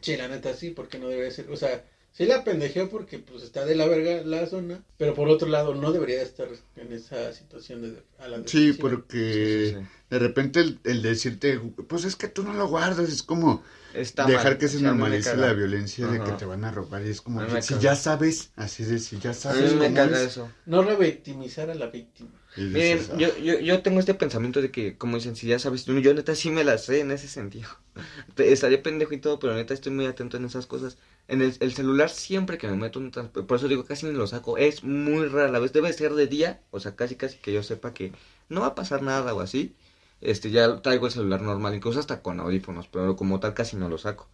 Sí, 0.00 0.16
la 0.16 0.28
neta 0.28 0.54
sí, 0.54 0.70
porque 0.70 0.98
no 0.98 1.08
debería 1.08 1.30
ser, 1.30 1.50
o 1.50 1.56
sea, 1.56 1.84
sí 2.12 2.24
la 2.24 2.44
pendejeó 2.44 2.88
porque 2.88 3.18
pues 3.18 3.42
está 3.42 3.64
de 3.66 3.74
la 3.74 3.86
verga 3.86 4.22
la 4.24 4.46
zona, 4.46 4.82
pero 4.96 5.12
por 5.14 5.28
otro 5.28 5.48
lado 5.48 5.74
no 5.74 5.92
debería 5.92 6.22
estar 6.22 6.48
en 6.76 6.92
esa 6.92 7.32
situación 7.32 7.82
de 7.82 8.02
a 8.18 8.28
la 8.28 8.46
Sí, 8.46 8.72
porque 8.80 9.32
Sí, 9.34 9.74
sí, 9.74 9.80
sí. 9.80 9.86
de 10.10 10.18
repente 10.20 10.60
el, 10.60 10.78
el 10.84 11.02
decirte, 11.02 11.58
pues 11.88 12.04
es 12.04 12.16
que 12.16 12.28
tú 12.28 12.44
no 12.44 12.54
lo 12.54 12.68
guardas, 12.68 13.08
es 13.10 13.22
como 13.22 13.62
Está 13.92 14.26
dejar 14.26 14.44
mal, 14.52 14.58
que 14.58 14.68
se 14.68 14.80
normalice 14.80 15.36
la 15.36 15.52
violencia 15.52 16.06
de 16.06 16.22
que 16.22 16.32
te 16.32 16.44
van 16.44 16.64
a 16.64 16.70
robar 16.70 17.04
y 17.04 17.08
es 17.10 17.20
como, 17.20 17.40
si 17.60 17.74
caga. 17.74 17.80
ya 17.80 17.96
sabes, 17.96 18.50
así 18.56 18.84
de 18.84 18.98
si 19.00 19.18
ya 19.18 19.30
A 19.30 19.34
sabes 19.34 19.72
mí 19.72 19.80
me 19.80 19.84
cómo 19.86 19.96
caga 19.96 20.22
es, 20.22 20.30
eso. 20.32 20.50
No 20.66 20.82
revictimizar 20.82 21.70
a 21.70 21.74
la 21.74 21.86
víctima. 21.86 22.30
Miren, 22.58 23.06
"Ah". 23.12 23.16
yo, 23.18 23.36
yo, 23.38 23.58
yo 23.60 23.82
tengo 23.82 24.00
este 24.00 24.14
pensamiento 24.14 24.60
de 24.62 24.70
que, 24.70 24.96
como 24.98 25.16
dicen, 25.16 25.36
si 25.36 25.46
ya 25.46 25.58
sabes, 25.58 25.84
yo, 25.84 25.98
yo 25.98 26.14
neta 26.14 26.34
sí 26.34 26.50
me 26.50 26.64
la 26.64 26.78
sé 26.78 27.00
en 27.00 27.10
ese 27.10 27.28
sentido. 27.28 27.68
Estaría 28.36 28.82
pendejo 28.82 29.14
y 29.14 29.18
todo, 29.18 29.38
pero 29.38 29.54
neta 29.54 29.74
estoy 29.74 29.92
muy 29.92 30.06
atento 30.06 30.36
en 30.36 30.44
esas 30.44 30.66
cosas. 30.66 30.98
En 31.28 31.42
el, 31.42 31.54
el 31.60 31.72
celular 31.72 32.10
siempre 32.10 32.58
que 32.58 32.68
me 32.68 32.76
meto 32.76 32.98
en 32.98 33.06
un 33.06 33.10
transporte, 33.10 33.46
por 33.46 33.58
eso 33.58 33.68
digo, 33.68 33.84
casi 33.84 34.06
ni 34.06 34.12
lo 34.12 34.26
saco, 34.26 34.58
es 34.58 34.82
muy 34.84 35.26
rara 35.26 35.50
la 35.50 35.58
vez, 35.58 35.72
debe 35.72 35.92
ser 35.92 36.14
de 36.14 36.26
día, 36.26 36.60
o 36.70 36.80
sea, 36.80 36.96
casi 36.96 37.16
casi 37.16 37.38
que 37.38 37.52
yo 37.52 37.62
sepa 37.62 37.92
que 37.94 38.12
no 38.48 38.62
va 38.62 38.68
a 38.68 38.74
pasar 38.74 39.02
nada 39.02 39.34
o 39.34 39.40
así. 39.40 39.74
Este, 40.20 40.50
ya 40.50 40.80
traigo 40.82 41.06
el 41.06 41.12
celular 41.12 41.42
normal, 41.42 41.74
incluso 41.74 42.00
hasta 42.00 42.22
con 42.22 42.40
audífonos, 42.40 42.88
pero 42.88 43.14
como 43.16 43.40
tal 43.40 43.54
casi 43.54 43.76
no 43.76 43.88
lo 43.88 43.98
saco. 43.98 44.28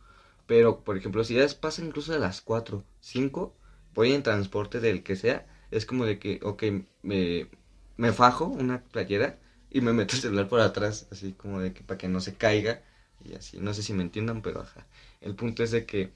Pero, 0.46 0.80
por 0.84 0.96
ejemplo, 0.96 1.24
si 1.24 1.34
ya 1.34 1.46
pasa 1.60 1.82
incluso 1.84 2.12
de 2.12 2.18
las 2.18 2.40
4, 2.40 2.84
5, 3.00 3.54
voy 3.94 4.12
en 4.12 4.22
transporte 4.22 4.80
del 4.80 5.02
que 5.02 5.16
sea, 5.16 5.46
es 5.70 5.86
como 5.86 6.04
de 6.04 6.18
que, 6.18 6.40
ok, 6.42 6.62
me, 7.02 7.48
me 7.96 8.12
fajo 8.12 8.46
una 8.46 8.82
playera 8.82 9.38
y 9.70 9.80
me 9.80 9.92
meto 9.92 10.16
el 10.16 10.22
celular 10.22 10.48
por 10.48 10.60
atrás, 10.60 11.06
así 11.10 11.32
como 11.32 11.60
de 11.60 11.72
que 11.72 11.82
para 11.82 11.98
que 11.98 12.08
no 12.08 12.20
se 12.20 12.34
caiga 12.34 12.82
y 13.24 13.34
así. 13.34 13.58
No 13.58 13.74
sé 13.74 13.82
si 13.82 13.92
me 13.92 14.02
entiendan, 14.02 14.42
pero 14.42 14.60
ajá. 14.62 14.86
El 15.20 15.34
punto 15.34 15.62
es 15.62 15.70
de 15.70 15.86
que 15.86 16.12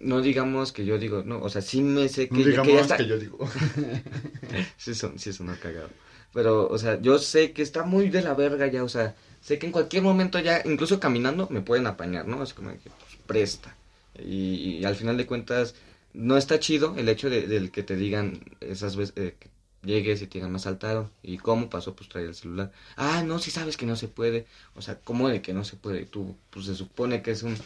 no 0.00 0.20
digamos 0.20 0.72
que 0.72 0.84
yo 0.84 0.98
digo, 0.98 1.22
no, 1.24 1.40
o 1.42 1.48
sea, 1.48 1.62
sí 1.62 1.82
me 1.82 2.08
sé 2.08 2.28
que, 2.28 2.34
No 2.34 2.40
ya- 2.40 2.44
que 2.44 2.50
digamos 2.50 2.74
ya 2.74 2.80
está. 2.82 2.96
que 2.98 3.06
yo 3.06 3.18
digo. 3.18 3.38
Sí, 4.76 4.94
son, 4.94 5.18
sí, 5.18 5.32
sonó 5.32 5.58
cagado. 5.60 5.90
Pero, 6.32 6.68
o 6.68 6.78
sea, 6.78 7.00
yo 7.00 7.18
sé 7.18 7.52
que 7.52 7.62
está 7.62 7.84
muy 7.84 8.10
de 8.10 8.22
la 8.22 8.34
verga 8.34 8.66
ya, 8.66 8.84
o 8.84 8.88
sea, 8.88 9.14
sé 9.40 9.58
que 9.58 9.66
en 9.66 9.72
cualquier 9.72 10.02
momento 10.02 10.38
ya, 10.38 10.62
incluso 10.64 11.00
caminando, 11.00 11.48
me 11.50 11.62
pueden 11.62 11.86
apañar, 11.86 12.26
¿no? 12.26 12.42
Es 12.42 12.54
como 12.54 12.70
que, 12.70 12.90
pues, 12.90 13.16
presta. 13.26 13.76
Y, 14.18 14.78
y 14.80 14.84
al 14.84 14.96
final 14.96 15.16
de 15.16 15.26
cuentas, 15.26 15.74
no 16.12 16.36
está 16.36 16.58
chido 16.60 16.94
el 16.96 17.08
hecho 17.08 17.30
de, 17.30 17.46
del 17.46 17.70
que 17.70 17.82
te 17.82 17.96
digan 17.96 18.40
esas 18.60 18.96
veces, 18.96 19.14
eh, 19.16 19.36
que 19.38 19.48
llegues 19.86 20.20
y 20.22 20.26
te 20.26 20.38
digan, 20.38 20.50
me 20.50 20.56
asaltaron. 20.56 21.10
¿Y 21.22 21.38
cómo 21.38 21.70
pasó? 21.70 21.96
Pues 21.96 22.08
traer 22.08 22.28
el 22.28 22.34
celular. 22.34 22.72
Ah, 22.96 23.22
no, 23.24 23.38
si 23.38 23.50
sabes 23.50 23.76
que 23.76 23.86
no 23.86 23.96
se 23.96 24.08
puede. 24.08 24.46
O 24.74 24.82
sea, 24.82 24.98
¿cómo 25.00 25.28
de 25.28 25.40
que 25.42 25.54
no 25.54 25.64
se 25.64 25.76
puede? 25.76 26.04
Tú, 26.04 26.36
pues 26.50 26.66
se 26.66 26.74
supone 26.74 27.22
que 27.22 27.30
es 27.30 27.42
un... 27.42 27.56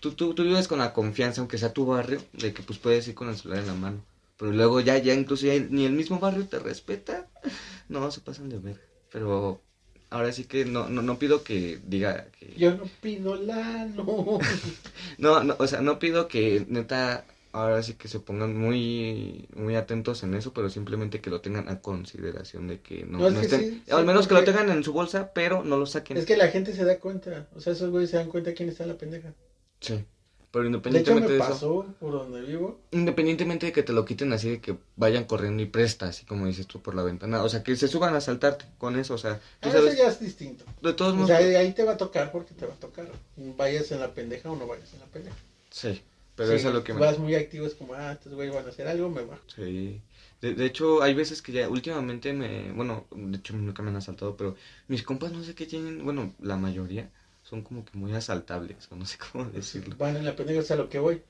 Tú, 0.00 0.12
tú, 0.12 0.34
tú 0.34 0.44
vives 0.44 0.68
con 0.68 0.78
la 0.78 0.92
confianza, 0.92 1.40
aunque 1.40 1.58
sea 1.58 1.72
tu 1.72 1.86
barrio, 1.86 2.22
de 2.32 2.52
que 2.54 2.62
pues 2.62 2.78
puedes 2.78 3.06
ir 3.08 3.14
con 3.14 3.28
el 3.28 3.36
celular 3.36 3.60
en 3.60 3.66
la 3.66 3.74
mano. 3.74 4.04
Pero 4.38 4.52
luego 4.52 4.80
ya, 4.80 4.98
ya 4.98 5.14
incluso 5.14 5.46
ya 5.46 5.54
ni 5.58 5.84
el 5.84 5.92
mismo 5.92 6.18
barrio 6.18 6.46
te 6.46 6.58
respeta. 6.58 7.28
No, 7.86 8.10
se 8.10 8.22
pasan 8.22 8.48
de 8.48 8.58
ver. 8.58 8.80
Pero 9.12 9.60
ahora 10.08 10.32
sí 10.32 10.44
que 10.44 10.64
no, 10.64 10.88
no, 10.88 11.02
no 11.02 11.18
pido 11.18 11.44
que 11.44 11.80
diga 11.84 12.28
que... 12.38 12.54
Yo 12.56 12.74
no 12.74 12.84
pido 13.02 13.36
la 13.36 13.84
no. 13.84 14.38
No, 15.18 15.44
no, 15.44 15.54
o 15.58 15.66
sea, 15.66 15.82
no 15.82 15.98
pido 15.98 16.26
que 16.26 16.64
neta 16.68 17.26
ahora 17.54 17.82
sí 17.82 17.94
que 17.94 18.08
se 18.08 18.20
pongan 18.20 18.56
muy 18.56 19.48
muy 19.54 19.76
atentos 19.76 20.22
en 20.22 20.34
eso, 20.34 20.52
pero 20.52 20.68
simplemente 20.70 21.20
que 21.20 21.30
lo 21.30 21.40
tengan 21.40 21.68
a 21.68 21.80
consideración 21.80 22.68
de 22.68 22.80
que 22.80 23.04
no, 23.06 23.18
No, 23.18 23.28
es 23.28 23.34
no 23.34 23.40
que 23.40 23.46
estén, 23.46 23.60
sí, 23.60 23.82
sí, 23.86 23.92
al 23.92 24.04
menos 24.04 24.26
que 24.28 24.34
lo 24.34 24.44
tengan 24.44 24.70
en 24.70 24.82
su 24.84 24.92
bolsa, 24.92 25.32
pero 25.34 25.64
no 25.64 25.76
lo 25.76 25.86
saquen. 25.86 26.16
Es 26.16 26.26
que 26.26 26.36
la 26.36 26.48
gente 26.48 26.74
se 26.74 26.84
da 26.84 26.98
cuenta, 27.00 27.48
o 27.54 27.60
sea, 27.60 27.72
esos 27.72 27.90
güeyes 27.90 28.10
se 28.10 28.16
dan 28.18 28.28
cuenta 28.28 28.54
quién 28.54 28.68
está 28.68 28.84
en 28.84 28.90
la 28.90 28.98
pendeja. 28.98 29.32
Sí. 29.80 30.04
Pero 30.50 30.64
De 30.88 30.98
hecho 31.00 31.12
independientemente 31.12 31.28
me 31.28 31.32
de, 31.34 31.38
eso, 31.40 31.48
pasó 31.48 31.86
por 31.98 32.12
donde 32.12 32.40
vivo. 32.42 32.80
independientemente 32.92 33.66
de 33.66 33.72
que 33.72 33.82
te 33.82 33.92
lo 33.92 34.04
quiten 34.04 34.32
así 34.32 34.50
de 34.50 34.60
que 34.60 34.78
vayan 34.96 35.24
corriendo 35.24 35.62
y 35.62 35.66
presta, 35.66 36.06
así 36.06 36.24
como 36.26 36.46
dices 36.46 36.66
tú 36.68 36.80
por 36.80 36.94
la 36.94 37.02
ventana, 37.02 37.42
o 37.42 37.48
sea, 37.48 37.62
que 37.64 37.74
se 37.76 37.88
suban 37.88 38.14
a 38.14 38.18
asaltarte 38.18 38.64
con 38.78 38.96
eso, 38.98 39.14
o 39.14 39.18
sea, 39.18 39.40
tú 39.60 39.68
Ah, 39.70 39.78
eso 39.78 39.92
ya 39.92 40.06
es 40.08 40.20
distinto. 40.20 40.64
de 40.80 40.92
todos 40.92 41.14
O 41.14 41.16
modos, 41.16 41.28
sea, 41.28 41.38
ahí 41.38 41.54
ahí 41.56 41.72
te 41.72 41.82
va 41.84 41.92
a 41.92 41.96
tocar 41.96 42.30
porque 42.32 42.54
te 42.54 42.66
va 42.66 42.74
a 42.74 42.76
tocar. 42.80 43.10
Vayas 43.36 43.90
en 43.92 44.00
la 44.00 44.14
pendeja 44.14 44.50
o 44.50 44.56
no 44.56 44.66
vayas 44.66 44.92
en 44.94 45.00
la 45.00 45.06
pendeja. 45.06 45.36
sí, 45.70 46.02
pero 46.36 46.50
Si 46.50 46.56
eso 46.56 46.68
es 46.68 46.74
lo 46.74 46.84
que 46.84 46.94
me... 46.94 47.00
vas 47.00 47.18
muy 47.18 47.34
activo, 47.34 47.66
es 47.66 47.74
como, 47.74 47.94
ah, 47.94 48.12
estos 48.12 48.34
güeyes 48.34 48.54
van 48.54 48.66
a 48.66 48.68
hacer 48.70 48.86
algo, 48.88 49.08
me 49.10 49.22
bajo. 49.24 49.42
Sí. 49.54 50.00
De, 50.40 50.54
de 50.54 50.66
hecho, 50.66 51.02
hay 51.02 51.14
veces 51.14 51.42
que 51.42 51.52
ya 51.52 51.68
últimamente 51.68 52.32
me... 52.32 52.72
Bueno, 52.72 53.06
de 53.10 53.38
hecho 53.38 53.54
nunca 53.56 53.82
me 53.82 53.90
han 53.90 53.96
asaltado, 53.96 54.36
pero 54.36 54.56
mis 54.88 55.02
compas 55.02 55.32
no 55.32 55.42
sé 55.42 55.54
qué 55.54 55.66
tienen... 55.66 56.04
Bueno, 56.04 56.34
la 56.40 56.56
mayoría 56.56 57.10
son 57.42 57.62
como 57.62 57.84
que 57.84 57.96
muy 57.96 58.12
asaltables, 58.14 58.88
o 58.90 58.96
no 58.96 59.06
sé 59.06 59.18
cómo 59.32 59.44
decirlo. 59.46 59.96
Van 59.96 60.16
en 60.16 60.24
la 60.24 60.34
pendeja, 60.36 60.60
es 60.60 60.70
a 60.70 60.76
lo 60.76 60.88
que 60.88 60.98
voy. 60.98 61.22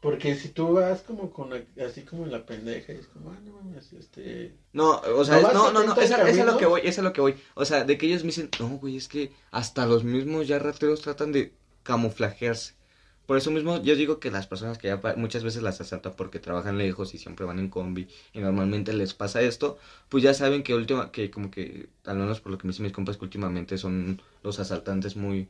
Porque 0.00 0.36
si 0.36 0.50
tú 0.50 0.74
vas 0.74 1.02
como 1.02 1.30
con 1.32 1.52
así 1.84 2.02
como 2.02 2.24
en 2.24 2.30
la 2.32 2.46
pendeja, 2.46 2.92
y 2.92 2.96
es 2.98 3.06
como, 3.08 3.30
ah, 3.30 3.38
no 3.44 3.52
mames, 3.54 3.92
este. 3.92 4.52
No, 4.72 5.00
o 5.00 5.24
sea, 5.24 5.40
¿No 5.40 5.48
es- 5.48 5.54
no, 5.54 5.72
no, 5.72 5.80
es, 6.00 6.10
a- 6.12 6.28
es 6.28 6.38
a 6.38 6.44
lo 6.44 6.56
que 6.58 6.66
voy, 6.66 6.80
es 6.84 6.98
a 6.98 7.02
lo 7.02 7.12
que 7.12 7.20
voy. 7.20 7.34
O 7.54 7.64
sea, 7.64 7.84
de 7.84 7.98
que 7.98 8.06
ellos 8.06 8.22
me 8.22 8.28
dicen, 8.28 8.50
no, 8.60 8.68
güey, 8.78 8.96
es 8.96 9.08
que 9.08 9.32
hasta 9.50 9.86
los 9.86 10.04
mismos 10.04 10.46
ya 10.46 10.58
rateros 10.58 11.00
tratan 11.02 11.32
de 11.32 11.52
camuflajearse. 11.82 12.74
Por 13.28 13.36
eso 13.36 13.50
mismo 13.50 13.82
yo 13.82 13.94
digo 13.94 14.20
que 14.20 14.30
las 14.30 14.46
personas 14.46 14.78
que 14.78 14.88
ya 14.88 15.02
muchas 15.18 15.44
veces 15.44 15.62
las 15.62 15.82
asaltan 15.82 16.14
porque 16.16 16.38
trabajan 16.38 16.78
lejos 16.78 17.12
y 17.12 17.18
siempre 17.18 17.44
van 17.44 17.58
en 17.58 17.68
combi 17.68 18.08
y 18.32 18.38
normalmente 18.38 18.94
les 18.94 19.12
pasa 19.12 19.42
esto, 19.42 19.76
pues 20.08 20.24
ya 20.24 20.32
saben 20.32 20.62
que 20.62 20.74
última, 20.74 21.12
que 21.12 21.30
como 21.30 21.50
que, 21.50 21.90
al 22.06 22.16
menos 22.16 22.40
por 22.40 22.52
lo 22.52 22.56
que 22.56 22.66
me 22.66 22.72
dicen 22.72 22.84
mis 22.84 22.94
compas, 22.94 23.18
que 23.18 23.26
últimamente 23.26 23.76
son 23.76 24.22
los 24.42 24.58
asaltantes 24.60 25.14
muy, 25.14 25.46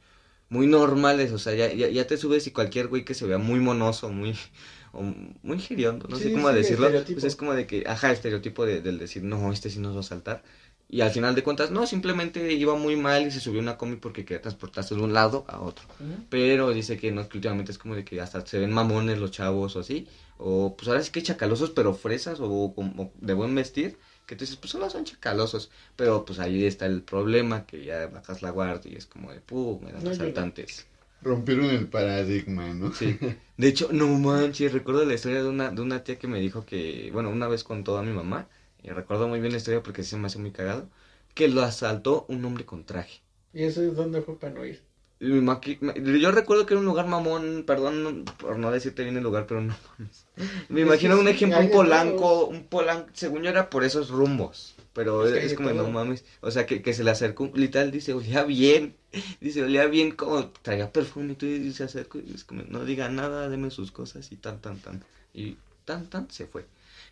muy 0.49 0.67
normales, 0.67 1.31
o 1.31 1.39
sea, 1.39 1.55
ya, 1.55 1.73
ya, 1.73 1.89
ya 1.89 2.05
te 2.05 2.17
subes 2.17 2.49
y 2.49 2.51
cualquier 2.51 2.89
güey 2.89 3.05
que 3.05 3.15
se 3.15 3.27
vea 3.27 3.39
muy 3.39 3.61
monoso, 3.61 4.09
muy, 4.09 4.35
o 4.93 5.03
muy 5.45 5.61
giriondo, 5.61 6.09
no 6.09 6.17
sé 6.17 6.33
cómo 6.33 6.49
sí, 6.49 6.57
decirlo, 6.57 6.91
pues 6.91 7.23
es 7.23 7.37
como 7.37 7.53
de 7.53 7.69
que, 7.69 7.85
ajá, 7.87 8.11
estereotipo 8.11 8.67
de, 8.67 8.81
del 8.81 8.99
decir, 8.99 9.23
no, 9.23 9.53
este 9.53 9.71
sí 9.71 9.79
nos 9.79 9.93
va 9.93 9.99
a 9.99 10.01
asaltar. 10.01 10.43
Y 10.91 11.03
al 11.03 11.11
final 11.11 11.35
de 11.35 11.43
cuentas, 11.43 11.71
no, 11.71 11.87
simplemente 11.87 12.53
iba 12.55 12.75
muy 12.77 12.97
mal 12.97 13.27
y 13.27 13.31
se 13.31 13.41
subió 13.41 13.61
una 13.61 13.77
combi 13.77 13.97
porque 13.97 14.25
quería 14.25 14.41
transportarse 14.41 14.95
de 14.95 15.03
un 15.03 15.13
lado 15.13 15.45
a 15.49 15.61
otro. 15.61 15.85
Pero 16.31 16.71
dice 16.71 16.97
que 16.97 17.13
no, 17.13 17.29
que 17.29 17.37
últimamente 17.39 17.73
es 17.73 17.79
como 17.79 17.95
de 17.95 18.05
que 18.05 18.21
hasta 18.21 18.45
se 18.47 18.59
ven 18.59 18.73
mamones 18.73 19.19
los 19.19 19.31
chavos 19.31 19.77
o 19.77 19.81
así. 19.81 20.09
O 20.39 20.75
pues 20.77 20.89
ahora 20.89 21.03
sí 21.03 21.11
que 21.11 21.23
chacalosos, 21.23 21.71
pero 21.71 21.95
fresas 21.95 22.39
o 22.41 22.73
como 22.75 23.13
de 23.21 23.35
buen 23.35 23.55
vestir. 23.55 23.99
Que 24.27 24.35
tú 24.37 24.45
dices, 24.45 24.57
pues 24.57 24.71
solo 24.71 24.89
son 24.91 25.05
chacalosos. 25.05 25.71
Pero 25.97 26.25
pues 26.25 26.39
ahí 26.39 26.65
está 26.65 26.87
el 26.87 27.03
problema, 27.03 27.67
que 27.67 27.85
ya 27.85 28.07
bajas 28.09 28.41
la 28.43 28.51
guardia 28.51 28.93
y 28.93 28.97
es 28.97 29.07
como 29.07 29.31
de, 29.33 29.41
pum, 29.41 29.87
eran 29.89 30.05
No, 30.05 30.13
yo 30.13 30.25
no. 30.31 30.33
asaltantes. 30.33 30.87
Rompieron 31.21 31.67
el 31.67 31.89
paradigma, 31.89 32.73
¿no? 32.75 32.93
Sí. 32.93 33.19
De 33.57 33.69
hecho, 33.69 33.89
no 33.93 34.07
manches, 34.09 34.73
recuerdo 34.73 35.05
la 35.05 35.15
historia 35.15 35.43
de 35.43 35.49
una, 35.49 35.71
de 35.71 35.81
una 35.83 36.05
tía 36.05 36.19
que 36.19 36.29
me 36.29 36.41
dijo 36.41 36.65
que, 36.65 37.11
bueno, 37.13 37.31
una 37.31 37.49
vez 37.49 37.65
contó 37.65 37.99
a 37.99 38.03
mi 38.03 38.13
mamá, 38.13 38.49
y 38.83 38.91
recuerdo 38.91 39.29
muy 39.29 39.41
bien 39.41 39.53
la 39.53 39.59
historia 39.59 39.83
porque 39.83 40.03
se 40.05 40.17
me 40.17 40.27
hace 40.27 40.39
muy 40.39 40.53
cagado, 40.53 40.89
que 41.35 41.49
lo 41.49 41.63
asaltó 41.63 42.27
un 42.29 42.45
hombre 42.45 42.65
con 42.65 42.85
traje. 42.85 43.21
¿Y 43.53 43.65
eso 43.65 43.83
es 43.83 43.95
donde 43.95 44.23
fue 44.23 44.39
para 44.39 44.55
no 44.55 44.65
ir? 44.65 44.83
Yo 45.21 46.31
recuerdo 46.31 46.65
que 46.65 46.75
era 46.75 46.81
un 46.81 46.87
lugar 46.87 47.07
mamón, 47.09 47.65
perdón 47.67 48.03
no- 48.05 48.25
por 48.37 48.57
no 48.57 48.71
decirte 48.71 49.03
bien 49.03 49.17
el 49.17 49.25
lugar, 49.25 49.47
pero 49.49 49.61
no 49.61 49.75
mames. 49.99 50.27
Me 50.69 50.83
imagino 50.83 51.19
un 51.19 51.27
ejemplo, 51.27 51.59
un 51.61 51.71
polanco, 51.71 52.47
un 52.47 52.65
polanco, 52.65 53.09
según 53.15 53.43
yo 53.43 53.51
era 53.51 53.69
por 53.69 53.83
esos 53.83 54.11
rumbos, 54.11 54.77
pero 54.93 55.25
Es 55.27 55.33
que 55.33 55.39
es, 55.47 55.55
como, 55.55 55.71
no 55.71 55.83
todo. 55.83 55.91
mames, 55.91 56.25
o 56.41 56.53
sea, 56.53 56.67
que, 56.67 56.83
que 56.83 56.95
se 56.95 57.03
le 57.03 57.11
acercó, 57.11 57.51
literal, 57.55 57.91
dice, 57.91 58.13
olía 58.15 58.45
bien, 58.45 58.95
dice, 59.41 59.65
olía 59.65 59.87
bien, 59.87 60.13
como 60.13 60.51
traía 60.63 60.93
perfume 60.93 61.37
y 61.41 61.47
y 61.47 61.73
se 61.73 61.83
acercó, 61.85 62.19
y 62.19 62.33
es 62.35 62.45
como, 62.45 62.63
no 62.69 62.85
diga 62.85 63.09
nada, 63.09 63.49
deme 63.49 63.73
sus 63.73 63.91
cosas, 63.91 64.31
y 64.31 64.37
tan, 64.37 64.61
tan, 64.61 64.79
tan, 64.79 65.03
y 65.35 65.57
tan, 65.85 66.07
tan, 66.09 66.31
se 66.31 66.47
fue. 66.47 66.65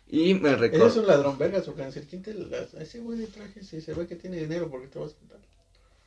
Y 0.09 0.33
me 0.33 0.55
Ese 0.71 0.87
es 0.87 0.95
recuerdo, 0.95 0.95
un 0.95 1.07
ladrón 1.07 1.37
vergas 1.37 1.67
o 1.67 1.75
cáncer. 1.75 2.07
¿Quién 2.07 2.21
te 2.23 2.33
las... 2.33 2.73
a 2.73 2.81
Ese 2.81 2.99
güey 2.99 3.17
de 3.19 3.27
traje, 3.27 3.63
si 3.63 3.81
se 3.81 3.93
ve 3.93 4.07
que 4.07 4.15
tiene 4.15 4.37
dinero, 4.37 4.69
porque 4.69 4.87
te 4.87 4.99
vas 4.99 5.13
a 5.13 5.17
contar? 5.17 5.39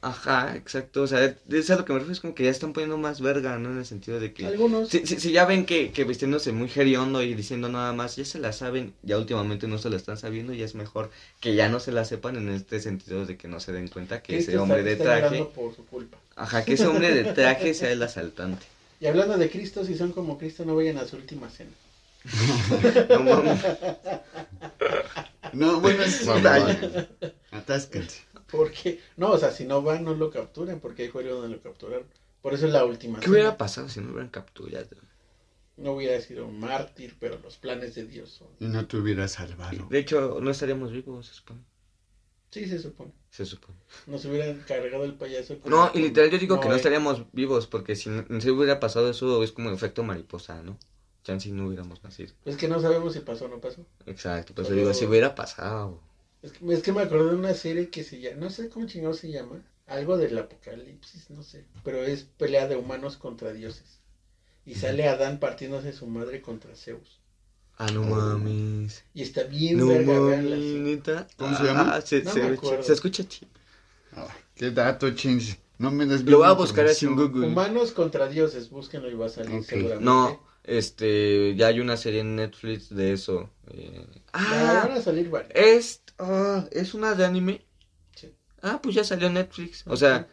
Ajá, 0.02 0.56
exacto. 0.56 1.02
O 1.02 1.06
sea, 1.06 1.36
es 1.50 1.70
a 1.70 1.76
lo 1.76 1.84
que 1.84 1.92
me 1.92 1.98
refiero, 1.98 2.12
es 2.14 2.20
como 2.20 2.34
que 2.34 2.44
ya 2.44 2.50
están 2.50 2.72
poniendo 2.72 2.96
más 2.96 3.20
verga, 3.20 3.58
¿no? 3.58 3.70
En 3.70 3.78
el 3.78 3.84
sentido 3.84 4.18
de 4.18 4.32
que. 4.32 4.46
Algunos. 4.46 4.88
Si, 4.88 5.06
si, 5.06 5.20
si 5.20 5.32
ya 5.32 5.44
ven 5.44 5.66
que, 5.66 5.92
que 5.92 6.04
vistiéndose 6.04 6.52
muy 6.52 6.68
geriondo 6.70 7.22
y 7.22 7.34
diciendo 7.34 7.68
nada 7.68 7.92
más, 7.92 8.16
ya 8.16 8.24
se 8.24 8.38
la 8.38 8.52
saben, 8.54 8.94
ya 9.02 9.18
últimamente 9.18 9.68
no 9.68 9.76
se 9.76 9.90
la 9.90 9.96
están 9.96 10.16
sabiendo, 10.16 10.54
ya 10.54 10.64
es 10.64 10.74
mejor 10.74 11.10
que 11.38 11.54
ya 11.54 11.68
no 11.68 11.80
se 11.80 11.92
la 11.92 12.06
sepan 12.06 12.36
en 12.36 12.48
este 12.48 12.80
sentido 12.80 13.26
de 13.26 13.36
que 13.36 13.48
no 13.48 13.60
se 13.60 13.72
den 13.72 13.88
cuenta 13.88 14.22
que 14.22 14.38
ese 14.38 14.56
hombre 14.56 14.82
de 14.82 14.96
traje. 14.96 15.44
por 15.54 15.74
su 15.76 15.84
culpa. 15.84 16.18
Ajá, 16.34 16.64
que 16.64 16.74
ese 16.74 16.86
hombre 16.86 17.12
de 17.12 17.24
traje 17.26 17.74
sea 17.74 17.90
el 17.92 18.02
asaltante. 18.02 18.66
Y 19.00 19.06
hablando 19.06 19.36
de 19.36 19.50
Cristo, 19.50 19.84
si 19.84 19.96
son 19.96 20.12
como 20.12 20.38
Cristo, 20.38 20.64
no 20.64 20.76
vayan 20.76 20.98
a 20.98 21.06
su 21.06 21.16
última 21.16 21.50
cena. 21.50 21.76
No 23.08 23.20
mames. 23.20 23.64
No, 25.52 25.80
bueno, 25.80 26.02
es 26.02 26.24
Mamón. 26.26 26.42
vaya. 26.42 27.08
Atásquense. 27.50 28.22
Porque, 28.50 29.00
no, 29.16 29.30
o 29.32 29.38
sea, 29.38 29.50
si 29.52 29.64
no 29.64 29.82
van, 29.82 30.04
no 30.04 30.14
lo 30.14 30.30
capturan, 30.30 30.80
porque 30.80 31.04
hay 31.04 31.08
juegos 31.08 31.40
donde 31.40 31.56
lo 31.56 31.62
capturaron. 31.62 32.06
Por 32.42 32.54
eso 32.54 32.66
es 32.66 32.72
la 32.72 32.84
última 32.84 33.18
¿Qué 33.20 33.24
cena. 33.26 33.32
hubiera 33.32 33.56
pasado 33.58 33.88
si 33.88 34.00
no 34.00 34.10
hubieran 34.10 34.28
capturado? 34.30 34.88
No 35.76 35.92
hubiera 35.92 36.20
sido 36.20 36.46
un 36.46 36.58
mártir, 36.60 37.16
pero 37.18 37.38
los 37.38 37.56
planes 37.56 37.94
de 37.94 38.06
Dios 38.06 38.30
son. 38.30 38.48
Y 38.58 38.66
no 38.66 38.86
te 38.86 38.96
hubiera 38.96 39.26
salvado. 39.28 39.86
De 39.88 39.98
hecho, 39.98 40.38
no 40.40 40.50
estaríamos 40.50 40.92
vivos, 40.92 41.26
se 41.26 41.34
supone. 41.34 41.60
Sí, 42.50 42.66
se 42.68 42.78
supone. 42.80 43.12
Se 43.30 43.46
supone. 43.46 43.78
Nos 44.06 44.24
hubieran 44.24 44.60
cargado 44.66 45.04
el 45.04 45.14
payaso. 45.14 45.56
No, 45.66 45.90
y 45.94 46.00
literal 46.00 46.30
yo 46.30 46.38
digo 46.38 46.60
que 46.60 46.68
no 46.68 46.74
estaríamos 46.74 47.24
vivos, 47.32 47.66
porque 47.66 47.94
si 47.94 48.10
no 48.10 48.24
si 48.40 48.50
hubiera 48.50 48.80
pasado 48.80 49.10
eso 49.10 49.42
es 49.42 49.52
como 49.52 49.70
efecto 49.70 50.02
mariposa, 50.02 50.60
¿no? 50.62 50.76
Chance 51.22 51.48
y 51.48 51.52
no 51.52 51.66
hubiéramos 51.66 52.02
nacido. 52.02 52.32
Es 52.44 52.56
que 52.56 52.66
no 52.68 52.80
sabemos 52.80 53.12
si 53.12 53.20
pasó 53.20 53.44
o 53.44 53.48
no 53.48 53.60
pasó. 53.60 53.84
Exacto, 54.06 54.54
pues 54.54 54.68
yo 54.68 54.72
Solo- 54.74 54.80
digo, 54.82 54.94
si 54.94 55.04
hubiera 55.06 55.34
pasado. 55.34 56.00
Es 56.42 56.52
que, 56.52 56.72
es 56.72 56.82
que 56.82 56.92
me 56.92 57.02
acordé 57.02 57.30
de 57.30 57.36
una 57.36 57.52
serie 57.54 57.90
que 57.90 58.02
se 58.04 58.20
llama, 58.20 58.38
no 58.40 58.50
sé 58.50 58.70
cómo 58.70 58.86
chingado 58.86 59.12
se 59.14 59.30
llama, 59.30 59.62
algo 59.86 60.16
del 60.16 60.38
apocalipsis, 60.38 61.28
no 61.30 61.42
sé, 61.42 61.66
pero 61.84 62.02
es 62.02 62.22
pelea 62.24 62.66
de 62.68 62.76
humanos 62.76 63.16
contra 63.18 63.52
dioses. 63.52 64.00
Y 64.64 64.74
sale 64.76 65.08
Adán 65.08 65.40
partiéndose 65.40 65.92
su 65.92 66.06
madre 66.06 66.40
contra 66.42 66.74
Zeus. 66.76 67.18
Ah, 67.76 67.90
no 67.90 68.02
mames. 68.04 69.04
Y 69.14 69.22
está 69.22 69.42
bien 69.44 69.78
No 69.78 69.88
verga, 69.88 70.36
neta. 70.42 71.26
¿Cómo 71.36 71.56
se 71.56 71.64
llama? 71.64 71.94
Ah, 71.94 72.00
se, 72.02 72.22
No 72.22 72.30
se 72.32 72.40
me 72.40 72.46
acuerdo. 72.54 72.70
chido. 72.76 72.82
se 72.84 72.92
escucha 72.92 73.26
chido. 73.26 73.50
Qué 74.54 74.70
dato, 74.70 75.10
chins. 75.14 75.56
No 75.78 75.90
me 75.90 76.04
des 76.04 76.22
Lo 76.24 76.38
voy 76.38 76.46
a 76.46 76.52
buscar 76.52 76.86
así 76.86 77.06
en. 77.06 77.16
Google. 77.16 77.46
Humanos 77.46 77.92
contra 77.92 78.28
dioses, 78.28 78.68
búsquenlo 78.68 79.10
y 79.10 79.14
va 79.14 79.26
a 79.26 79.30
salir 79.30 79.60
Ok. 79.60 79.64
seguramente. 79.64 80.04
No, 80.04 80.40
este, 80.64 81.54
ya 81.56 81.68
hay 81.68 81.80
una 81.80 81.96
serie 81.96 82.20
en 82.20 82.36
Netflix 82.36 82.94
de 82.94 83.12
eso. 83.12 83.50
eh. 83.72 84.06
Ya 84.32 84.82
van 84.84 84.92
Ah, 84.92 84.94
a 84.96 85.02
salir 85.02 85.30
es, 85.54 86.02
ah, 86.18 86.66
es 86.70 86.94
una 86.94 87.14
de 87.14 87.24
anime. 87.24 87.64
Sí. 88.14 88.32
Ah, 88.62 88.80
pues 88.82 88.94
ya 88.94 89.04
salió 89.04 89.26
en 89.28 89.34
Netflix. 89.34 89.84
O 89.86 89.96
sea, 89.96 90.28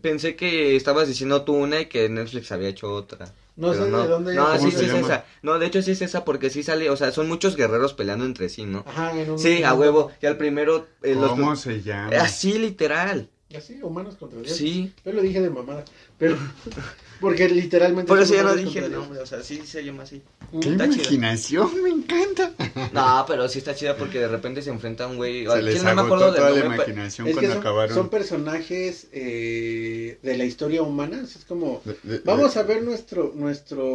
pensé 0.00 0.36
que 0.36 0.76
estabas 0.76 1.08
diciendo 1.08 1.42
tú 1.44 1.54
una 1.54 1.80
y 1.80 1.86
que 1.86 2.08
Netflix 2.08 2.50
había 2.52 2.68
hecho 2.68 2.92
otra. 2.92 3.32
No 3.56 3.72
sé 3.72 3.84
de 3.84 3.90
dónde 3.90 4.34
No, 4.34 4.48
¿Cómo 4.56 4.70
sí, 4.70 4.76
sí 4.76 4.84
es 4.84 4.92
esa. 4.92 5.24
No, 5.42 5.58
de 5.58 5.66
hecho 5.66 5.80
sí 5.80 5.92
es 5.92 6.02
esa 6.02 6.24
porque 6.26 6.50
sí 6.50 6.62
sale, 6.62 6.90
o 6.90 6.96
sea, 6.96 7.10
son 7.12 7.26
muchos 7.28 7.56
guerreros 7.56 7.94
peleando 7.94 8.26
entre 8.26 8.50
sí, 8.50 8.64
¿no? 8.66 8.84
Ajá, 8.86 9.18
en 9.18 9.30
un... 9.30 9.38
Sí, 9.38 9.62
a 9.62 9.72
huevo. 9.72 10.10
Y 10.20 10.26
al 10.26 10.36
primero... 10.36 10.86
eh, 11.02 11.14
los- 11.14 11.30
¿Cómo 11.30 11.56
se 11.56 11.80
llama? 11.82 12.10
Así, 12.20 12.58
literal. 12.58 13.30
Así, 13.56 13.80
humanos 13.80 14.16
contra 14.16 14.38
dioses. 14.40 14.58
Sí. 14.58 14.92
Yo 15.06 15.12
lo 15.12 15.22
dije 15.22 15.40
de 15.40 15.48
mamada. 15.48 15.84
Pero, 16.18 16.36
porque 17.20 17.48
literalmente. 17.48 18.08
Por 18.08 18.18
son 18.18 18.24
eso 18.24 18.34
ya 18.34 18.42
no 18.42 18.54
dije 18.54 18.78
el 18.80 18.92
nombre, 18.92 19.20
o 19.20 19.26
sea, 19.26 19.42
sí 19.42 19.60
se 19.64 19.84
llama 19.84 20.02
así. 20.04 20.22
¡Qué 20.60 20.70
Está 20.70 20.84
chida. 20.88 21.02
imaginación! 21.02 21.82
Me 21.82 21.90
encanta. 21.90 22.52
No, 22.92 23.24
pero 23.26 23.48
sí 23.48 23.58
está 23.58 23.74
chida 23.74 23.96
porque 23.96 24.18
de 24.20 24.28
repente 24.28 24.62
se 24.62 24.70
enfrenta 24.70 25.04
a 25.04 25.06
un 25.08 25.16
güey. 25.16 25.46
Se 25.46 25.62
les 25.62 25.74
¿Quién 25.74 25.86
no 25.86 25.94
me 25.94 26.02
acuerdo 26.02 26.26
toda 26.34 26.38
la 26.38 26.48
nombre? 26.50 26.62
pero- 26.62 26.74
imaginación 26.90 27.32
cuando 27.32 27.50
son, 27.50 27.60
acabaron. 27.60 27.94
son 27.96 28.08
personajes 28.10 29.08
eh, 29.12 30.18
de 30.22 30.36
la 30.36 30.44
historia 30.44 30.82
humana. 30.82 31.20
Es 31.22 31.44
como. 31.44 31.82
De- 31.84 31.96
de- 32.02 32.18
Vamos 32.24 32.54
de- 32.54 32.60
a 32.60 32.62
ver 32.62 32.82
nuestro. 32.82 33.32
nuestro 33.34 33.94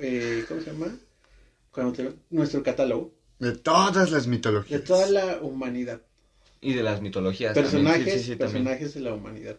eh, 0.00 0.44
¿Cómo 0.48 0.60
se 0.60 0.70
llama? 0.72 0.96
Cuando 1.70 1.92
te- 1.92 2.12
nuestro 2.30 2.62
catálogo. 2.62 3.12
De 3.38 3.52
todas 3.52 4.10
las 4.10 4.24
De 4.24 4.30
mitologías. 4.30 4.84
toda 4.84 5.06
la 5.08 5.38
humanidad. 5.40 6.00
Y 6.60 6.74
de 6.74 6.82
las 6.82 7.00
mitologías. 7.00 7.54
también. 7.54 7.72
Personajes, 7.84 8.12
Sí, 8.14 8.18
sí, 8.20 8.24
sí, 8.32 8.36
personajes 8.36 8.94
de 8.94 9.00
la 9.00 9.14
humanidad. 9.14 9.56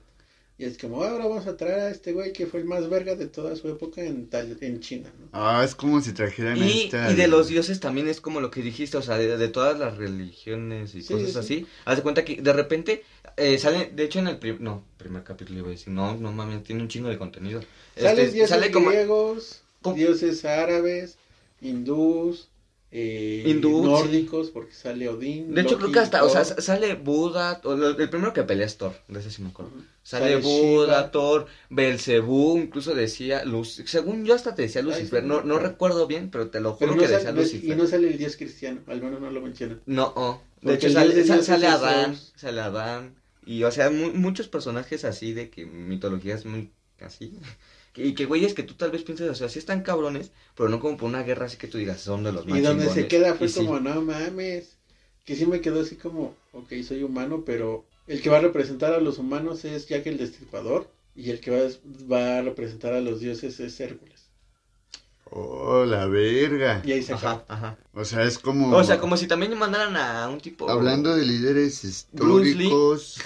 Y 0.61 0.65
es 0.65 0.77
como, 0.77 1.03
ahora 1.03 1.25
vamos 1.27 1.47
a 1.47 1.57
traer 1.57 1.79
a 1.81 1.89
este 1.89 2.13
güey 2.13 2.31
que 2.33 2.47
fue 2.47 2.61
el 2.61 2.65
más 2.67 2.89
verga 2.89 3.15
de 3.15 3.27
toda 3.27 3.55
su 3.57 3.67
época 3.69 4.01
en, 4.01 4.29
tal, 4.29 4.57
en 4.61 4.79
China, 4.79 5.11
¿no? 5.19 5.29
Ah, 5.33 5.63
es 5.63 5.75
como 5.75 6.01
si 6.01 6.11
trajeran 6.13 6.61
Y, 6.61 6.61
esta... 6.61 7.11
y 7.11 7.15
de 7.15 7.27
los 7.29 7.47
dioses 7.47 7.79
también 7.79 8.07
es 8.09 8.19
como 8.19 8.41
lo 8.41 8.51
que 8.51 8.61
dijiste, 8.61 8.97
o 8.97 9.01
sea, 9.01 9.17
de, 9.17 9.37
de 9.37 9.47
todas 9.47 9.79
las 9.79 9.95
religiones 9.97 10.93
y 10.95 11.03
Sí, 11.03 11.05
cosas 11.05 11.35
sí, 11.35 11.43
sí. 11.43 11.45
así. 11.45 11.67
Haz 11.85 11.97
de 11.97 12.03
cuenta 12.03 12.25
que 12.25 12.41
de 12.41 12.51
repente 12.53 13.05
eh, 13.37 13.57
sale, 13.57 13.91
de 13.93 14.03
hecho 14.03 14.19
en 14.19 14.27
el 14.27 14.39
prim- 14.39 14.57
no, 14.59 14.83
primer 14.97 15.23
capítulo 15.23 15.59
iba 15.59 15.67
a 15.69 15.71
decir, 15.71 15.93
no, 15.93 16.15
no 16.17 16.33
mames, 16.33 16.63
tiene 16.65 16.81
un 16.81 16.89
chingo 16.89 17.07
de 17.07 17.17
contenido. 17.17 17.61
Salen 17.95 18.31
Este, 18.31 18.33
dioses 18.33 18.49
sale 18.49 18.69
como 18.71 18.91
griegos, 18.91 19.63
¿Cómo? 19.81 19.95
dioses 19.95 20.43
árabes, 20.45 21.17
hindús, 21.61 22.50
eh, 22.93 23.43
Hindú, 23.47 23.83
nórdicos, 23.85 24.49
porque 24.49 24.73
sale 24.73 25.07
Odín. 25.07 25.53
De 25.53 25.61
hecho, 25.61 25.71
Loki, 25.71 25.81
creo 25.83 25.91
que 25.93 25.99
hasta, 25.99 26.23
o 26.25 26.29
sea, 26.29 26.43
sale 26.43 26.95
Buda, 26.95 27.61
el 27.97 28.09
primero 28.09 28.33
que 28.33 28.43
pelea 28.43 28.65
es 28.65 28.77
Thor, 28.77 28.93
de 29.07 29.19
ese 29.19 29.31
sí 29.31 29.41
me 29.41 29.49
acuerdo. 29.49 29.71
Sale, 30.03 30.25
Sale 30.25 30.35
Buda, 30.37 30.85
Shiva. 30.97 31.11
Thor, 31.11 31.45
Belcebú, 31.69 32.57
incluso 32.57 32.93
decía 32.93 33.45
Luz, 33.45 33.81
según 33.85 34.25
yo 34.25 34.33
hasta 34.35 34.55
te 34.55 34.63
decía 34.63 34.81
Lucifer, 34.81 35.23
no, 35.23 35.41
no 35.43 35.57
recuerdo. 35.59 36.05
bien, 36.07 36.29
pero 36.31 36.49
te 36.49 36.59
lo 36.59 36.73
juro 36.73 36.95
no 36.95 37.01
que 37.01 37.05
sale- 37.07 37.17
decía 37.17 37.31
no 37.31 37.41
Lucifer. 37.41 37.69
y 37.69 37.75
no 37.75 37.87
sale 37.87 38.07
el 38.09 38.17
dios 38.17 38.35
cristiano, 38.35 38.81
al 38.87 39.01
menos 39.01 39.21
no 39.21 39.31
lo 39.31 39.41
mencionan. 39.41 39.81
No, 39.85 40.11
oh. 40.15 40.41
de 40.61 40.71
Porque 40.73 40.87
hecho 40.87 40.93
sale, 40.93 41.13
de 41.15 41.23
sale, 41.25 41.43
sale 41.43 41.67
Adán, 41.67 42.17
sale 42.35 42.59
Adán, 42.61 43.15
y 43.45 43.63
o 43.63 43.71
sea, 43.71 43.89
mu- 43.89 44.11
muchos 44.13 44.47
personajes 44.49 45.05
así 45.05 45.33
de 45.33 45.49
que 45.49 45.65
mitologías 45.65 46.45
muy 46.45 46.71
así, 46.99 47.33
y 47.95 48.13
que 48.13 48.25
güeyes 48.25 48.53
que 48.53 48.63
tú 48.63 48.75
tal 48.75 48.91
vez 48.91 49.03
piensas, 49.03 49.29
o 49.29 49.35
sea, 49.35 49.49
sí 49.49 49.59
están 49.59 49.81
cabrones, 49.81 50.31
pero 50.55 50.69
no 50.69 50.79
como 50.79 50.97
por 50.97 51.09
una 51.09 51.23
guerra 51.23 51.47
así 51.47 51.57
que 51.57 51.67
tú 51.67 51.77
digas, 51.77 52.01
son 52.01 52.23
de 52.23 52.31
los 52.31 52.45
más 52.45 52.57
Y 52.57 52.61
donde 52.61 52.89
se 52.89 53.07
queda 53.07 53.35
fue 53.35 53.47
Y 53.47 53.49
sí. 53.49 53.65
como, 53.65 53.79
no 53.79 54.01
mames, 54.01 54.77
que 55.25 55.35
sí 55.35 55.45
me 55.45 55.61
quedó 55.61 55.81
así 55.81 55.95
como, 55.95 56.35
ok, 56.53 56.73
soy 56.87 57.03
humano, 57.03 57.43
pero 57.45 57.85
el 58.07 58.21
que 58.21 58.29
va 58.29 58.37
a 58.37 58.41
representar 58.41 58.93
a 58.93 59.01
los 59.01 59.17
humanos 59.17 59.65
es 59.65 59.87
Jack 59.87 60.07
el 60.07 60.17
Destripador, 60.17 60.89
y 61.15 61.29
el 61.29 61.39
que 61.39 61.51
va, 61.51 61.69
va 62.11 62.37
a 62.37 62.41
representar 62.41 62.93
a 62.93 63.01
los 63.01 63.19
dioses 63.19 63.59
es 63.59 63.79
Hércules. 63.79 64.29
Oh, 65.33 65.85
la 65.85 66.07
verga. 66.07 66.81
Y 66.83 66.91
ahí 66.91 67.03
se 67.03 67.13
Ajá, 67.13 67.45
ajá. 67.47 67.77
O 67.93 68.03
sea, 68.03 68.23
es 68.23 68.37
como... 68.37 68.75
O 68.75 68.83
sea, 68.83 68.99
como 68.99 69.15
si 69.15 69.27
también 69.27 69.57
mandaran 69.57 69.95
a 69.95 70.27
un 70.27 70.41
tipo... 70.41 70.69
Hablando 70.69 71.15
de 71.15 71.25
líderes 71.25 72.07
Bruce 72.11 72.55
Lee. 72.55 72.65
históricos... 72.65 73.21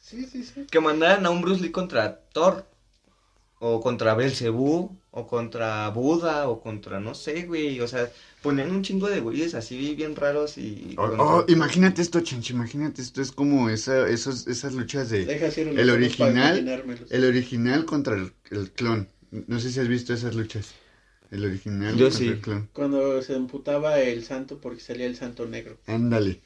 Sí, 0.00 0.24
sí, 0.24 0.44
sí. 0.44 0.66
Que 0.70 0.80
mandaran 0.80 1.26
a 1.26 1.30
un 1.30 1.42
Bruce 1.42 1.60
Lee 1.60 1.72
contra 1.72 2.20
Thor. 2.32 2.64
O 3.60 3.80
contra 3.80 4.14
Belcebú. 4.14 4.98
O 5.10 5.26
contra 5.26 5.88
Buda. 5.90 6.48
O 6.48 6.60
contra, 6.60 7.00
no 7.00 7.14
sé, 7.14 7.42
güey. 7.46 7.80
O 7.80 7.88
sea, 7.88 8.10
ponían 8.42 8.70
un 8.70 8.82
chingo 8.82 9.08
de 9.08 9.20
güeyes 9.20 9.54
así 9.54 9.94
bien 9.94 10.14
raros 10.14 10.58
y... 10.58 10.94
Oh, 10.96 11.08
contra- 11.08 11.24
oh, 11.24 11.44
imagínate 11.48 12.02
esto, 12.02 12.20
Chencho, 12.20 12.54
imagínate 12.54 13.02
esto. 13.02 13.20
Es 13.20 13.32
como 13.32 13.68
esa, 13.68 14.08
esos, 14.08 14.46
esas 14.46 14.74
luchas 14.74 15.10
de... 15.10 15.24
Deja 15.24 15.46
El 15.60 15.90
original. 15.90 17.06
El 17.10 17.24
original 17.24 17.84
contra 17.84 18.14
el, 18.16 18.32
el 18.50 18.70
clon. 18.72 19.08
No 19.30 19.58
sé 19.60 19.70
si 19.70 19.80
has 19.80 19.88
visto 19.88 20.14
esas 20.14 20.34
luchas. 20.34 20.74
El 21.30 21.44
original 21.44 21.96
Yo 21.96 22.06
contra 22.06 22.18
sí. 22.18 22.28
el 22.28 22.40
clon. 22.40 22.68
Cuando 22.72 23.20
se 23.22 23.34
emputaba 23.34 24.00
el 24.00 24.24
santo 24.24 24.58
porque 24.60 24.80
salía 24.80 25.06
el 25.06 25.16
santo 25.16 25.46
negro. 25.46 25.76
Ándale. 25.86 26.40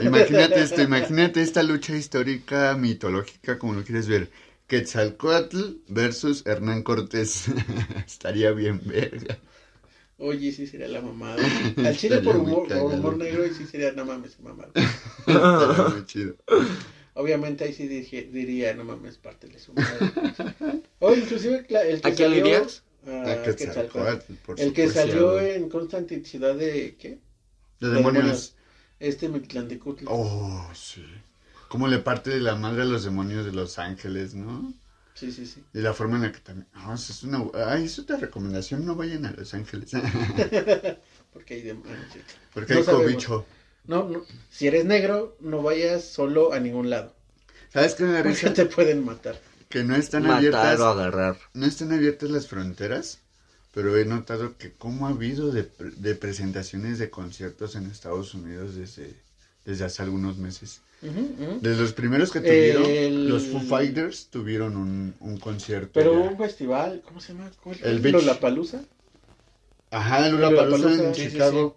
Imagínate 0.00 0.62
esto, 0.62 0.80
imagínate 0.82 1.42
esta 1.42 1.62
lucha 1.62 1.96
histórica, 1.96 2.76
mitológica, 2.76 3.58
como 3.58 3.72
lo 3.74 3.82
quieres 3.84 4.06
ver. 4.06 4.30
Quetzalcoatl 4.72 5.82
versus 5.88 6.46
Hernán 6.46 6.82
Cortés. 6.82 7.48
Estaría 8.06 8.52
bien 8.52 8.80
verga. 8.86 9.36
Oye, 10.18 10.52
sí 10.52 10.66
sería 10.66 10.88
la 10.88 11.00
mamada. 11.02 11.42
Al 11.84 11.96
chile 11.96 12.20
por 12.22 12.36
humor, 12.36 12.68
por 12.68 12.92
humor 12.92 13.16
negro 13.16 13.44
y 13.46 13.50
sí 13.54 13.66
sería, 13.66 13.92
no 13.92 14.04
mames, 14.04 14.38
mamada. 14.40 14.72
Estaría 15.26 15.88
muy 15.88 16.06
chido. 16.06 16.36
Obviamente 17.14 17.64
ahí 17.64 17.72
sí 17.74 17.86
dije- 17.88 18.30
diría, 18.32 18.74
no 18.74 18.84
mames, 18.84 19.18
pártele 19.18 19.58
su 19.58 19.74
madre. 19.74 20.10
O 21.00 21.14
inclusive 21.14 21.66
el 21.68 22.00
que 22.00 22.08
¿A 22.08 22.14
salió... 22.16 22.38
irías? 22.38 22.82
a 23.06 23.32
A 23.32 23.42
Quetzalcóatl. 23.42 23.56
Quetzalcoatl, 23.56 24.32
por 24.46 24.60
El 24.60 24.72
que 24.72 24.88
salió 24.88 25.40
en 25.40 25.68
Constantine 25.68 26.24
Ciudad 26.24 26.54
de... 26.54 26.96
¿Qué? 26.98 27.18
De 27.80 27.88
de 27.88 27.94
demonios. 27.96 28.24
demonios. 28.24 28.54
Este 29.00 29.28
Mictlantecutli. 29.28 30.06
Oh, 30.08 30.70
sí. 30.74 31.04
Cómo 31.72 31.88
le 31.88 31.98
parte 32.00 32.28
de 32.28 32.40
la 32.40 32.54
madre 32.54 32.82
a 32.82 32.84
los 32.84 33.02
demonios 33.02 33.46
de 33.46 33.52
Los 33.52 33.78
Ángeles, 33.78 34.34
¿no? 34.34 34.74
Sí, 35.14 35.32
sí, 35.32 35.46
sí. 35.46 35.64
Y 35.72 35.78
la 35.80 35.94
forma 35.94 36.16
en 36.16 36.22
la 36.24 36.32
que 36.32 36.40
también. 36.40 36.66
Eso 36.92 37.12
es 37.14 37.22
una. 37.22 37.42
Ay, 37.66 37.84
es 37.86 37.98
otra 37.98 38.18
recomendación. 38.18 38.84
No 38.84 38.94
vayan 38.94 39.24
a 39.24 39.32
Los 39.32 39.54
Ángeles. 39.54 39.90
Porque 41.32 41.54
hay 41.54 41.62
demonios. 41.62 41.96
Porque 42.52 42.74
No 42.74 42.78
hay 42.80 42.84
sabemos. 42.84 43.06
cobicho. 43.06 43.46
No, 43.86 44.06
no. 44.06 44.22
Si 44.50 44.66
eres 44.66 44.84
negro, 44.84 45.34
no 45.40 45.62
vayas 45.62 46.04
solo 46.04 46.52
a 46.52 46.60
ningún 46.60 46.90
lado. 46.90 47.14
¿Sabes 47.72 47.94
qué 47.94 48.04
me 48.04 48.12
da 48.12 48.22
Porque 48.22 48.34
risa? 48.34 48.52
te 48.52 48.66
pueden 48.66 49.02
matar. 49.04 49.40
Que 49.70 49.82
no 49.82 49.96
están 49.96 50.24
Matar 50.24 50.36
abiertas. 50.36 50.80
o 50.80 50.86
agarrar. 50.88 51.38
No 51.54 51.64
están 51.64 51.92
abiertas 51.92 52.28
las 52.30 52.48
fronteras. 52.48 53.20
Pero 53.72 53.96
he 53.96 54.04
notado 54.04 54.58
que 54.58 54.72
cómo 54.74 55.06
ha 55.06 55.10
habido 55.10 55.50
de, 55.50 55.66
de 55.96 56.14
presentaciones 56.14 56.98
de 56.98 57.08
conciertos 57.08 57.74
en 57.76 57.86
Estados 57.86 58.34
Unidos 58.34 58.74
desde, 58.74 59.14
desde 59.64 59.86
hace 59.86 60.02
algunos 60.02 60.36
meses. 60.36 60.82
Ujú, 61.02 61.20
ujú. 61.20 61.60
De 61.60 61.74
los 61.76 61.92
primeros 61.92 62.30
que 62.30 62.40
tuvieron, 62.40 62.84
El- 62.84 63.28
los 63.28 63.44
Foo 63.46 63.60
Fighters 63.60 64.28
tuvieron 64.30 64.76
un, 64.76 65.14
un 65.20 65.38
concierto. 65.38 65.90
Pero 65.94 66.12
hubo 66.12 66.24
un 66.24 66.38
festival, 66.38 67.02
¿cómo 67.04 67.20
se 67.20 67.32
llama? 67.32 67.50
¿Cómo 67.62 67.74
El? 67.82 67.98
Beach. 68.00 68.14
¿Lollapalooza? 68.14 68.80
Ajá, 69.90 70.18
Palusa 70.18 70.38
Lollapalooza, 70.38 71.04
en 71.08 71.14
sí, 71.14 71.22
sí, 71.24 71.30
Chicago. 71.32 71.76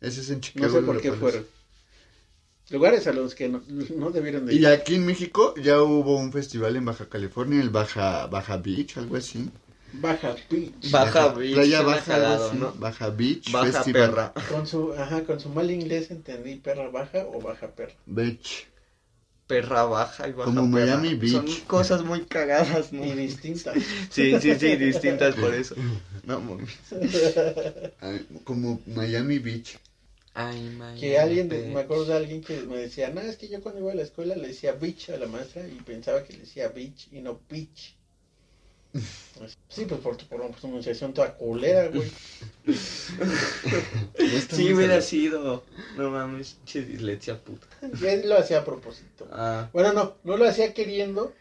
Ese 0.00 0.20
es 0.20 0.28
en 0.30 0.36
No 0.36 0.40
Chicago. 0.40 0.72
sé 0.74 0.82
por 0.82 1.00
qué 1.00 1.12
fueron. 1.12 1.46
Lugares 2.70 3.06
a 3.06 3.12
los 3.12 3.34
que 3.34 3.48
no, 3.48 3.62
no 3.96 4.10
debieron 4.10 4.44
de 4.46 4.54
Y 4.54 4.58
ir. 4.58 4.66
aquí 4.66 4.96
en 4.96 5.06
México 5.06 5.54
ya 5.56 5.80
hubo 5.80 6.16
un 6.16 6.32
festival 6.32 6.76
en 6.76 6.84
Baja 6.84 7.08
California, 7.08 7.60
el 7.62 7.70
Baja, 7.70 8.26
Baja 8.26 8.56
Beach, 8.58 8.96
algo 8.98 9.16
así. 9.16 9.48
Baja 9.92 10.36
Beach. 10.50 10.90
Baja 10.90 11.28
Beach, 11.28 11.54
Playa 11.54 11.82
Baja, 11.82 12.00
jalado, 12.02 12.48
así, 12.50 12.56
¿no? 12.58 12.72
Baja 12.74 13.10
Beach 13.10 13.50
Baja 13.52 13.72
Festival. 13.72 14.10
perra. 14.10 14.32
Con 14.50 14.66
su, 14.66 14.92
ajá, 14.92 15.24
con 15.24 15.40
su 15.40 15.48
mal 15.48 15.70
inglés 15.70 16.10
entendí 16.10 16.56
perra 16.56 16.88
baja 16.90 17.26
o 17.26 17.40
baja 17.40 17.68
perra. 17.68 17.94
Beach. 18.06 18.66
Perra 19.46 19.84
baja 19.84 20.28
y 20.28 20.32
baja 20.32 20.44
Como 20.44 20.70
perra. 20.74 20.96
Miami 20.98 21.28
Son 21.30 21.44
Beach. 21.46 21.64
cosas 21.66 22.04
muy 22.04 22.20
cagadas, 22.26 22.92
¿no? 22.92 23.04
Y 23.04 23.12
distintas. 23.12 23.76
Sí, 24.10 24.38
sí, 24.40 24.54
sí, 24.56 24.76
distintas 24.76 25.34
por 25.36 25.54
eso. 25.54 25.74
No, 26.24 26.40
mames. 26.40 26.68
Ay, 28.00 28.26
Como 28.44 28.80
Miami 28.86 29.38
Beach. 29.38 29.78
Ay, 30.34 30.70
Miami 30.78 31.00
Que 31.00 31.18
alguien, 31.18 31.48
de- 31.48 31.68
me 31.68 31.80
acuerdo 31.80 32.04
de 32.04 32.14
alguien 32.14 32.42
que 32.42 32.60
me 32.62 32.76
decía, 32.76 33.08
no, 33.10 33.20
es 33.22 33.36
que 33.36 33.48
yo 33.48 33.60
cuando 33.60 33.80
iba 33.80 33.90
a 33.92 33.94
la 33.94 34.02
escuela 34.02 34.36
le 34.36 34.48
decía 34.48 34.72
bitch 34.72 35.10
a 35.10 35.16
la 35.16 35.26
maestra 35.26 35.66
y 35.66 35.74
pensaba 35.82 36.22
que 36.22 36.34
le 36.34 36.40
decía 36.40 36.68
bitch 36.68 37.08
y 37.12 37.20
no 37.22 37.40
bitch. 37.50 37.96
Sí, 39.68 39.84
pues 39.84 40.00
por 40.00 40.16
tu 40.16 40.24
pronunciación 40.26 41.12
toda 41.14 41.34
culera, 41.34 41.88
güey. 41.88 42.10
Sí, 44.50 44.72
hubiera 44.72 45.00
sido. 45.00 45.64
No 45.96 46.10
mames, 46.10 46.56
che 46.64 46.82
dislexia 46.82 47.38
puta. 47.42 47.66
Él 48.04 48.28
lo 48.28 48.36
hacía 48.38 48.58
a 48.60 48.64
propósito. 48.64 49.28
Ah. 49.30 49.68
Bueno, 49.72 49.92
no, 49.92 50.16
no 50.24 50.36
lo 50.36 50.48
hacía 50.48 50.74
queriendo, 50.74 51.32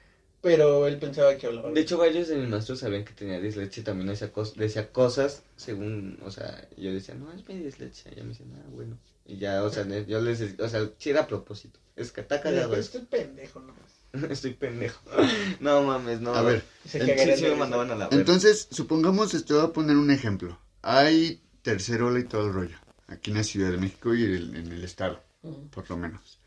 pero 0.42 0.88
él 0.88 0.98
pensaba 1.00 1.36
que 1.38 1.48
hablaba. 1.48 1.72
De 1.72 1.82
hecho, 1.82 1.98
varios 1.98 2.28
de 2.28 2.36
mis 2.38 2.50
maestros 2.50 2.80
sabían 2.80 3.06
que 3.06 3.14
tenía 3.14 3.40
dislexia 3.40 3.82
y 3.82 3.84
también 3.84 4.08
decía, 4.08 4.32
cos- 4.32 4.56
decía 4.56 4.92
cosas 4.92 5.44
según, 5.56 6.20
o 6.24 6.32
sea, 6.32 6.68
yo 6.78 6.94
decía, 6.94 7.16
no, 7.16 7.32
es 7.34 7.48
mi 7.48 7.58
dislexia. 7.58 8.12
Y 8.12 8.16
ya 8.16 8.24
me 8.24 8.30
decían, 8.30 8.52
ah, 8.58 8.70
bueno. 8.72 8.98
Y 9.26 9.38
ya, 9.38 9.64
o 9.64 9.70
sea, 9.72 9.86
yo 10.08 10.22
les 10.22 10.40
decía, 10.40 10.64
o 10.64 10.70
sea, 10.70 10.90
sí 10.98 11.10
era 11.10 11.22
a 11.22 11.28
propósito. 11.28 11.80
Es 11.96 12.12
que 12.12 12.22
está 12.22 12.40
cagado 12.42 12.76
estoy 12.76 13.02
pendejo 13.02 13.60
nomás. 13.60 13.87
Estoy 14.30 14.54
pendejo. 14.54 15.00
No 15.60 15.84
mames, 15.84 16.22
no. 16.22 16.34
A 16.34 16.42
ver, 16.42 16.64
se 16.86 17.36
sí 17.38 17.44
me 17.44 17.56
mandaban 17.56 17.92
a 17.92 17.96
la. 17.96 18.10
Entonces, 18.12 18.68
supongamos, 18.72 19.32
te 19.46 19.54
voy 19.54 19.64
a 19.66 19.74
poner 19.74 19.98
un 19.98 20.12
ejemplo. 20.12 20.58
Hay 20.82 21.42
tercer 21.62 22.02
ola 22.02 22.20
y 22.20 22.24
todo 22.24 22.48
el 22.48 22.54
rollo. 22.54 22.78
Aquí 23.08 23.32
en 23.32 23.38
la 23.38 23.44
Ciudad 23.44 23.72
de 23.72 23.78
México 23.78 24.14
y 24.14 24.24
el- 24.24 24.56
en 24.56 24.72
el 24.72 24.84
estado, 24.84 25.24
por 25.72 25.90
lo 25.90 25.98
menos. 25.98 26.40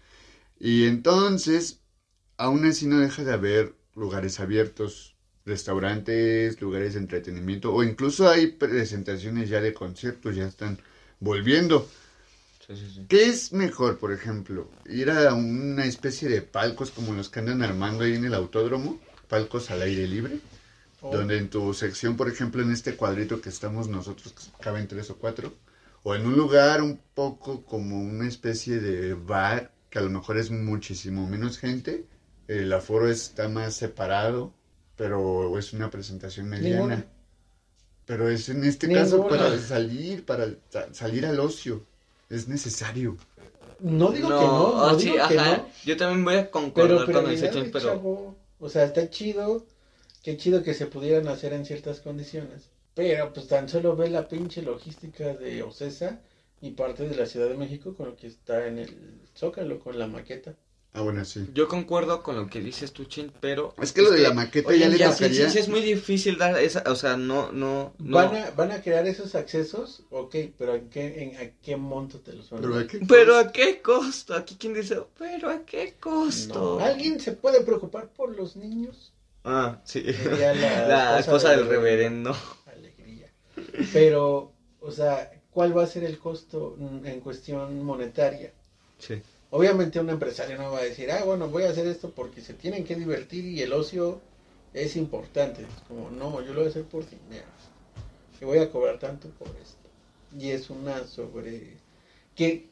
Y 0.58 0.86
entonces, 0.86 1.80
aún 2.38 2.64
así 2.66 2.86
no 2.86 3.00
deja 3.00 3.24
de 3.24 3.32
haber 3.32 3.74
lugares 3.94 4.40
abiertos, 4.40 5.16
restaurantes, 5.46 6.60
lugares 6.60 6.94
de 6.94 7.00
entretenimiento, 7.00 7.72
o 7.74 7.82
incluso 7.84 8.28
hay 8.28 8.48
presentaciones 8.48 9.48
ya 9.50 9.60
de 9.60 9.74
conciertos, 9.74 10.36
ya 10.36 10.46
están 10.46 10.78
volviendo. 11.20 11.88
Sí, 12.70 12.76
sí, 12.76 12.90
sí. 12.94 13.06
¿Qué 13.08 13.28
es 13.28 13.52
mejor, 13.52 13.98
por 13.98 14.12
ejemplo? 14.12 14.70
¿Ir 14.88 15.10
a 15.10 15.34
una 15.34 15.84
especie 15.84 16.28
de 16.28 16.40
palcos 16.40 16.92
como 16.92 17.12
los 17.12 17.28
que 17.28 17.40
andan 17.40 17.62
armando 17.62 18.04
ahí 18.04 18.14
en 18.14 18.24
el 18.24 18.34
autódromo? 18.34 19.00
¿Palcos 19.28 19.70
al 19.72 19.82
aire 19.82 20.06
libre? 20.06 20.38
O- 21.02 21.16
Donde 21.16 21.38
en 21.38 21.50
tu 21.50 21.74
sección, 21.74 22.16
por 22.16 22.28
ejemplo, 22.28 22.62
en 22.62 22.70
este 22.70 22.94
cuadrito 22.94 23.40
que 23.40 23.48
estamos 23.48 23.88
nosotros, 23.88 24.34
caben 24.60 24.86
tres 24.86 25.10
o 25.10 25.16
cuatro, 25.16 25.52
o 26.04 26.14
en 26.14 26.26
un 26.26 26.36
lugar 26.36 26.80
un 26.82 27.00
poco 27.14 27.64
como 27.64 28.00
una 28.00 28.28
especie 28.28 28.78
de 28.78 29.14
bar, 29.14 29.72
que 29.90 29.98
a 29.98 30.02
lo 30.02 30.10
mejor 30.10 30.38
es 30.38 30.50
muchísimo 30.52 31.26
menos 31.26 31.58
gente, 31.58 32.04
el 32.46 32.72
aforo 32.72 33.08
está 33.08 33.48
más 33.48 33.74
separado, 33.74 34.52
pero 34.96 35.58
es 35.58 35.72
una 35.72 35.90
presentación 35.90 36.48
mediana. 36.48 36.76
Ninguna. 36.78 37.06
Pero 38.06 38.28
es 38.28 38.48
en 38.48 38.64
este 38.64 38.88
caso 38.92 39.26
para 39.28 39.58
salir, 39.58 40.24
para 40.24 40.46
sa- 40.68 40.92
salir 40.94 41.26
al 41.26 41.40
ocio. 41.40 41.86
Es 42.30 42.48
necesario. 42.48 43.16
No 43.80 44.12
digo 44.12 44.28
que 44.28 44.34
no, 44.34 44.92
no 44.92 44.98
sí, 44.98 45.06
digo 45.06 45.16
que 45.28 45.38
ajá. 45.38 45.56
no. 45.58 45.66
Yo 45.84 45.96
también 45.96 46.24
voy 46.24 46.36
a 46.36 46.50
concordar 46.50 47.06
pero, 47.06 47.20
con 47.20 47.30
el 47.30 47.38
Sechín, 47.38 47.70
pero. 47.72 47.88
chavo, 47.88 48.36
o 48.58 48.68
sea, 48.68 48.84
está 48.84 49.10
chido, 49.10 49.66
qué 50.22 50.36
chido 50.36 50.62
que 50.62 50.74
se 50.74 50.86
pudieran 50.86 51.28
hacer 51.28 51.52
en 51.52 51.66
ciertas 51.66 52.00
condiciones. 52.00 52.70
Pero 52.94 53.32
pues 53.32 53.48
tan 53.48 53.68
solo 53.68 53.96
ve 53.96 54.10
la 54.10 54.28
pinche 54.28 54.62
logística 54.62 55.34
de 55.34 55.62
Ocesa 55.62 56.20
y 56.60 56.72
parte 56.72 57.08
de 57.08 57.16
la 57.16 57.26
Ciudad 57.26 57.48
de 57.48 57.56
México 57.56 57.94
con 57.94 58.08
lo 58.10 58.16
que 58.16 58.26
está 58.26 58.66
en 58.66 58.78
el 58.78 59.20
Zócalo, 59.36 59.80
con 59.80 59.98
la 59.98 60.06
maqueta. 60.06 60.54
Ah, 60.92 61.02
bueno, 61.02 61.24
sí. 61.24 61.46
Yo 61.54 61.68
concuerdo 61.68 62.20
con 62.24 62.34
lo 62.34 62.48
que 62.48 62.60
dices 62.60 62.92
tú, 62.92 63.04
Chin, 63.04 63.30
pero. 63.40 63.74
Es 63.80 63.92
que 63.92 64.02
lo 64.02 64.10
de 64.10 64.18
la 64.18 64.32
maqueta 64.34 64.74
ya 64.74 64.88
le 64.88 64.98
tocaría- 64.98 65.46
sí, 65.46 65.52
sí, 65.52 65.58
es 65.60 65.68
muy 65.68 65.82
difícil 65.82 66.36
dar 66.36 66.58
esa. 66.58 66.82
O 66.86 66.96
sea, 66.96 67.16
no, 67.16 67.52
no. 67.52 67.94
no. 68.00 68.16
¿Van, 68.16 68.34
a, 68.34 68.50
¿Van 68.50 68.72
a 68.72 68.82
crear 68.82 69.06
esos 69.06 69.36
accesos? 69.36 70.02
Ok, 70.10 70.34
pero 70.58 70.74
¿en 70.74 70.90
qué, 70.90 71.22
en, 71.22 71.36
¿a 71.36 71.52
qué 71.62 71.76
monto 71.76 72.18
te 72.18 72.32
los 72.32 72.50
van 72.50 72.58
a 72.58 72.62
Pero 72.62 72.74
dar? 72.74 72.86
Pero 73.08 73.38
a 73.38 73.52
qué 73.52 73.80
costo? 73.80 74.34
Aquí 74.34 74.56
quien 74.56 74.74
dice, 74.74 75.00
pero 75.16 75.48
a 75.50 75.60
qué 75.64 75.94
costo. 76.00 76.78
No, 76.80 76.84
¿Alguien 76.84 77.20
se 77.20 77.32
puede 77.32 77.60
preocupar 77.60 78.08
por 78.08 78.34
los 78.36 78.56
niños? 78.56 79.12
Ah, 79.44 79.80
sí. 79.84 80.02
Sería 80.02 80.54
la 80.54 80.88
La 80.88 81.18
esposa 81.20 81.50
del 81.50 81.60
del 81.60 81.68
reverendo. 81.68 82.36
alegría. 82.66 83.30
Pero, 83.92 84.52
o 84.80 84.90
sea, 84.90 85.30
¿cuál 85.52 85.76
va 85.76 85.84
a 85.84 85.86
ser 85.86 86.02
el 86.02 86.18
costo 86.18 86.76
en 87.04 87.20
cuestión 87.20 87.84
monetaria? 87.84 88.52
Sí. 88.98 89.22
Obviamente 89.50 90.00
un 90.00 90.10
empresario 90.10 90.56
no 90.58 90.70
va 90.72 90.78
a 90.80 90.84
decir, 90.84 91.10
ah, 91.10 91.24
bueno, 91.24 91.48
voy 91.48 91.64
a 91.64 91.70
hacer 91.70 91.86
esto 91.86 92.10
porque 92.12 92.40
se 92.40 92.54
tienen 92.54 92.84
que 92.84 92.94
divertir 92.96 93.44
y 93.44 93.60
el 93.62 93.72
ocio 93.72 94.20
es 94.72 94.96
importante. 94.96 95.62
Es 95.62 95.82
como, 95.88 96.10
no, 96.10 96.40
yo 96.42 96.52
lo 96.52 96.60
voy 96.60 96.66
a 96.66 96.70
hacer 96.70 96.84
por 96.84 97.08
dinero. 97.08 97.46
Y 98.40 98.44
voy 98.44 98.58
a 98.58 98.70
cobrar 98.70 98.98
tanto 98.98 99.28
por 99.30 99.48
esto. 99.56 99.88
Y 100.38 100.50
es 100.50 100.70
una 100.70 101.06
sobre... 101.06 101.76
que 102.34 102.70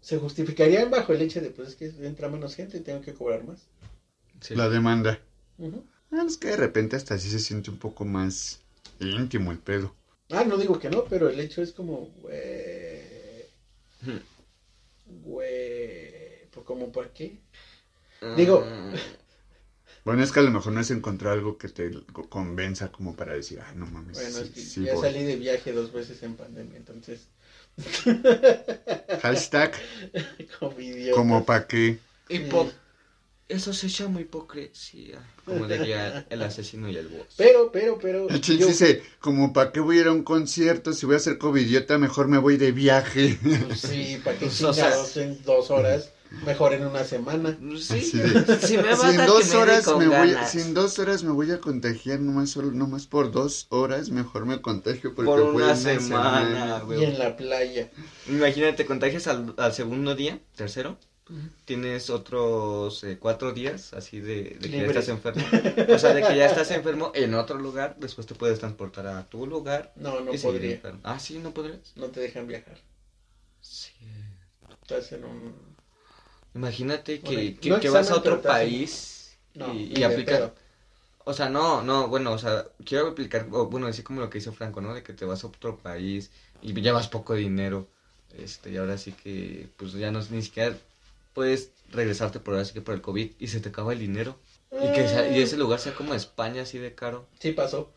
se 0.00 0.18
justificaría 0.18 0.84
bajo 0.86 1.12
el 1.12 1.22
hecho 1.22 1.40
de, 1.40 1.50
pues 1.50 1.68
es 1.70 1.76
que 1.76 1.86
entra 2.06 2.28
menos 2.28 2.54
gente 2.54 2.78
y 2.78 2.80
tengo 2.80 3.00
que 3.00 3.14
cobrar 3.14 3.44
más. 3.44 3.60
sí. 4.40 4.54
La 4.54 4.68
demanda. 4.68 5.20
Ah, 6.10 6.24
es 6.26 6.36
que 6.36 6.48
de 6.48 6.56
repente 6.56 6.96
hasta 6.96 7.14
así 7.14 7.28
se 7.30 7.38
siente 7.40 7.70
un 7.70 7.78
poco 7.78 8.04
más 8.04 8.60
íntimo 9.00 9.52
el 9.52 9.58
pedo. 9.58 9.94
Ah, 10.30 10.44
no 10.44 10.56
digo 10.58 10.78
que 10.78 10.90
no, 10.90 11.04
pero 11.04 11.28
el 11.28 11.40
hecho 11.40 11.62
es 11.62 11.72
como, 11.72 12.10
güey, 12.22 13.08
Hmm. 14.00 14.18
güey, 15.24 16.07
como 16.68 16.92
por 16.92 17.08
qué. 17.16 17.38
Ah, 18.22 18.34
Digo- 18.36 18.66
Bueno, 20.04 20.22
es 20.22 20.32
que 20.32 20.40
a 20.40 20.42
lo 20.42 20.50
mejor 20.50 20.72
no 20.72 20.80
es 20.80 20.90
encontrar 20.90 21.34
algo 21.34 21.58
que 21.58 21.68
te 21.68 21.90
co- 22.12 22.28
convenza 22.30 22.90
como 22.90 23.14
para 23.14 23.34
decir, 23.34 23.60
ah, 23.60 23.72
no 23.74 23.84
mames, 23.86 24.16
Bueno, 24.16 24.38
sí, 24.38 24.42
es 24.44 24.50
que 24.50 24.60
sí 24.60 24.84
ya 24.84 24.94
voy". 24.94 25.02
salí 25.02 25.22
de 25.24 25.36
viaje 25.36 25.72
dos 25.72 25.92
veces 25.92 26.22
en 26.22 26.34
pandemia, 26.34 26.76
entonces, 26.78 27.26
Hashtag, 29.22 29.72
como 30.58 30.78
idiota. 30.80 31.16
como 31.16 31.44
pa' 31.44 31.66
qué. 31.66 31.98
hipo- 32.28 32.70
Eso 33.48 33.72
se 33.72 33.88
llama 33.88 34.20
hipocresía. 34.20 35.22
Como 35.44 35.66
diría 35.66 36.26
el 36.30 36.42
asesino 36.42 36.88
y 36.90 36.96
el 36.96 37.08
boss. 37.08 37.26
Pero, 37.36 37.70
pero, 37.72 37.98
pero, 37.98 38.28
El 38.28 38.40
chiste 38.40 38.60
yo- 38.62 38.66
dice, 38.68 39.02
como 39.20 39.52
pa' 39.52 39.72
qué 39.72 39.80
voy 39.80 39.98
a 39.98 40.00
ir 40.02 40.06
a 40.08 40.12
un 40.12 40.22
concierto, 40.22 40.92
si 40.92 41.06
voy 41.06 41.16
a 41.16 41.18
ser 41.18 41.38
covidiota, 41.38 41.98
mejor 41.98 42.28
me 42.28 42.38
voy 42.38 42.56
de 42.56 42.72
viaje. 42.72 43.38
pues 43.66 43.80
sí, 43.80 44.20
para 44.24 44.38
que 44.38 44.46
Pues, 44.46 44.62
o 44.62 44.72
sea- 44.72 44.84
chingados 44.84 45.16
en 45.18 45.42
dos 45.44 45.70
horas, 45.70 46.12
mejor 46.44 46.74
en 46.74 46.86
una 46.86 47.04
semana. 47.04 47.56
Sí, 47.78 47.94
Así 47.98 48.18
de- 48.18 48.58
si 48.66 48.76
me 48.76 48.82
vas 48.94 49.00
si 49.00 49.08
en 49.14 49.20
a 49.20 49.26
dos 49.26 49.54
horas 49.54 49.86
me 49.86 50.06
voy, 50.06 50.30
ganas. 50.32 50.50
si 50.50 50.60
en 50.60 50.74
dos 50.74 50.98
horas 50.98 51.22
me 51.22 51.32
voy 51.32 51.50
a 51.50 51.60
contagiar 51.60 52.20
nomás 52.20 52.50
solo, 52.50 52.70
nomás 52.72 53.06
por 53.06 53.30
dos 53.30 53.66
horas, 53.70 54.10
mejor 54.10 54.46
me 54.46 54.60
contagio 54.60 55.14
porque 55.14 55.26
Por 55.26 55.52
fue 55.52 55.62
una 55.64 55.76
semana, 55.76 56.82
Y 56.98 57.04
en 57.04 57.18
la 57.18 57.36
playa. 57.36 57.90
Imagínate, 58.28 58.86
contagias 58.86 59.26
al, 59.26 59.54
al 59.58 59.72
segundo 59.72 60.14
día, 60.14 60.38
tercero, 60.56 60.98
tienes 61.66 62.08
otros 62.08 63.04
eh, 63.04 63.18
cuatro 63.18 63.52
días 63.52 63.92
así 63.92 64.18
de, 64.20 64.56
de 64.60 64.70
que 64.70 64.78
ya 64.78 64.84
estás 64.86 65.08
enfermo. 65.08 65.44
O 65.94 65.98
sea, 65.98 66.14
de 66.14 66.22
que 66.22 66.36
ya 66.36 66.46
estás 66.46 66.70
enfermo 66.70 67.12
en 67.14 67.34
otro 67.34 67.58
lugar, 67.58 67.96
después 68.00 68.26
te 68.26 68.34
puedes 68.34 68.58
transportar 68.58 69.06
a 69.06 69.28
tu 69.28 69.46
lugar. 69.46 69.92
No, 69.96 70.20
no 70.20 70.32
podría. 70.32 70.80
Ah, 71.02 71.18
sí, 71.18 71.38
no 71.38 71.52
podrías. 71.52 71.92
No 71.96 72.06
te 72.06 72.20
dejan 72.20 72.46
viajar. 72.46 72.78
Sí. 73.60 73.90
Estás 74.82 75.12
en 75.12 75.24
un... 75.24 75.67
Imagínate 76.58 77.20
que, 77.20 77.54
que, 77.54 77.70
no 77.70 77.80
que 77.80 77.88
vas 77.88 78.10
a 78.10 78.16
otro 78.16 78.42
país 78.42 79.36
No, 79.54 79.72
y, 79.72 79.98
y 80.00 80.02
aplicas. 80.02 80.50
O 81.24 81.32
sea, 81.34 81.48
no, 81.48 81.82
no, 81.82 82.08
bueno, 82.08 82.32
o 82.32 82.38
sea, 82.38 82.66
quiero 82.84 83.08
aplicar, 83.08 83.46
bueno, 83.48 83.86
así 83.86 84.02
como 84.02 84.20
lo 84.20 84.30
que 84.30 84.38
hizo 84.38 84.52
Franco, 84.52 84.80
¿no? 84.80 84.94
De 84.94 85.02
que 85.02 85.12
te 85.12 85.24
vas 85.24 85.44
a 85.44 85.48
otro 85.48 85.76
país 85.76 86.30
y 86.62 86.72
llevas 86.80 87.08
poco 87.08 87.34
dinero, 87.34 87.86
este, 88.36 88.70
y 88.72 88.76
ahora 88.78 88.96
sí 88.98 89.12
que, 89.12 89.68
pues 89.76 89.92
ya 89.92 90.10
no, 90.10 90.20
ni 90.30 90.42
siquiera 90.42 90.74
puedes 91.34 91.70
regresarte 91.92 92.40
por 92.40 92.54
ahora 92.54 92.64
sí 92.64 92.72
que 92.72 92.80
por 92.80 92.94
el 92.94 93.02
COVID 93.02 93.32
y 93.38 93.46
se 93.48 93.60
te 93.60 93.68
acaba 93.68 93.92
el 93.92 93.98
dinero. 94.00 94.36
Y 94.72 94.92
que 94.92 95.06
sea- 95.08 95.28
y 95.28 95.40
ese 95.40 95.56
lugar 95.56 95.80
sea 95.80 95.94
como 95.94 96.14
España, 96.14 96.62
así 96.62 96.78
de 96.78 96.94
caro. 96.94 97.26
Sí 97.40 97.52
pasó. 97.52 97.90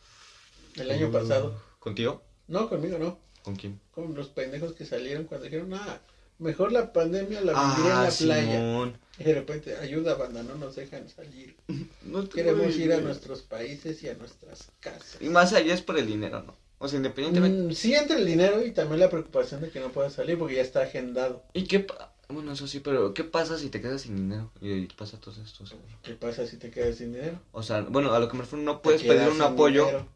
El 0.76 0.92
año 0.92 1.08
Uh, 1.08 1.12
pasado. 1.12 1.54
¿Contigo? 1.80 2.22
No, 2.48 2.70
conmigo 2.70 2.98
no. 2.98 3.18
¿Con 3.44 3.56
quién? 3.56 3.80
Con 3.94 4.14
los 4.14 4.28
pendejos 4.30 4.74
que 4.74 4.86
salieron 4.86 5.24
cuando 5.26 5.46
dijeron, 5.46 5.70
nada, 5.70 6.02
Mejor 6.42 6.72
la 6.72 6.92
pandemia 6.92 7.40
la 7.42 7.54
viviría 7.54 7.92
en 7.94 7.98
Ah, 8.00 8.04
la 8.06 8.10
playa. 8.10 8.52
Simón. 8.60 8.98
Y 9.20 9.24
de 9.24 9.34
repente, 9.36 9.78
ayuda, 9.78 10.16
banda, 10.16 10.42
no 10.42 10.56
nos 10.56 10.76
dejan 10.76 11.08
salir. 11.08 11.56
No 12.04 12.28
Queremos 12.28 12.76
ir 12.78 12.92
a 12.94 13.00
nuestros 13.00 13.44
países 13.44 14.02
y 14.02 14.10
a 14.10 14.16
nuestras 14.16 14.70
casas. 14.80 15.18
Y 15.22 15.30
más 15.30 15.54
allá 15.54 15.74
es 15.74 15.82
por 15.84 16.00
el 16.00 16.08
dinero, 16.08 16.42
¿no? 16.42 16.56
O 16.80 16.88
sea, 16.88 16.98
independientemente. 16.98 17.62
Mm, 17.62 17.76
sí 17.76 17.94
entra 17.94 18.18
el 18.18 18.26
dinero 18.26 18.66
y 18.66 18.72
también 18.72 19.00
la 19.02 19.10
preocupación 19.12 19.62
de 19.62 19.70
que 19.70 19.80
no 19.80 19.92
puedas 19.92 20.14
salir 20.14 20.40
porque 20.40 20.56
ya 20.56 20.64
está 20.64 20.82
agendado. 20.82 21.44
¿Y 21.54 21.66
qué 21.66 21.82
pa- 21.82 22.12
Bueno, 22.30 22.54
eso 22.54 22.66
sí, 22.66 22.80
pero 22.80 23.14
¿qué 23.14 23.24
pasa 23.24 23.60
si 23.60 23.70
te 23.70 23.80
quedas 23.80 24.02
sin 24.02 24.16
dinero? 24.16 24.50
Y, 24.62 24.72
y 24.72 24.88
pasa 24.88 25.20
todo 25.20 25.36
esto. 25.44 25.64
¿Qué 26.02 26.14
pasa 26.16 26.48
si 26.48 26.58
te 26.58 26.72
quedas 26.72 26.96
sin 26.96 27.14
dinero? 27.14 27.40
O 27.52 27.62
sea, 27.62 27.82
bueno, 27.82 28.12
a 28.14 28.20
lo 28.20 28.28
que 28.30 28.36
me 28.38 28.42
refiero, 28.44 28.64
no 28.66 28.82
puedes 28.82 29.04
pedir 29.04 29.30
un 29.30 29.42
apoyo. 29.44 29.86
dinero. 29.86 30.08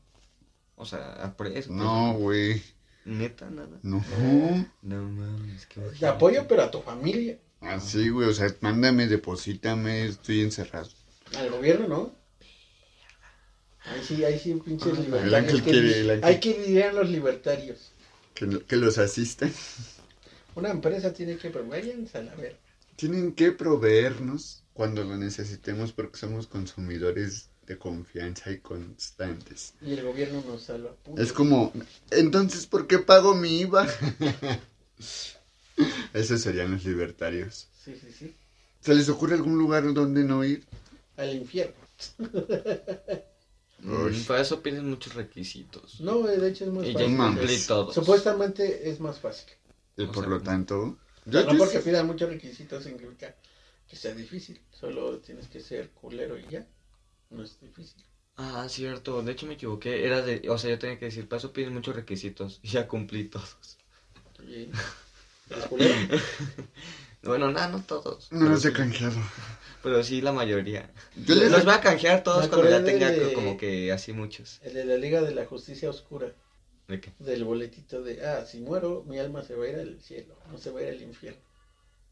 O 0.77 0.85
sea, 0.85 1.13
a 1.23 1.37
precio. 1.37 1.71
No, 1.71 2.13
güey. 2.15 2.63
Neta, 3.05 3.49
nada. 3.49 3.79
No. 3.83 4.03
No 4.81 5.03
mames, 5.03 5.65
qué 5.67 5.79
Te 5.99 6.07
apoyo, 6.07 6.47
pero 6.47 6.63
a 6.63 6.71
tu 6.71 6.81
familia. 6.81 7.37
Así, 7.61 8.09
güey. 8.09 8.27
O 8.27 8.33
sea, 8.33 8.53
mándame, 8.61 9.07
deposítame. 9.07 10.05
Estoy 10.07 10.41
encerrado. 10.41 10.89
Al 11.37 11.49
gobierno, 11.51 11.87
¿no? 11.87 12.15
Ahí 13.85 14.01
sí, 14.03 14.23
ahí 14.23 14.39
sí, 14.39 14.53
pinches 14.65 14.97
Ah, 14.97 15.01
libertarios. 15.01 15.61
¿Qué 15.61 15.71
quiere, 15.71 15.81
di- 15.87 15.93
el 15.93 16.09
ángel. 16.09 16.23
Hay 16.25 16.39
que 16.39 16.53
dirían 16.59 16.95
los 16.95 17.09
libertarios. 17.09 17.91
Que, 18.33 18.59
que 18.67 18.75
los 18.75 18.97
asisten. 18.97 19.53
Una 20.55 20.71
empresa 20.71 21.13
tiene 21.13 21.37
que, 21.37 21.49
váyanse 21.49 22.17
a 22.17 22.23
la 22.23 22.35
verga. 22.35 22.57
Tienen 22.95 23.33
que 23.33 23.51
proveernos 23.51 24.63
cuando 24.73 25.03
lo 25.03 25.17
necesitemos 25.17 25.91
porque 25.91 26.17
somos 26.17 26.47
consumidores 26.47 27.49
de 27.65 27.77
confianza 27.77 28.51
y 28.51 28.59
constantes. 28.59 29.73
Y 29.81 29.93
el 29.93 30.03
gobierno 30.03 30.43
nos 30.47 30.63
salva. 30.63 30.95
Es 31.17 31.33
como, 31.33 31.71
entonces, 32.11 32.65
¿por 32.67 32.87
qué 32.87 32.99
pago 32.99 33.35
mi 33.35 33.59
IVA? 33.61 33.87
Esos 36.13 36.41
serían 36.41 36.71
los 36.71 36.85
libertarios. 36.85 37.67
Sí, 37.83 37.95
sí, 37.99 38.11
sí. 38.11 38.35
¿Se 38.81 38.93
les 38.95 39.09
ocurre 39.09 39.35
algún 39.35 39.57
lugar 39.57 39.91
donde 39.93 40.23
no 40.23 40.43
ir? 40.43 40.63
Al 41.17 41.35
infierno. 41.35 41.75
Mm, 43.77 44.05
Uy. 44.05 44.19
para 44.21 44.41
eso 44.41 44.63
piden 44.63 44.89
muchos 44.89 45.13
requisitos. 45.13 45.99
No, 45.99 46.23
de 46.23 46.47
hecho 46.49 46.65
es 46.65 46.71
más 46.71 46.87
y 46.87 46.93
ya 46.93 47.07
fácil. 47.17 47.67
todos. 47.67 47.93
Supuestamente 47.93 48.89
es 48.89 48.99
más 48.99 49.19
fácil. 49.19 49.51
Y 49.97 50.03
O 50.03 50.11
por 50.11 50.23
sea, 50.23 50.29
lo 50.29 50.41
tanto, 50.41 50.97
No 51.25 51.57
porque 51.57 51.79
pidan 51.81 52.07
muchos 52.07 52.29
requisitos 52.29 52.83
significa 52.83 53.35
que 53.87 53.95
sea 53.95 54.15
difícil. 54.15 54.59
Solo 54.71 55.19
tienes 55.19 55.47
que 55.47 55.59
ser 55.59 55.89
culero 55.91 56.39
y 56.39 56.45
ya. 56.49 56.65
No 57.29 57.43
es 57.43 57.59
difícil. 57.59 58.03
Ah, 58.37 58.67
cierto. 58.69 59.21
De 59.23 59.31
hecho 59.33 59.45
me 59.45 59.53
equivoqué. 59.55 60.05
Era 60.05 60.21
de... 60.21 60.41
O 60.49 60.57
sea, 60.57 60.69
yo 60.69 60.79
tenía 60.79 60.97
que 60.97 61.05
decir, 61.05 61.27
para 61.27 61.37
eso 61.39 61.51
piden 61.53 61.73
muchos 61.73 61.95
requisitos. 61.95 62.59
Y 62.63 62.69
ya 62.69 62.87
cumplí 62.87 63.25
todos. 63.25 63.77
Oye, 64.39 64.69
¿eres 65.49 65.65
culero? 65.67 66.07
Bueno, 67.23 67.49
nada, 67.49 67.67
no 67.67 67.81
todos. 67.81 68.29
no 68.31 68.49
los 68.49 68.63
he 68.65 68.69
sí, 68.69 68.73
canjeado. 68.73 69.17
pero 69.83 70.03
sí 70.03 70.21
la 70.21 70.31
mayoría. 70.31 70.89
Yo 71.15 71.35
les 71.35 71.51
Los 71.51 71.65
voy 71.65 71.73
a 71.73 71.79
canjear 71.81 72.23
todos 72.23 72.47
cuando 72.47 72.69
ya 72.69 72.83
tenga 72.83 73.09
de- 73.11 73.33
como 73.33 73.57
que 73.57 73.91
así 73.91 74.13
muchos. 74.13 74.59
El 74.59 74.73
de 74.73 74.83
la 74.83 74.97
Liga 74.97 75.21
de 75.21 75.33
la 75.33 75.45
Justicia 75.45 75.89
Oscura. 75.89 76.33
¿De 76.87 76.99
qué? 76.99 77.11
Del 77.19 77.45
boletito 77.45 78.01
de, 78.03 78.25
ah, 78.25 78.45
si 78.45 78.59
muero, 78.59 79.03
mi 79.07 79.17
alma 79.19 79.43
se 79.43 79.55
va 79.55 79.65
a 79.65 79.69
ir 79.69 79.75
al 79.77 80.01
cielo. 80.01 80.35
No 80.51 80.57
se 80.57 80.71
va 80.71 80.79
a 80.79 80.83
ir 80.83 80.89
al 80.89 81.01
infierno. 81.01 81.44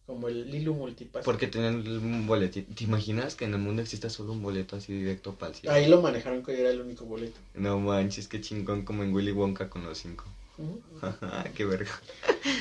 Como 0.06 0.28
el 0.28 0.52
Lilu 0.52 0.74
Multipass. 0.74 1.24
Porque 1.24 1.48
tenían 1.48 1.76
un 1.88 2.28
boletito. 2.28 2.74
¿Te 2.76 2.84
imaginas 2.84 3.36
que 3.36 3.46
en 3.46 3.54
el 3.54 3.60
mundo 3.60 3.82
exista 3.82 4.10
solo 4.10 4.34
un 4.34 4.42
boleto 4.42 4.76
así 4.76 4.92
directo 4.94 5.34
para 5.36 5.52
el 5.52 5.56
cielo? 5.58 5.74
Ahí 5.74 5.88
lo 5.88 6.02
manejaron 6.02 6.44
que 6.44 6.60
era 6.60 6.70
el 6.72 6.82
único 6.82 7.06
boleto. 7.06 7.40
No 7.56 7.80
manches, 7.80 8.28
qué 8.28 8.42
chingón 8.42 8.84
como 8.84 9.04
en 9.04 9.14
Willy 9.14 9.32
Wonka 9.32 9.70
con 9.70 9.86
los 9.86 9.98
cinco. 9.98 10.26
Qué 11.56 11.66
verga. 11.66 11.92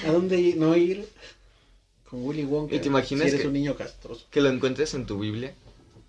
¿A 0.07 0.13
dónde 0.13 0.39
ir? 0.41 0.57
no 0.57 0.75
ir? 0.77 1.07
Con 2.09 2.25
Willy 2.25 2.45
Wonka. 2.45 2.75
¿Y 2.75 2.79
te 2.79 2.87
imaginas 2.89 3.25
si 3.25 3.29
eres 3.31 3.41
que- 3.43 3.47
un 3.49 3.53
niño 3.55 3.75
castroso. 3.77 4.25
Que 4.31 4.41
lo 4.41 4.49
encuentres 4.49 4.95
en 4.95 5.05
tu 5.07 5.19
Biblia. 5.19 5.53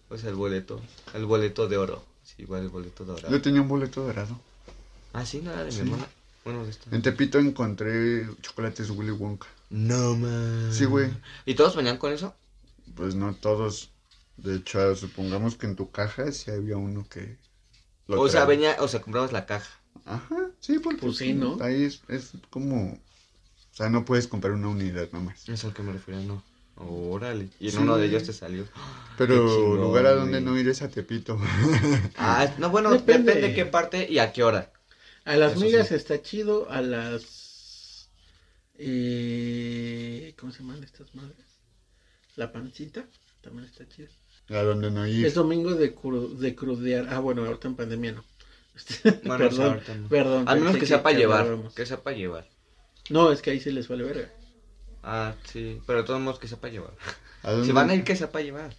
O 0.09 0.17
sea, 0.17 0.29
el 0.29 0.35
boleto. 0.35 0.79
El 1.15 1.25
boleto 1.25 1.67
de 1.67 1.77
oro. 1.77 2.03
Sí, 2.23 2.35
igual 2.43 2.61
el 2.61 2.69
boleto 2.69 3.03
dorado. 3.05 3.29
Yo 3.31 3.41
tenía 3.41 3.61
un 3.61 3.67
boleto 3.67 4.03
dorado. 4.03 4.39
Ah, 5.13 5.25
sí, 5.25 5.41
era 5.43 5.59
de 5.59 5.65
mi 5.65 5.71
Sí. 5.71 5.79
hermana. 5.79 6.07
Bueno, 6.45 6.63
de 6.63 6.69
esta. 6.71 6.95
En 6.95 7.01
Tepito 7.01 7.39
encontré 7.39 8.27
chocolates 8.41 8.89
Willy 8.91 9.11
Wonka. 9.11 9.47
No 9.69 10.15
man. 10.15 10.71
Sí, 10.71 10.85
güey. 10.85 11.11
¿Y 11.45 11.55
todos 11.55 11.75
venían 11.75 11.97
con 11.97 12.13
eso? 12.13 12.33
Pues 12.95 13.15
no 13.15 13.35
todos. 13.35 13.91
De 14.37 14.55
hecho, 14.55 14.95
supongamos 14.95 15.55
que 15.57 15.67
en 15.67 15.75
tu 15.75 15.91
caja 15.91 16.31
sí 16.31 16.51
había 16.51 16.77
uno 16.77 17.07
que... 17.09 17.37
lo 18.07 18.21
o 18.21 18.29
sea, 18.29 18.45
venía, 18.45 18.77
o 18.79 18.87
sea, 18.87 19.01
comprabas 19.01 19.31
la 19.31 19.45
caja. 19.45 19.69
Ajá, 20.05 20.51
sí, 20.59 20.79
porque 20.79 21.01
Pues 21.01 21.17
sí, 21.17 21.33
¿no? 21.33 21.57
ahí 21.61 21.83
es, 21.83 22.01
es 22.07 22.31
como... 22.49 22.93
O 22.93 23.75
sea, 23.75 23.89
no 23.89 24.05
puedes 24.05 24.27
comprar 24.27 24.53
una 24.53 24.67
unidad 24.69 25.09
nomás. 25.11 25.47
Es 25.49 25.63
al 25.65 25.73
que 25.73 25.81
me 25.83 25.93
refería, 25.93 26.21
no. 26.21 26.43
Órale. 26.75 27.49
Y 27.59 27.69
en 27.69 27.71
Sí. 27.71 27.77
uno 27.77 27.97
de 27.97 28.07
ellos 28.07 28.23
te 28.23 28.33
salió. 28.33 28.65
Pero 29.17 29.47
chingón, 29.47 29.81
lugar 29.81 30.05
a 30.07 30.13
donde 30.15 30.41
no 30.41 30.57
ir 30.57 30.67
es 30.69 30.81
a 30.81 30.89
Tepito. 30.89 31.39
Ah, 32.15 32.51
no, 32.57 32.69
bueno, 32.69 32.91
Depende. 32.91 33.33
depende. 33.33 33.47
de 33.49 33.53
qué 33.55 33.65
parte 33.65 34.07
y 34.09 34.19
a 34.19 34.31
qué 34.33 34.43
hora. 34.43 34.71
A 35.25 35.35
las 35.37 35.53
Eso 35.53 35.61
migas 35.61 35.87
sí. 35.89 35.95
está 35.95 36.21
chido, 36.21 36.69
a 36.69 36.81
las... 36.81 37.42
eh, 38.77 40.33
¿Cómo 40.39 40.51
se 40.51 40.59
llaman 40.59 40.83
estas 40.83 41.13
madres? 41.15 41.45
La 42.35 42.51
pancita 42.51 43.05
también 43.41 43.65
está 43.65 43.87
chido. 43.87 44.09
a 44.49 44.63
donde 44.63 44.89
no 44.91 45.05
ir. 45.07 45.25
Es 45.25 45.35
domingo 45.35 45.73
de, 45.75 45.95
cru- 45.95 46.35
de 46.37 46.55
crudear. 46.55 47.07
Ah, 47.09 47.19
bueno, 47.19 47.45
ahorita 47.45 47.67
en 47.67 47.75
pandemia 47.75 48.11
no. 48.13 48.23
Bueno, 49.23 49.37
perdón, 49.37 49.73
ahorita 49.73 49.95
no. 49.95 50.07
perdón. 50.09 50.47
Al 50.47 50.59
menos 50.59 50.77
que 50.77 50.85
sea 50.85 51.03
para 51.03 51.17
llevar. 51.17 51.41
hablábamos. 51.41 51.73
Que 51.75 51.85
sea 51.85 52.01
para 52.01 52.17
llevar. 52.17 52.47
No, 53.09 53.31
es 53.31 53.41
que 53.41 53.51
ahí 53.51 53.59
sí 53.59 53.71
les 53.71 53.87
vale 53.87 54.03
verga. 54.03 54.29
Ah, 55.03 55.35
sí. 55.51 55.79
Pero 55.85 55.99
de 55.99 56.05
todos 56.05 56.21
modos 56.21 56.39
que 56.39 56.47
sea 56.47 56.59
para 56.59 56.73
llevar. 56.73 56.93
¿A 57.43 57.51
dónde- 57.51 57.67
Si 57.67 57.71
van 57.73 57.89
a 57.89 57.95
ir, 57.95 58.03
que 58.03 58.15
sea 58.15 58.31
para 58.31 58.43
llevar. 58.45 58.75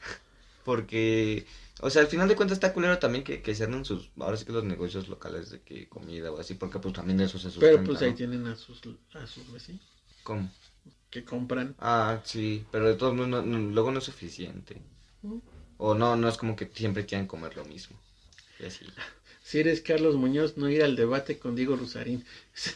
Porque, 0.65 1.47
o 1.87 1.91
sea, 1.91 2.03
al 2.03 2.09
final 2.09 2.29
de 2.29 2.37
cuentas 2.37 2.57
está 2.57 2.73
culero 2.73 2.99
también 2.99 3.25
que, 3.25 3.43
que 3.43 3.55
cierren 3.55 3.85
sus, 3.85 4.11
ahora 4.19 4.37
sí 4.37 4.45
que 4.45 4.53
los 4.53 4.65
negocios 4.65 5.09
locales 5.09 5.51
de 5.51 5.61
que 5.63 5.89
comida 5.89 6.31
o 6.33 6.39
así, 6.41 6.55
porque 6.55 6.79
pues 6.79 6.95
también 6.95 7.19
de 7.19 7.25
eso 7.25 7.39
se 7.39 7.51
sustenta, 7.51 7.73
Pero 7.77 7.85
pues 7.85 8.03
ahí 8.03 8.11
¿no? 8.11 8.17
tienen 8.17 8.47
a 8.47 8.57
sus, 8.57 8.81
a 9.13 9.27
sus 9.27 9.53
vecinos 9.53 9.83
¿Cómo? 10.23 10.51
que 11.11 11.25
compran. 11.25 11.75
Ah, 11.79 12.21
sí, 12.25 12.65
pero 12.73 12.89
de 12.89 12.95
todos 12.95 13.15
modos 13.15 13.29
no- 13.29 13.43
no- 13.43 13.71
luego 13.73 13.91
no 13.93 13.99
es 13.99 14.05
suficiente. 14.05 14.81
Mm. 15.23 15.39
O 15.79 15.95
no, 15.95 16.17
no 16.17 16.29
es 16.29 16.37
como 16.37 16.57
que 16.57 16.71
siempre 16.73 17.05
quieran 17.07 17.27
comer 17.27 17.57
lo 17.57 17.65
mismo. 17.65 17.97
Y 18.61 18.67
así. 18.67 18.87
Si 19.45 19.61
eres 19.61 19.83
Carlos 19.83 20.17
Muñoz, 20.17 20.57
no 20.57 20.71
ir 20.71 20.83
al 20.83 20.97
debate 20.97 21.39
con 21.39 21.55
Diego 21.55 21.77
Rusarín. 21.77 22.25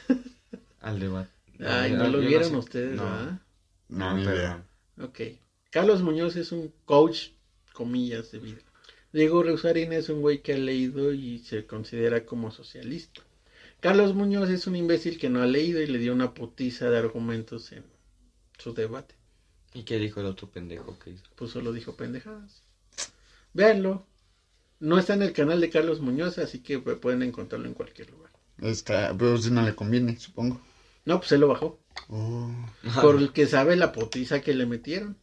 Al 0.80 1.00
debate. 1.00 1.30
Ay, 1.60 1.92
no 1.92 2.08
lo 2.08 2.18
vieron 2.20 2.50
sé. 2.50 2.56
ustedes, 2.56 2.96
No, 2.96 3.04
¿verdad? 3.04 3.40
No, 3.88 4.10
no, 4.10 4.16
ni 4.16 4.22
idea. 4.22 4.62
Ok. 5.00 5.20
Carlos 5.70 6.02
Muñoz 6.02 6.36
es 6.36 6.52
un 6.52 6.72
coach, 6.84 7.28
comillas, 7.72 8.30
de 8.32 8.38
vida. 8.38 8.58
Diego 9.12 9.42
Rusarín 9.42 9.92
es 9.92 10.08
un 10.08 10.20
güey 10.20 10.42
que 10.42 10.52
ha 10.52 10.58
leído 10.58 11.12
y 11.12 11.38
se 11.38 11.66
considera 11.66 12.26
como 12.26 12.50
socialista. 12.50 13.22
Carlos 13.80 14.14
Muñoz 14.14 14.50
es 14.50 14.66
un 14.66 14.76
imbécil 14.76 15.18
que 15.18 15.30
no 15.30 15.40
ha 15.40 15.46
leído 15.46 15.80
y 15.80 15.86
le 15.86 15.98
dio 15.98 16.12
una 16.12 16.34
putiza 16.34 16.90
de 16.90 16.98
argumentos 16.98 17.72
en 17.72 17.84
su 18.58 18.74
debate. 18.74 19.14
¿Y 19.72 19.84
qué 19.84 19.98
dijo 19.98 20.20
el 20.20 20.26
otro 20.26 20.50
pendejo 20.50 20.98
que 20.98 21.10
hizo? 21.10 21.24
Pues 21.36 21.52
solo 21.52 21.72
dijo 21.72 21.94
pendejadas. 21.94 22.62
Véanlo. 23.54 24.06
No 24.80 24.98
está 24.98 25.14
en 25.14 25.22
el 25.22 25.32
canal 25.32 25.60
de 25.60 25.70
Carlos 25.70 26.00
Muñoz, 26.00 26.38
así 26.38 26.60
que 26.60 26.78
pueden 26.78 27.22
encontrarlo 27.22 27.66
en 27.66 27.74
cualquier 27.74 28.10
lugar. 28.10 28.30
Está, 28.60 29.14
pero 29.16 29.38
si 29.38 29.50
no 29.50 29.62
le 29.62 29.74
conviene, 29.74 30.18
supongo. 30.18 30.60
No, 31.04 31.18
pues 31.18 31.32
él 31.32 31.40
lo 31.40 31.48
bajó. 31.48 31.80
Oh. 32.08 32.50
Por 33.00 33.16
el 33.16 33.32
que 33.32 33.46
sabe 33.46 33.76
la 33.76 33.92
putiza 33.92 34.40
que 34.40 34.54
le 34.54 34.66
metieron. 34.66 35.16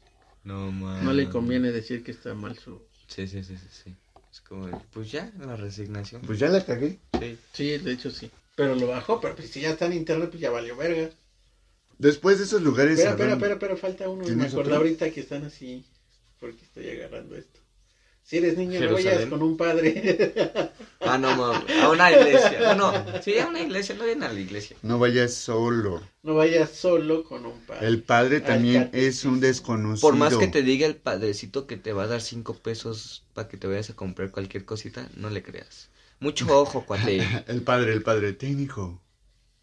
No, 0.43 0.71
man. 0.71 1.05
No 1.05 1.13
le 1.13 1.29
conviene 1.29 1.71
decir 1.71 2.03
que 2.03 2.11
está 2.11 2.33
mal 2.33 2.57
su... 2.57 2.81
Sí, 3.07 3.27
sí, 3.27 3.43
sí, 3.43 3.57
sí, 3.57 3.67
sí. 3.83 3.95
Es 4.31 4.41
como, 4.41 4.67
de, 4.67 4.77
pues 4.91 5.11
ya, 5.11 5.31
la 5.39 5.55
resignación. 5.55 6.21
Pues 6.21 6.39
ya 6.39 6.49
la 6.49 6.65
cagué. 6.65 6.99
Sí. 7.19 7.37
Sí, 7.53 7.77
de 7.77 7.91
hecho 7.93 8.11
sí. 8.11 8.29
Pero 8.55 8.75
lo 8.75 8.87
bajó, 8.87 9.19
pero 9.19 9.35
pues 9.35 9.49
si 9.49 9.61
ya 9.61 9.71
está 9.71 9.85
en 9.85 9.93
internet, 9.93 10.29
pues 10.29 10.41
ya 10.41 10.49
valió 10.49 10.75
verga. 10.75 11.09
Después 11.97 12.37
de 12.37 12.45
esos 12.45 12.61
lugares... 12.61 12.99
Espera, 12.99 13.11
¿a 13.11 13.13
espera, 13.13 13.33
espera, 13.33 13.53
espera, 13.53 13.77
falta 13.77 14.09
uno. 14.09 14.21
Me 14.21 14.27
¿Tienes 14.27 14.53
acordé 14.53 14.75
ahorita 14.75 15.11
que 15.11 15.21
están 15.21 15.45
así, 15.45 15.85
porque 16.39 16.63
estoy 16.63 16.89
agarrando 16.89 17.35
esto. 17.35 17.59
Si 18.25 18.37
eres 18.37 18.57
niño, 18.57 18.79
no 18.79 18.93
vayas 18.93 19.25
con 19.27 19.41
un 19.43 19.55
padre. 19.55 20.33
Ah, 21.07 21.19
no. 21.19 21.29
A 21.29 21.89
una 21.91 22.11
iglesia. 22.11 22.57
Bueno, 22.57 22.91
sí, 23.21 23.37
a 23.37 23.45
una 23.45 23.61
iglesia, 23.61 23.93
no 23.93 24.05
vayan 24.05 24.23
a 24.23 24.33
la 24.33 24.39
iglesia. 24.39 24.75
No 24.81 24.97
vayas 24.97 25.35
solo. 25.35 26.01
no 26.23 26.33
vayas 26.33 26.71
solo 26.71 27.23
con 27.23 27.45
un 27.45 27.59
padre. 27.61 27.85
El 27.85 28.01
padre 28.01 28.41
también 28.41 28.89
es 28.91 29.23
un 29.23 29.39
desconocido. 29.39 30.09
Por 30.09 30.17
más 30.17 30.35
que 30.35 30.47
te 30.47 30.63
diga 30.63 30.87
el 30.87 30.95
padrecito 30.95 31.67
que 31.67 31.77
te 31.77 31.93
va 31.93 32.05
a 32.05 32.07
dar 32.07 32.21
cinco 32.21 32.55
pesos 32.55 33.23
para 33.35 33.47
que 33.47 33.57
te 33.57 33.67
vayas 33.67 33.91
a 33.91 33.95
comprar 33.95 34.31
cualquier 34.31 34.65
cosita, 34.65 35.07
no 35.15 35.29
le 35.29 35.43
creas. 35.43 35.89
Mucho 36.19 36.47
ojo, 36.59 36.83
cuate. 36.87 37.21
El 37.45 37.61
padre, 37.61 37.93
el 37.93 38.01
padre, 38.01 38.33
ten 38.33 38.59
hijo, 38.59 38.99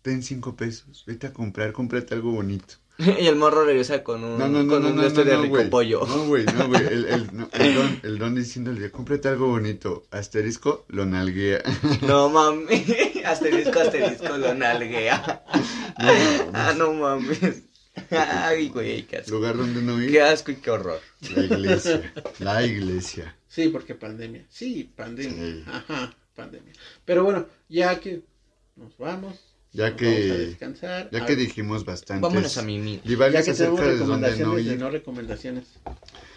ten 0.02 0.22
cinco 0.22 0.54
pesos, 0.54 1.02
vete 1.08 1.26
a 1.26 1.32
comprar, 1.32 1.72
cómprate 1.72 2.14
algo 2.14 2.30
bonito. 2.30 2.74
y 2.98 3.26
el 3.26 3.36
morro 3.36 3.64
regresa 3.64 4.02
con 4.02 4.22
un, 4.22 4.38
No, 4.38 4.48
no, 4.48 4.62
no, 4.62 4.68
con 4.74 4.82
no, 4.82 4.88
un 4.90 4.96
no, 4.96 5.06
este 5.06 5.24
no, 5.24 5.30
de 5.30 5.36
rico 5.38 5.48
güey. 5.56 5.70
pollo. 5.70 6.06
No, 6.06 6.26
güey, 6.26 6.44
no, 6.44 6.68
güey, 6.68 6.86
el, 6.86 7.04
el, 7.06 7.28
no, 7.36 7.48
el 7.52 7.74
don, 7.74 8.00
el 8.02 8.18
don 8.18 8.34
diciéndole, 8.34 8.90
cómprate 8.90 9.28
algo 9.28 9.48
bonito, 9.48 10.04
asterisco, 10.10 10.84
lo 10.88 11.06
nalguea. 11.06 11.62
No 12.02 12.28
mames. 12.28 12.84
asterisco, 13.24 13.80
asterisco, 13.80 14.36
lo 14.36 14.54
nalguea. 14.54 15.42
No, 15.98 16.12
ah, 16.52 16.74
no 16.76 16.92
mames. 16.92 17.62
Ay, 18.10 18.68
güey, 18.68 19.06
qué 19.06 19.18
asco. 19.18 19.32
Lugar 19.32 19.56
donde 19.56 19.82
no 19.82 20.00
ir. 20.00 20.10
Qué 20.10 20.22
asco 20.22 20.50
y 20.50 20.56
qué 20.56 20.70
horror. 20.70 21.00
La 21.34 21.44
iglesia. 21.44 22.12
La 22.38 22.64
iglesia. 22.64 23.36
Sí, 23.48 23.68
porque 23.68 23.94
pandemia. 23.94 24.46
Sí, 24.48 24.90
pandemia. 24.96 25.34
Sí. 25.34 25.64
Ajá, 25.66 26.14
pandemia. 26.34 26.72
Pero 27.04 27.24
bueno, 27.24 27.46
ya 27.68 28.00
que 28.00 28.22
nos 28.76 28.96
vamos. 28.96 29.51
Ya 29.72 29.96
que- 29.96 30.04
Vamos 30.28 30.30
a 30.30 30.38
descansar. 30.48 31.10
Ya 31.10 31.22
a- 31.22 31.26
que 31.26 31.34
dijimos 31.36 31.84
bastante. 31.84 32.20
Vámonos 32.22 32.58
a 32.58 32.62
mimir. 32.62 33.00
Ya 33.02 33.08
Divagos 33.08 33.44
que 33.44 33.52
tenemos 33.54 33.80
acerca 33.80 33.92
de 33.92 33.98
dónde 34.06 34.06
no 34.06 34.54
recomendaciones 34.54 34.64
de 34.66 34.72
ir. 34.74 34.78
no 34.80 34.90
recomendaciones. 34.90 35.64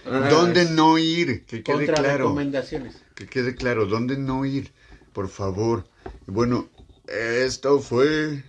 ¿Dónde 0.05 0.65
no 0.71 0.97
ir? 0.97 1.45
Que 1.45 1.63
quede 1.63 1.75
Contra 1.75 1.95
claro. 1.95 2.17
recomendaciones. 2.29 2.95
Que 3.15 3.27
quede 3.27 3.55
claro. 3.55 3.85
¿Dónde 3.87 4.17
no 4.17 4.45
ir? 4.45 4.71
Por 5.13 5.27
favor. 5.29 5.87
Y 6.27 6.31
Bueno, 6.31 6.69
esto 7.07 7.79
fue 7.81 8.43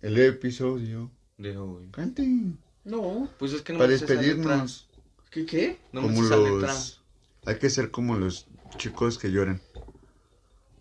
el 0.00 0.18
episodio. 0.18 1.10
De 1.38 1.56
hoy. 1.56 1.88
Canten. 1.92 2.58
No, 2.84 3.28
Pues 3.38 3.52
es 3.52 3.62
que 3.62 3.72
no 3.72 3.78
Para 3.80 3.90
me 3.92 3.98
sé 3.98 4.04
esa 4.04 4.14
letra. 4.14 4.26
despedirnos. 4.26 4.88
¿qué 5.30 5.46
qué? 5.46 5.78
No 5.92 6.02
me 6.02 6.08
sé 6.08 6.14
como 6.14 6.26
esa 6.26 6.36
letra. 6.36 6.72
los. 6.72 7.00
Hay 7.46 7.58
que 7.58 7.70
ser 7.70 7.90
como 7.90 8.16
los 8.16 8.46
chicos 8.78 9.18
que 9.18 9.30
lloran. 9.30 9.60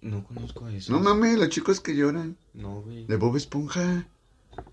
No 0.02 0.24
conozco 0.24 0.68
eso. 0.70 0.92
No 0.92 1.00
mames, 1.00 1.38
los 1.38 1.50
chicos 1.50 1.80
que 1.80 1.96
lloran. 1.96 2.36
No, 2.54 2.82
güey. 2.82 3.06
De 3.06 3.16
Bob 3.16 3.36
Esponja. 3.38 4.06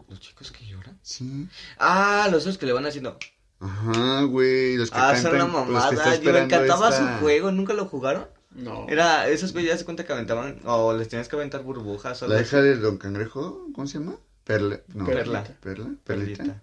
¿Los 0.09 0.21
chicos 0.21 0.51
que 0.51 0.67
lloran? 0.67 0.99
Sí. 1.03 1.49
Ah, 1.79 2.29
los 2.31 2.43
otros 2.43 2.59
que 2.59 2.67
le 2.67 2.73
van 2.73 2.87
haciendo. 2.87 3.17
Ajá, 3.61 4.23
güey. 4.23 4.77
Los 4.77 4.91
que 4.91 4.97
Ah, 4.99 5.13
cantan. 5.13 5.23
son 5.23 5.35
una 5.35 5.45
los 5.45 5.53
que 5.53 5.73
mamada. 5.73 5.91
está 5.91 6.17
Yo 6.17 6.33
me 6.33 6.39
encantaba 6.41 6.89
esta- 6.91 7.15
su 7.17 7.21
juego. 7.21 7.51
¿Nunca 7.53 7.75
lo 7.75 7.87
jugaron? 7.87 8.27
No. 8.53 8.87
Era, 8.89 9.29
esos 9.29 9.53
güeyes 9.53 9.73
ya 9.73 9.79
se 9.79 9.85
cuenta 9.85 10.05
que 10.05 10.13
aventaban. 10.13 10.61
O 10.65 10.93
les 10.97 11.09
tenías 11.09 11.29
que 11.29 11.37
aventar 11.37 11.63
burbujas. 11.63 12.23
o 12.23 12.29
La 12.29 12.41
hija 12.41 12.61
de 12.61 12.77
Don 12.77 12.99
Cangrejo, 12.99 13.69
¿cómo 13.75 13.87
se 13.87 13.99
llama? 13.99 14.17
Perla. 14.45 14.81
No. 14.95 15.05
Perla. 15.05 15.45
Perla. 15.61 15.91
Perlita. 16.05 16.43
Perlita. 16.45 16.63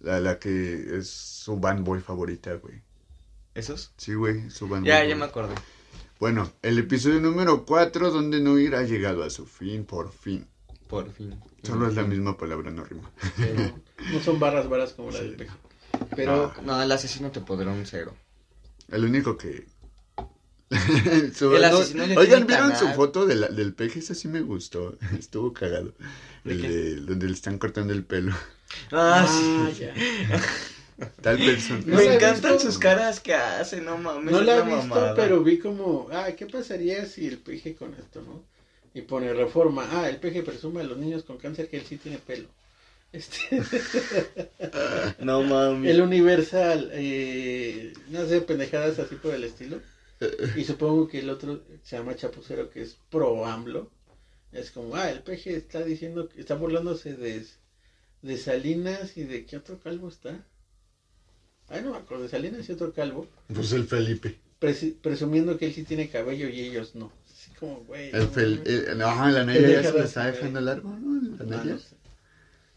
La, 0.00 0.18
la 0.18 0.38
que 0.40 0.98
es 0.98 1.08
su 1.10 1.58
band 1.58 1.84
boy 1.84 2.00
favorita, 2.00 2.54
güey. 2.54 2.82
¿Esos? 3.54 3.92
Sí, 3.98 4.14
güey, 4.14 4.50
su 4.50 4.66
band 4.68 4.84
Ya, 4.86 4.98
boy. 5.00 5.08
ya 5.08 5.16
me 5.16 5.24
acordé. 5.26 5.54
Bueno, 6.22 6.52
el 6.62 6.78
episodio 6.78 7.18
número 7.18 7.64
4, 7.66 8.12
donde 8.12 8.38
no 8.38 8.56
ir, 8.56 8.76
ha 8.76 8.82
llegado 8.84 9.24
a 9.24 9.28
su 9.30 9.44
fin, 9.44 9.84
por 9.84 10.12
fin. 10.12 10.46
Por 10.86 11.10
fin. 11.12 11.34
Solo 11.64 11.88
es 11.88 11.96
la 11.96 12.04
misma 12.04 12.38
palabra, 12.38 12.70
no 12.70 12.84
rima. 12.84 13.10
Sí, 13.36 13.42
no. 13.56 13.82
No 14.12 14.20
son 14.22 14.38
barras, 14.38 14.68
barras 14.68 14.92
como 14.92 15.10
la 15.10 15.18
del 15.18 15.34
peje. 15.34 15.50
Pero 16.14 16.52
Ah. 16.56 16.60
No, 16.64 16.80
el 16.80 16.92
asesino 16.92 17.32
te 17.32 17.40
podrá 17.40 17.72
un 17.72 17.84
cero. 17.86 18.14
El 18.88 19.04
único 19.04 19.36
que... 19.36 19.66
Su- 21.34 21.56
El 21.56 21.62
no, 21.62 21.78
asesino 21.78 22.06
ya 22.06 22.16
Oigan, 22.16 22.46
¿vieron 22.46 22.70
canal. 22.70 22.78
su 22.78 22.86
foto 22.94 23.26
de 23.26 23.34
la- 23.34 23.48
del 23.48 23.74
peje? 23.74 23.98
Esa 23.98 24.14
sí 24.14 24.28
me 24.28 24.42
gustó. 24.42 24.96
Estuvo 25.18 25.52
cagado. 25.52 25.92
¿De 26.44 26.52
El 26.52 26.60
qué? 26.60 26.68
de, 26.68 26.96
donde 27.00 27.26
le 27.26 27.32
están 27.32 27.58
cortando 27.58 27.92
el 27.92 28.04
pelo. 28.04 28.32
Ah, 28.92 29.26
Ah, 29.26 29.70
sí. 29.74 29.80
ya. 29.80 29.92
Tal 31.20 31.38
persona. 31.38 31.82
No 31.86 31.96
me 31.96 32.14
encantan 32.14 32.52
visto. 32.52 32.70
sus 32.70 32.78
caras 32.78 33.20
que 33.20 33.34
hace, 33.34 33.80
no 33.80 33.98
mames. 33.98 34.32
No 34.32 34.40
la 34.40 34.58
he 34.58 34.62
visto, 34.62 34.82
mamada. 34.86 35.14
pero 35.14 35.42
vi 35.42 35.58
como, 35.58 36.08
ah, 36.12 36.30
¿qué 36.36 36.46
pasaría 36.46 37.06
si 37.06 37.26
el 37.26 37.38
peje 37.38 37.74
con 37.74 37.94
esto, 37.94 38.22
no? 38.22 38.44
Y 38.94 39.02
pone 39.02 39.32
reforma, 39.32 39.88
ah, 39.90 40.08
el 40.08 40.18
peje 40.18 40.42
presume 40.42 40.80
a 40.82 40.84
los 40.84 40.98
niños 40.98 41.22
con 41.24 41.38
cáncer 41.38 41.68
que 41.68 41.78
él 41.78 41.84
sí 41.86 41.96
tiene 41.96 42.18
pelo. 42.18 42.48
Este, 43.12 43.60
No 45.18 45.42
mames. 45.42 45.90
el 45.90 46.00
Universal, 46.00 46.90
eh, 46.94 47.92
no 48.08 48.26
sé, 48.26 48.40
pendejadas 48.40 48.98
así 48.98 49.16
por 49.16 49.34
el 49.34 49.44
estilo. 49.44 49.80
Y 50.56 50.64
supongo 50.64 51.08
que 51.08 51.18
el 51.18 51.28
otro 51.30 51.62
se 51.82 51.96
llama 51.96 52.14
Chapucero, 52.16 52.70
que 52.70 52.82
es 52.82 52.96
pro 53.10 53.44
AMLO. 53.44 53.90
Es 54.52 54.70
como, 54.70 54.94
ah, 54.94 55.10
el 55.10 55.22
peje 55.22 55.56
está 55.56 55.82
diciendo, 55.82 56.28
que 56.28 56.40
está 56.40 56.54
burlándose 56.54 57.14
de, 57.14 57.44
de 58.22 58.36
Salinas 58.38 59.16
y 59.16 59.24
de 59.24 59.44
qué 59.46 59.56
otro 59.56 59.78
calvo 59.80 60.08
está. 60.08 60.46
Ay, 61.72 61.82
no 61.82 61.90
me 61.92 61.96
acuerdo, 61.98 62.28
Salinas 62.28 62.68
y 62.68 62.72
otro 62.72 62.92
calvo. 62.92 63.26
Pues 63.52 63.72
el 63.72 63.84
Felipe. 63.84 64.38
Presi- 64.60 64.94
presumiendo 65.00 65.56
que 65.58 65.66
él 65.66 65.72
sí 65.74 65.82
tiene 65.84 66.08
cabello 66.08 66.48
y 66.48 66.60
ellos 66.60 66.94
no. 66.94 67.10
Así 67.26 67.50
como, 67.58 67.78
güey. 67.84 68.10
El 68.12 68.30
no 68.30 68.40
el- 68.40 68.98
no, 68.98 69.06
ajá, 69.06 69.30
la 69.32 69.44
Naya 69.44 69.68
ya 69.68 69.82
se 69.82 69.92
lo 69.98 70.04
está 70.04 70.26
dejando 70.30 70.60
largo, 70.60 70.90
¿no? 70.90 71.36
La 71.38 71.44
Ah, 71.44 71.44
Naya. 71.58 71.72
no 71.74 71.78
sé. 71.78 71.96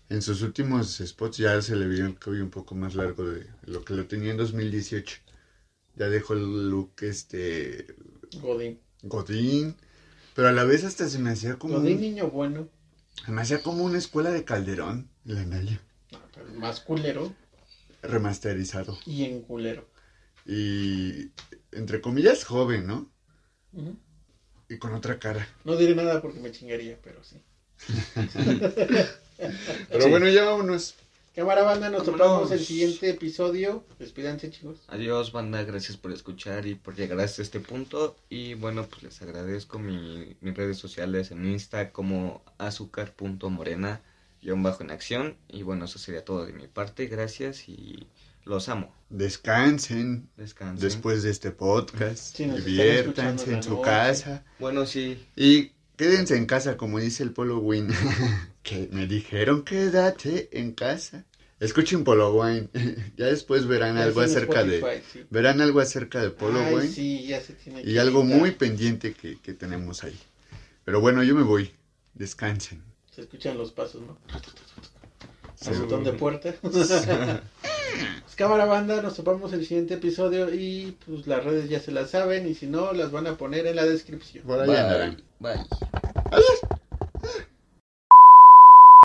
En 0.09 0.21
sus 0.21 0.41
últimos 0.43 0.97
spots 1.05 1.37
ya 1.37 1.61
se 1.61 1.75
le 1.75 1.87
vio 1.87 2.05
el 2.05 2.17
cabello 2.17 2.43
un 2.43 2.49
poco 2.51 2.73
más 2.75 2.95
largo 2.95 3.25
de 3.25 3.45
lo 3.65 3.83
que 3.83 3.93
lo 3.95 4.05
tenía 4.05 4.31
en 4.31 4.37
2018. 4.37 5.17
Ya 5.95 6.09
dejó 6.09 6.33
el 6.33 6.69
look 6.69 6.91
este 7.01 7.87
Godín. 8.41 8.79
Godín, 9.03 9.75
pero 10.35 10.47
a 10.47 10.51
la 10.51 10.63
vez 10.63 10.83
hasta 10.83 11.07
se 11.09 11.19
me 11.19 11.31
hacía 11.31 11.55
como 11.55 11.79
Godín, 11.79 11.95
un- 11.95 12.01
niño 12.01 12.29
bueno. 12.29 12.67
se 13.25 13.31
me 13.31 13.41
hacía 13.41 13.61
como 13.61 13.83
una 13.83 13.97
escuela 13.97 14.29
de 14.31 14.43
Calderón, 14.43 15.09
la 15.25 15.43
Naya, 15.45 15.79
pero 16.33 16.53
más 16.59 16.79
culero 16.81 17.33
remasterizado 18.07 18.97
y 19.05 19.25
en 19.25 19.41
culero. 19.41 19.87
y 20.45 21.31
entre 21.71 22.01
comillas 22.01 22.43
joven, 22.45 22.85
¿no? 22.87 23.11
Y 24.69 24.77
con 24.77 24.93
otra 24.93 25.19
cara. 25.19 25.47
No 25.63 25.75
diré 25.75 25.95
nada 25.95 26.21
porque 26.21 26.39
me 26.39 26.51
chingaría, 26.51 26.97
pero 27.03 27.23
sí. 27.23 27.41
Pero 29.89 30.01
Sí. 30.03 30.09
bueno, 30.09 30.29
ya 30.29 30.45
vámonos. 30.45 30.95
Cámara 31.35 31.63
banda, 31.63 31.89
nos 31.89 32.05
topamos 32.05 32.49
el 32.51 32.61
siguiente 32.63 33.09
episodio. 33.09 33.83
Despídanse, 33.99 34.49
chicos. 34.49 34.79
Adiós, 34.87 35.33
banda. 35.33 35.61
Gracias 35.63 35.97
por 35.97 36.13
escuchar 36.13 36.65
y 36.65 36.75
por 36.75 36.95
llegar 36.95 37.19
hasta 37.19 37.41
este 37.41 37.59
punto. 37.59 38.15
Y 38.29 38.53
bueno, 38.53 38.87
pues 38.87 39.03
les 39.03 39.21
agradezco 39.21 39.77
mi, 39.77 40.37
mis 40.39 40.55
redes 40.55 40.77
sociales 40.77 41.31
en 41.31 41.45
Insta 41.45 41.91
como 41.91 42.41
azúcar.morena 42.57 44.01
guion 44.45 44.63
bajo 44.63 44.83
en 44.83 44.91
acción. 44.91 45.37
Y 45.49 45.63
bueno, 45.63 45.85
eso 45.85 45.99
sería 45.99 46.23
todo 46.23 46.45
de 46.45 46.53
mi 46.53 46.67
parte. 46.67 47.07
Gracias 47.07 47.67
y 47.67 48.07
los 48.45 48.69
amo. 48.69 48.93
Descansen 49.09 50.29
Descansen. 50.37 50.79
después 50.79 51.23
de 51.23 51.31
este 51.31 51.51
podcast. 51.51 52.35
Sí, 52.37 52.45
diviértanse 52.45 53.51
en 53.53 53.63
su 53.63 53.81
casa. 53.81 54.43
Bueno, 54.59 54.85
sí. 54.85 55.25
Y 55.35 55.71
quédense 55.97 56.37
en 56.37 56.45
casa, 56.45 56.77
como 56.77 56.99
dice 56.99 57.23
el 57.23 57.31
Polo 57.31 57.59
Win. 57.59 57.87
que 58.63 58.87
me 58.91 59.07
dijeron 59.07 59.63
quédate 59.63 60.49
en 60.59 60.73
casa. 60.73 61.25
Escuchen 61.59 62.03
Polo 62.03 62.33
Wine. 62.35 62.69
ya 63.17 63.25
después 63.27 63.65
verán 63.65 63.97
algo 63.97 64.21
acerca 64.21 64.63
de. 64.63 65.01
Sí. 65.11 65.25
Verán 65.29 65.61
algo 65.61 65.79
acerca 65.79 66.21
de 66.21 66.29
Polo 66.29 66.59
Ay, 66.59 66.75
Wine. 66.75 66.87
sí, 66.87 67.25
ya 67.27 67.41
se 67.41 67.53
tiene 67.53 67.81
Y 67.81 67.93
que 67.93 67.99
algo 67.99 68.23
quitar. 68.23 68.39
muy 68.39 68.51
pendiente 68.51 69.13
que, 69.13 69.39
que 69.39 69.53
tenemos 69.53 70.03
ahí. 70.03 70.19
Pero 70.83 70.99
bueno, 71.01 71.23
yo 71.23 71.33
me 71.33 71.43
voy. 71.43 71.71
Descansen. 72.13 72.83
Se 73.15 73.21
escuchan 73.21 73.57
los 73.57 73.71
pasos, 73.71 74.01
¿no? 74.01 74.17
Azotón 75.61 76.03
de 76.03 76.11
puerta. 76.11 76.53
pues 76.61 78.35
cámara 78.35 78.65
banda, 78.65 79.01
nos 79.01 79.15
topamos 79.15 79.53
el 79.53 79.65
siguiente 79.65 79.93
episodio 79.93 80.53
y 80.53 80.97
pues 81.05 81.25
las 81.25 81.41
redes 81.45 81.69
ya 81.69 81.79
se 81.79 81.93
las 81.93 82.09
saben 82.09 82.45
y 82.45 82.55
si 82.55 82.67
no 82.67 82.91
las 82.91 83.11
van 83.11 83.27
a 83.27 83.37
poner 83.37 83.67
en 83.67 83.77
la 83.77 83.85
descripción. 83.85 84.43
Por. 84.45 84.65
Bye. 84.67 85.65
Adiós. 86.31 86.59